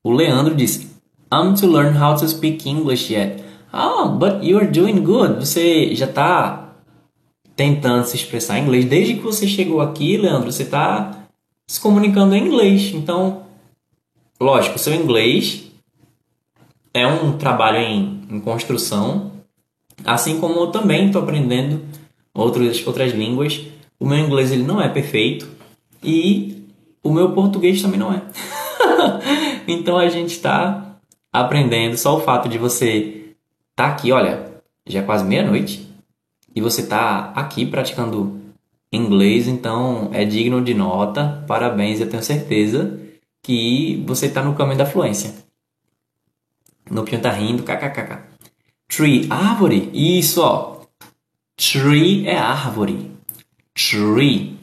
O 0.04 0.12
Leandro 0.12 0.54
disse: 0.54 0.88
I'm 1.32 1.54
to 1.54 1.66
learn 1.66 1.96
how 1.98 2.16
to 2.16 2.28
speak 2.28 2.68
English 2.68 3.12
yet. 3.12 3.42
Ah, 3.72 4.06
but 4.06 4.42
you 4.42 4.58
are 4.58 4.66
doing 4.66 5.00
good. 5.02 5.44
Você 5.44 5.94
já 5.94 6.06
está 6.06 6.76
tentando 7.54 8.06
se 8.06 8.16
expressar 8.16 8.58
em 8.58 8.62
inglês. 8.62 8.84
Desde 8.84 9.14
que 9.14 9.22
você 9.22 9.48
chegou 9.48 9.80
aqui, 9.80 10.16
Leandro, 10.16 10.52
você 10.52 10.62
está 10.62 11.26
se 11.66 11.80
comunicando 11.80 12.34
em 12.34 12.46
inglês. 12.46 12.92
Então, 12.94 13.46
lógico, 14.40 14.78
seu 14.78 14.94
inglês 14.94 15.66
é 16.96 17.06
um 17.06 17.36
trabalho 17.36 17.76
em, 17.76 18.22
em 18.30 18.40
construção, 18.40 19.32
assim 20.02 20.40
como 20.40 20.60
eu 20.60 20.66
também 20.68 21.06
estou 21.06 21.22
aprendendo 21.22 21.82
outras, 22.32 22.86
outras 22.86 23.12
línguas. 23.12 23.60
O 24.00 24.06
meu 24.06 24.16
inglês 24.16 24.50
ele 24.50 24.62
não 24.62 24.80
é 24.80 24.88
perfeito 24.88 25.46
e 26.02 26.64
o 27.02 27.12
meu 27.12 27.32
português 27.32 27.82
também 27.82 28.00
não 28.00 28.10
é. 28.10 28.22
então 29.68 29.98
a 29.98 30.08
gente 30.08 30.30
está 30.30 30.96
aprendendo. 31.30 31.98
Só 31.98 32.16
o 32.16 32.20
fato 32.20 32.48
de 32.48 32.56
você 32.56 33.34
estar 33.70 33.74
tá 33.74 33.86
aqui, 33.88 34.10
olha, 34.10 34.62
já 34.86 35.00
é 35.00 35.02
quase 35.02 35.22
meia-noite 35.22 35.86
e 36.54 36.62
você 36.62 36.80
está 36.80 37.30
aqui 37.36 37.66
praticando 37.66 38.40
inglês, 38.90 39.46
então 39.46 40.08
é 40.14 40.24
digno 40.24 40.64
de 40.64 40.72
nota. 40.72 41.44
Parabéns, 41.46 42.00
eu 42.00 42.08
tenho 42.08 42.22
certeza 42.22 42.98
que 43.42 44.02
você 44.06 44.26
está 44.26 44.42
no 44.42 44.54
caminho 44.54 44.78
da 44.78 44.86
fluência. 44.86 45.45
No 46.90 47.04
Pinho 47.04 47.20
tá 47.20 47.30
rindo, 47.30 47.62
kkkk. 47.62 48.18
Tree, 48.88 49.26
árvore. 49.30 49.90
Isso, 49.92 50.40
ó. 50.40 50.80
Tree 51.56 52.26
é 52.26 52.36
árvore. 52.36 53.10
Tree. 53.74 54.58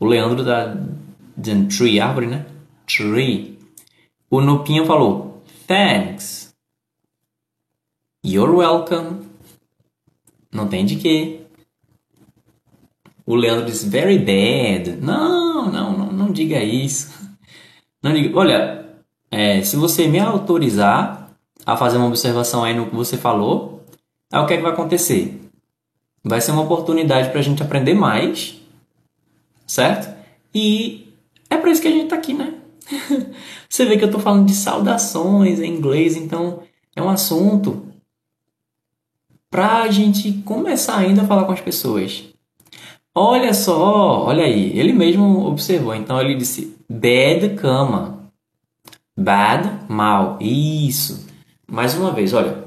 O 0.00 0.06
Leandro 0.06 0.44
tá 0.44 0.76
dizendo 1.36 1.68
tree, 1.68 2.00
árvore, 2.00 2.26
né? 2.26 2.46
Tree. 2.86 3.58
O 4.30 4.40
Nupinho 4.40 4.84
falou 4.84 5.42
thanks. 5.66 6.54
You're 8.24 8.52
welcome. 8.52 9.28
Não 10.52 10.66
tem 10.68 10.84
de 10.84 10.96
quê. 10.96 11.46
O 13.26 13.34
Leandro 13.34 13.66
diz 13.66 13.84
very 13.84 14.18
bad. 14.18 14.96
Não, 15.00 15.70
não, 15.70 15.96
não, 15.96 16.12
não 16.12 16.32
diga 16.32 16.62
isso. 16.62 17.12
Não 18.02 18.12
diga. 18.12 18.36
Olha, 18.36 18.96
é, 19.30 19.62
se 19.62 19.76
você 19.76 20.06
me 20.06 20.18
autorizar 20.18 21.23
a 21.64 21.76
fazer 21.76 21.96
uma 21.96 22.06
observação 22.06 22.64
aí 22.64 22.74
no 22.74 22.86
que 22.86 22.94
você 22.94 23.16
falou, 23.16 23.84
é 24.32 24.38
o 24.38 24.46
que, 24.46 24.54
é 24.54 24.56
que 24.56 24.62
vai 24.62 24.72
acontecer. 24.72 25.40
Vai 26.22 26.40
ser 26.40 26.52
uma 26.52 26.62
oportunidade 26.62 27.30
para 27.30 27.40
a 27.40 27.42
gente 27.42 27.62
aprender 27.62 27.94
mais, 27.94 28.60
certo? 29.66 30.14
E 30.54 31.12
é 31.50 31.56
para 31.56 31.70
isso 31.70 31.82
que 31.82 31.88
a 31.88 31.90
gente 31.90 32.04
está 32.04 32.16
aqui, 32.16 32.34
né? 32.34 32.54
você 33.68 33.84
vê 33.84 33.96
que 33.96 34.04
eu 34.04 34.08
estou 34.08 34.20
falando 34.20 34.46
de 34.46 34.54
saudações 34.54 35.60
em 35.60 35.74
inglês, 35.74 36.16
então 36.16 36.60
é 36.94 37.02
um 37.02 37.08
assunto 37.08 37.86
para 39.50 39.82
a 39.82 39.90
gente 39.90 40.32
começar 40.44 40.96
ainda 40.96 41.22
a 41.22 41.26
falar 41.26 41.44
com 41.44 41.52
as 41.52 41.60
pessoas. 41.60 42.24
Olha 43.14 43.54
só, 43.54 44.24
olha 44.24 44.42
aí, 44.42 44.76
ele 44.76 44.92
mesmo 44.92 45.46
observou. 45.46 45.94
Então 45.94 46.20
ele 46.20 46.34
disse 46.34 46.76
bad 46.88 47.50
cama. 47.50 48.28
Bad, 49.16 49.88
mal. 49.88 50.36
Isso. 50.40 51.24
Mais 51.74 51.96
uma 51.96 52.12
vez, 52.12 52.32
olha. 52.32 52.64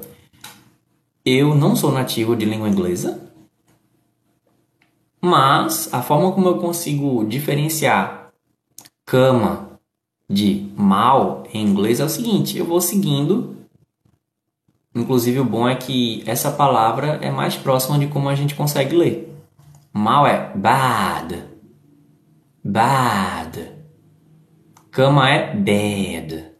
eu 1.23 1.55
não 1.55 1.77
sou 1.77 1.93
nativo 1.93 2.35
de 2.35 2.43
língua 2.43 2.67
inglesa, 2.67 3.31
mas 5.21 5.87
a 5.93 6.01
forma 6.01 6.33
como 6.33 6.49
eu 6.49 6.57
consigo 6.57 7.23
diferenciar 7.23 8.33
cama 9.05 9.79
de 10.29 10.69
mal 10.75 11.43
em 11.53 11.65
inglês 11.65 12.01
é 12.01 12.03
o 12.03 12.09
seguinte: 12.09 12.57
eu 12.57 12.65
vou 12.65 12.81
seguindo. 12.81 13.55
Inclusive, 14.93 15.39
o 15.39 15.45
bom 15.45 15.69
é 15.69 15.75
que 15.75 16.21
essa 16.25 16.51
palavra 16.51 17.17
é 17.21 17.31
mais 17.31 17.55
próxima 17.55 17.97
de 17.97 18.07
como 18.07 18.27
a 18.27 18.35
gente 18.35 18.55
consegue 18.55 18.93
ler. 18.93 19.33
Mal 19.93 20.27
é 20.27 20.51
bad, 20.53 21.45
bad. 22.61 23.71
Cama 24.91 25.29
é 25.29 25.55
bad, 25.55 26.51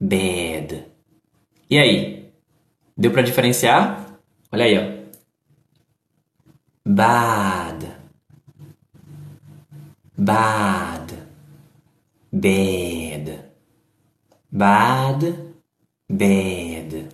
bad. 0.00 0.91
E 1.72 1.78
aí? 1.78 2.30
Deu 2.94 3.10
para 3.12 3.22
diferenciar? 3.22 4.18
Olha 4.52 4.66
aí, 4.66 4.76
ó. 4.76 4.92
Bad, 6.86 7.90
bad, 10.14 11.14
bad, 12.30 13.40
bad, 14.50 15.54
bad. 16.10 17.08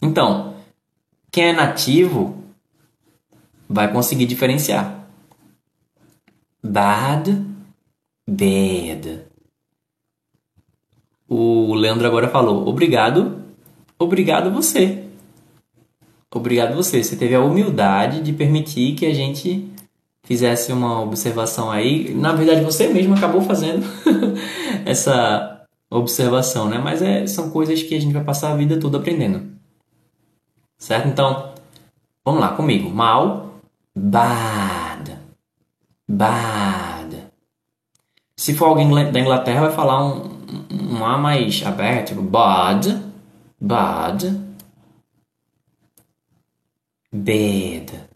Então, 0.00 0.58
quem 1.32 1.46
é 1.46 1.52
nativo 1.52 2.40
vai 3.68 3.92
conseguir 3.92 4.26
diferenciar. 4.26 5.08
Bad, 6.62 7.32
bad. 8.30 9.26
O 11.28 11.74
Leandro 11.74 12.06
agora 12.06 12.28
falou: 12.28 12.68
obrigado, 12.68 13.43
obrigado 14.04 14.50
você. 14.50 15.04
Obrigado 16.34 16.74
você. 16.74 17.02
Você 17.02 17.16
teve 17.16 17.34
a 17.34 17.40
humildade 17.40 18.20
de 18.20 18.32
permitir 18.32 18.94
que 18.94 19.06
a 19.06 19.14
gente 19.14 19.68
fizesse 20.24 20.72
uma 20.72 21.00
observação 21.00 21.70
aí. 21.70 22.12
Na 22.14 22.32
verdade, 22.32 22.64
você 22.64 22.88
mesmo 22.88 23.14
acabou 23.14 23.40
fazendo 23.42 23.84
essa 24.84 25.64
observação, 25.90 26.68
né? 26.68 26.78
Mas 26.78 27.02
é, 27.02 27.26
são 27.26 27.50
coisas 27.50 27.82
que 27.82 27.94
a 27.94 28.00
gente 28.00 28.12
vai 28.12 28.24
passar 28.24 28.52
a 28.52 28.56
vida 28.56 28.78
toda 28.80 28.98
aprendendo. 28.98 29.54
Certo? 30.76 31.08
Então, 31.08 31.52
vamos 32.24 32.40
lá 32.40 32.48
comigo. 32.48 32.90
Mal, 32.90 33.60
bad, 33.94 35.16
bad. 36.08 37.24
Se 38.36 38.54
for 38.54 38.66
alguém 38.66 38.90
da 39.12 39.20
Inglaterra, 39.20 39.62
vai 39.62 39.72
falar 39.72 40.04
um, 40.04 40.30
um 40.70 41.04
A 41.04 41.16
mais 41.16 41.62
aberto, 41.64 42.08
tipo 42.08 42.22
bad, 42.22 43.00
bad 43.66 44.54
bad, 47.14 48.08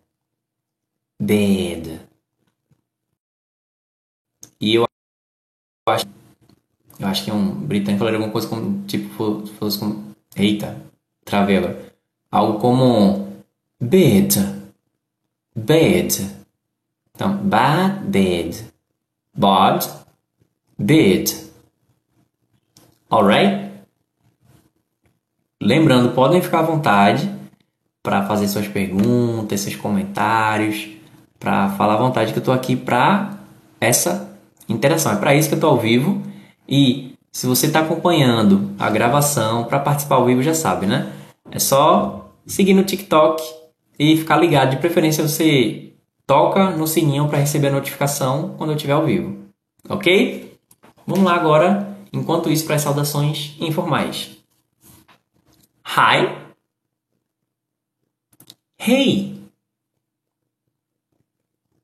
bad. 1.20 2.00
E 4.60 4.74
eu 4.74 4.88
acho, 5.86 6.06
eu 6.98 7.06
acho 7.06 7.24
que 7.24 7.30
um 7.30 7.54
britânico 7.54 8.00
falaria 8.00 8.18
alguma 8.18 8.32
coisa 8.32 8.48
como, 8.48 8.84
tipo, 8.86 9.46
fosse 9.58 9.78
como, 9.78 10.16
eita, 10.34 10.76
travei. 11.24 11.58
Algo 12.30 12.58
como 12.58 13.44
bad, 13.80 14.34
bad. 15.54 16.38
Então, 17.14 17.36
bad, 17.36 18.00
bad, 18.04 18.72
bad, 19.34 19.86
bad. 20.76 21.48
Alright? 23.10 23.67
Lembrando, 25.62 26.10
podem 26.10 26.40
ficar 26.40 26.60
à 26.60 26.62
vontade 26.62 27.28
para 28.02 28.24
fazer 28.26 28.46
suas 28.48 28.68
perguntas, 28.68 29.60
seus 29.60 29.76
comentários, 29.76 30.88
para 31.38 31.70
falar 31.70 31.94
à 31.94 31.98
vontade 31.98 32.32
que 32.32 32.38
eu 32.38 32.42
estou 32.42 32.54
aqui 32.54 32.76
para 32.76 33.38
essa 33.80 34.36
interação. 34.68 35.12
É 35.12 35.16
para 35.16 35.34
isso 35.34 35.48
que 35.48 35.54
eu 35.54 35.58
estou 35.58 35.70
ao 35.70 35.78
vivo. 35.78 36.22
E 36.68 37.14
se 37.32 37.46
você 37.46 37.66
está 37.66 37.80
acompanhando 37.80 38.70
a 38.78 38.88
gravação, 38.88 39.64
para 39.64 39.80
participar 39.80 40.16
ao 40.16 40.26
vivo 40.26 40.42
já 40.42 40.54
sabe, 40.54 40.86
né? 40.86 41.12
É 41.50 41.58
só 41.58 42.30
seguir 42.46 42.74
no 42.74 42.84
TikTok 42.84 43.42
e 43.98 44.16
ficar 44.16 44.36
ligado. 44.36 44.70
De 44.70 44.76
preferência 44.76 45.26
você 45.26 45.92
toca 46.26 46.70
no 46.70 46.86
sininho 46.86 47.28
para 47.28 47.38
receber 47.38 47.68
a 47.68 47.72
notificação 47.72 48.54
quando 48.56 48.70
eu 48.70 48.76
estiver 48.76 48.92
ao 48.92 49.04
vivo. 49.04 49.36
Ok? 49.88 50.56
Vamos 51.06 51.24
lá 51.24 51.34
agora, 51.34 51.96
enquanto 52.12 52.50
isso, 52.50 52.64
para 52.66 52.76
as 52.76 52.82
saudações 52.82 53.56
informais. 53.60 54.37
Hi! 55.92 56.36
Hey! 58.76 59.34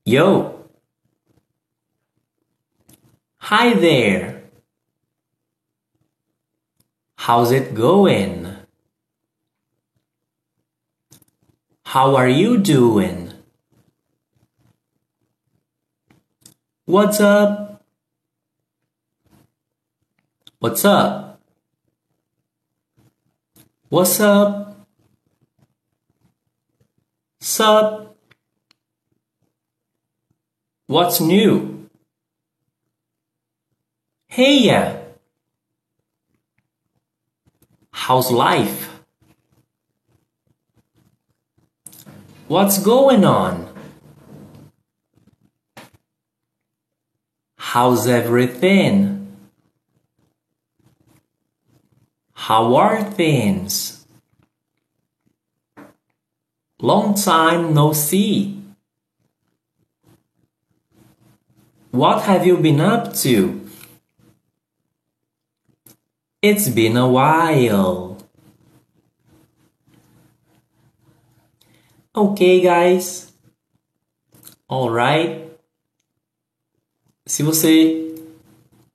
Yo! 0.05 0.68
Hi 3.38 3.72
there! 3.72 4.42
How's 7.16 7.50
it 7.50 7.74
going? 7.74 8.55
How 11.86 12.14
are 12.14 12.28
you 12.28 12.59
doing? 12.59 13.32
What's 16.84 17.20
up? 17.20 17.82
What's 20.59 20.84
up? 20.84 21.24
What's 23.95 24.18
up? 24.18 24.88
Sup? 27.40 28.16
What's 30.88 31.20
new? 31.20 31.88
Hey. 34.26 35.01
How's 37.92 38.32
life? 38.32 38.90
What's 42.49 42.80
going 42.82 43.24
on? 43.24 43.72
How's 47.57 48.09
everything? 48.09 49.24
How 52.35 52.74
are 52.76 53.03
things? 53.03 54.07
Long 56.80 57.14
time 57.14 57.72
no 57.72 57.93
see. 57.93 58.61
What 61.91 62.24
have 62.24 62.45
you 62.45 62.57
been 62.59 62.80
up 62.80 63.14
to? 63.22 63.64
It's 66.43 66.68
been 66.68 66.97
a 66.97 67.09
while. 67.09 68.18
Okay, 72.14 72.61
guys. 72.61 73.32
Alright. 74.68 75.51
Se 77.26 77.43
você 77.43 78.14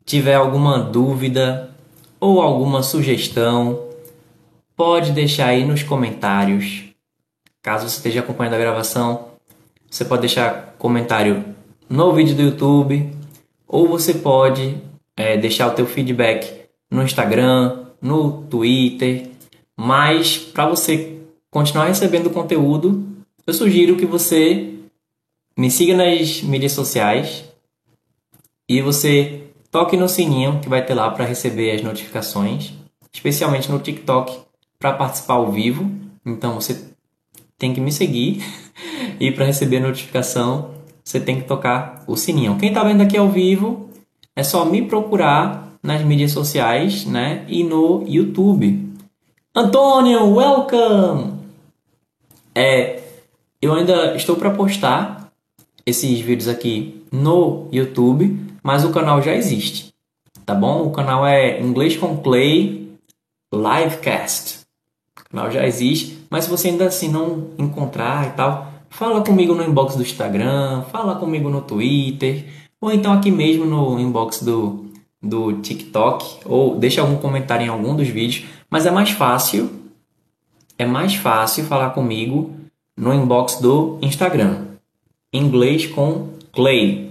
tiver 0.05 0.35
alguma 0.35 0.83
dúvida 0.83 1.75
ou 2.19 2.41
alguma 2.41 2.83
sugestão, 2.83 3.87
pode 4.75 5.11
deixar 5.11 5.47
aí 5.47 5.65
nos 5.65 5.83
comentários. 5.83 6.85
Caso 7.61 7.87
você 7.87 7.97
esteja 7.97 8.21
acompanhando 8.21 8.55
a 8.55 8.59
gravação, 8.59 9.29
você 9.89 10.05
pode 10.05 10.21
deixar 10.21 10.75
comentário 10.77 11.43
no 11.89 12.13
vídeo 12.13 12.35
do 12.35 12.41
YouTube 12.43 13.11
ou 13.67 13.87
você 13.87 14.13
pode 14.13 14.77
é, 15.15 15.37
deixar 15.37 15.67
o 15.67 15.71
teu 15.71 15.85
feedback 15.85 16.65
no 16.89 17.03
Instagram, 17.03 17.87
no 18.01 18.43
Twitter. 18.43 19.29
Mas 19.75 20.37
para 20.37 20.67
você 20.67 21.19
continuar 21.51 21.85
recebendo 21.85 22.29
conteúdo, 22.29 23.05
eu 23.45 23.53
sugiro 23.53 23.97
que 23.97 24.05
você 24.05 24.75
me 25.57 25.69
siga 25.69 25.95
nas 25.95 26.41
mídias 26.41 26.71
sociais 26.71 27.43
e 28.67 28.81
você 28.81 29.48
toque 29.71 29.97
no 29.97 30.09
sininho 30.09 30.59
que 30.61 30.69
vai 30.69 30.85
ter 30.85 30.93
lá 30.93 31.09
para 31.09 31.25
receber 31.25 31.71
as 31.71 31.81
notificações, 31.81 32.73
especialmente 33.13 33.71
no 33.71 33.79
TikTok 33.79 34.39
para 34.77 34.93
participar 34.93 35.35
ao 35.35 35.51
vivo. 35.51 35.89
Então 36.25 36.55
você 36.55 36.85
tem 37.57 37.73
que 37.73 37.81
me 37.81 37.91
seguir 37.91 38.43
e 39.19 39.31
para 39.31 39.45
receber 39.45 39.79
notificação 39.79 40.71
você 41.03 41.19
tem 41.19 41.41
que 41.41 41.47
tocar 41.47 42.03
o 42.07 42.15
sininho. 42.15 42.57
Quem 42.59 42.69
está 42.69 42.83
vendo 42.83 43.01
aqui 43.01 43.17
ao 43.17 43.29
vivo 43.29 43.89
é 44.35 44.43
só 44.43 44.63
me 44.65 44.81
procurar 44.81 45.69
nas 45.81 46.01
mídias 46.03 46.31
sociais, 46.31 47.05
né, 47.05 47.45
e 47.47 47.63
no 47.63 48.03
YouTube. 48.07 48.89
Antônio, 49.55 50.35
welcome. 50.35 51.39
É, 52.53 53.01
eu 53.61 53.73
ainda 53.73 54.15
estou 54.15 54.35
para 54.35 54.51
postar 54.51 55.31
esses 55.85 56.19
vídeos 56.19 56.47
aqui 56.47 57.03
no 57.11 57.67
YouTube, 57.71 58.48
mas 58.63 58.83
o 58.83 58.91
canal 58.91 59.21
já 59.21 59.33
existe, 59.33 59.93
tá 60.45 60.53
bom? 60.53 60.83
O 60.83 60.91
canal 60.91 61.25
é 61.25 61.59
Inglês 61.61 61.95
com 61.97 62.17
Clay 62.17 62.89
Livecast. 63.53 64.59
O 65.17 65.29
canal 65.29 65.51
já 65.51 65.65
existe, 65.65 66.19
mas 66.29 66.45
se 66.45 66.49
você 66.49 66.69
ainda 66.69 66.85
assim 66.85 67.09
não 67.09 67.49
encontrar 67.57 68.27
e 68.27 68.31
tal, 68.31 68.71
fala 68.89 69.21
comigo 69.21 69.53
no 69.53 69.63
inbox 69.63 69.95
do 69.95 70.03
Instagram, 70.03 70.83
fala 70.91 71.15
comigo 71.15 71.49
no 71.49 71.61
Twitter, 71.61 72.45
ou 72.81 72.91
então 72.91 73.13
aqui 73.13 73.31
mesmo 73.31 73.65
no 73.65 73.99
inbox 73.99 74.41
do, 74.41 74.85
do 75.21 75.53
TikTok, 75.53 76.39
ou 76.45 76.75
deixa 76.77 77.01
algum 77.01 77.17
comentário 77.17 77.65
em 77.65 77.69
algum 77.69 77.95
dos 77.95 78.07
vídeos, 78.07 78.45
mas 78.69 78.85
é 78.85 78.91
mais 78.91 79.11
fácil, 79.11 79.69
é 80.77 80.85
mais 80.85 81.15
fácil 81.15 81.65
falar 81.65 81.91
comigo 81.91 82.51
no 82.95 83.13
inbox 83.13 83.55
do 83.55 83.97
Instagram. 84.01 84.65
Inglês 85.31 85.85
com 85.85 86.29
Clay. 86.51 87.08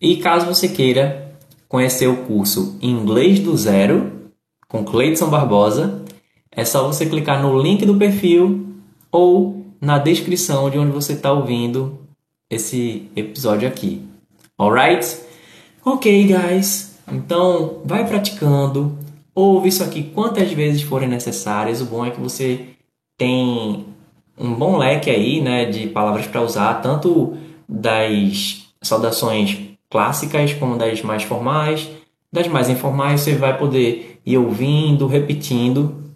E 0.00 0.16
caso 0.16 0.46
você 0.46 0.68
queira 0.68 1.36
conhecer 1.68 2.06
o 2.06 2.24
curso 2.24 2.78
Inglês 2.80 3.40
do 3.40 3.56
Zero 3.56 4.30
com 4.68 4.84
Cleidson 4.84 5.28
Barbosa, 5.28 6.04
é 6.52 6.64
só 6.64 6.86
você 6.86 7.06
clicar 7.06 7.42
no 7.42 7.60
link 7.60 7.84
do 7.84 7.96
perfil 7.96 8.66
ou 9.10 9.66
na 9.80 9.98
descrição 9.98 10.70
de 10.70 10.78
onde 10.78 10.92
você 10.92 11.14
está 11.14 11.32
ouvindo 11.32 11.98
esse 12.50 13.10
episódio 13.14 13.66
aqui. 13.68 14.02
Alright? 14.58 15.18
Ok, 15.84 16.26
guys. 16.26 16.98
Então, 17.10 17.80
vai 17.84 18.06
praticando. 18.06 18.98
Ouve 19.34 19.68
isso 19.68 19.82
aqui 19.84 20.02
quantas 20.02 20.52
vezes 20.52 20.82
forem 20.82 21.08
necessárias. 21.08 21.80
O 21.80 21.86
bom 21.86 22.04
é 22.04 22.10
que 22.10 22.20
você 22.20 22.66
tem 23.16 23.86
um 24.38 24.54
bom 24.54 24.76
leque 24.76 25.10
aí, 25.10 25.40
né, 25.40 25.64
de 25.64 25.88
palavras 25.88 26.26
para 26.26 26.42
usar, 26.42 26.74
tanto 26.82 27.36
das 27.68 28.66
saudações 28.82 29.67
clássicas 29.90 30.52
como 30.54 30.76
das 30.76 31.02
mais 31.02 31.22
formais. 31.22 31.88
Das 32.32 32.46
mais 32.46 32.68
informais 32.68 33.22
você 33.22 33.34
vai 33.34 33.56
poder 33.56 34.20
ir 34.24 34.36
ouvindo, 34.36 35.06
repetindo, 35.06 36.08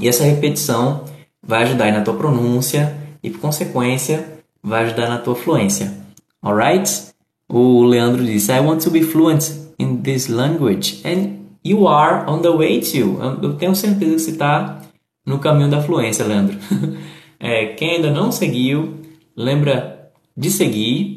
e 0.00 0.08
essa 0.08 0.24
repetição 0.24 1.04
vai 1.40 1.62
ajudar 1.62 1.92
na 1.92 2.02
tua 2.02 2.14
pronúncia 2.14 2.96
e, 3.22 3.30
por 3.30 3.40
consequência, 3.40 4.42
vai 4.62 4.84
ajudar 4.84 5.08
na 5.08 5.18
tua 5.18 5.36
fluência. 5.36 5.94
Alright? 6.42 7.14
O 7.48 7.84
Leandro 7.84 8.24
disse: 8.24 8.50
I 8.50 8.60
want 8.60 8.82
to 8.82 8.90
be 8.90 9.02
fluent 9.02 9.52
in 9.78 9.98
this 10.02 10.28
language. 10.28 11.00
And 11.04 11.44
you 11.64 11.86
are 11.86 12.28
on 12.28 12.42
the 12.42 12.50
way 12.50 12.80
to. 12.80 13.18
Eu 13.42 13.54
tenho 13.54 13.74
certeza 13.76 14.14
que 14.14 14.18
você 14.18 14.30
está 14.32 14.82
no 15.24 15.38
caminho 15.38 15.70
da 15.70 15.80
fluência, 15.80 16.24
Leandro. 16.24 16.56
é, 17.38 17.66
quem 17.66 17.96
ainda 17.96 18.10
não 18.10 18.32
seguiu, 18.32 18.94
lembra 19.36 20.10
de 20.36 20.50
seguir. 20.50 21.13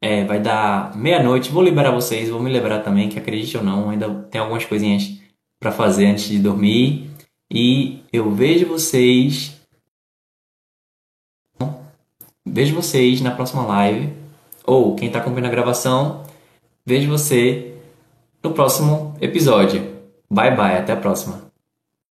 É, 0.00 0.24
vai 0.24 0.40
dar 0.40 0.96
meia-noite. 0.96 1.50
Vou 1.50 1.62
liberar 1.62 1.90
vocês, 1.90 2.28
vou 2.28 2.40
me 2.40 2.52
liberar 2.52 2.82
também, 2.82 3.08
que 3.08 3.18
acredite 3.18 3.56
ou 3.56 3.64
não, 3.64 3.90
ainda 3.90 4.08
tem 4.30 4.40
algumas 4.40 4.64
coisinhas 4.64 5.20
para 5.60 5.72
fazer 5.72 6.06
antes 6.06 6.28
de 6.28 6.38
dormir. 6.38 7.10
E 7.50 8.02
eu 8.12 8.30
vejo 8.30 8.66
vocês. 8.66 9.58
Vejo 12.46 12.74
vocês 12.74 13.20
na 13.20 13.30
próxima 13.30 13.66
live. 13.66 14.12
Ou 14.64 14.94
quem 14.94 15.08
está 15.08 15.18
acompanhando 15.18 15.46
a 15.46 15.50
gravação, 15.50 16.24
vejo 16.84 17.08
você 17.08 17.74
no 18.42 18.52
próximo 18.52 19.16
episódio. 19.20 19.80
Bye 20.30 20.54
bye, 20.54 20.76
até 20.76 20.92
a 20.92 20.96
próxima. 20.96 21.47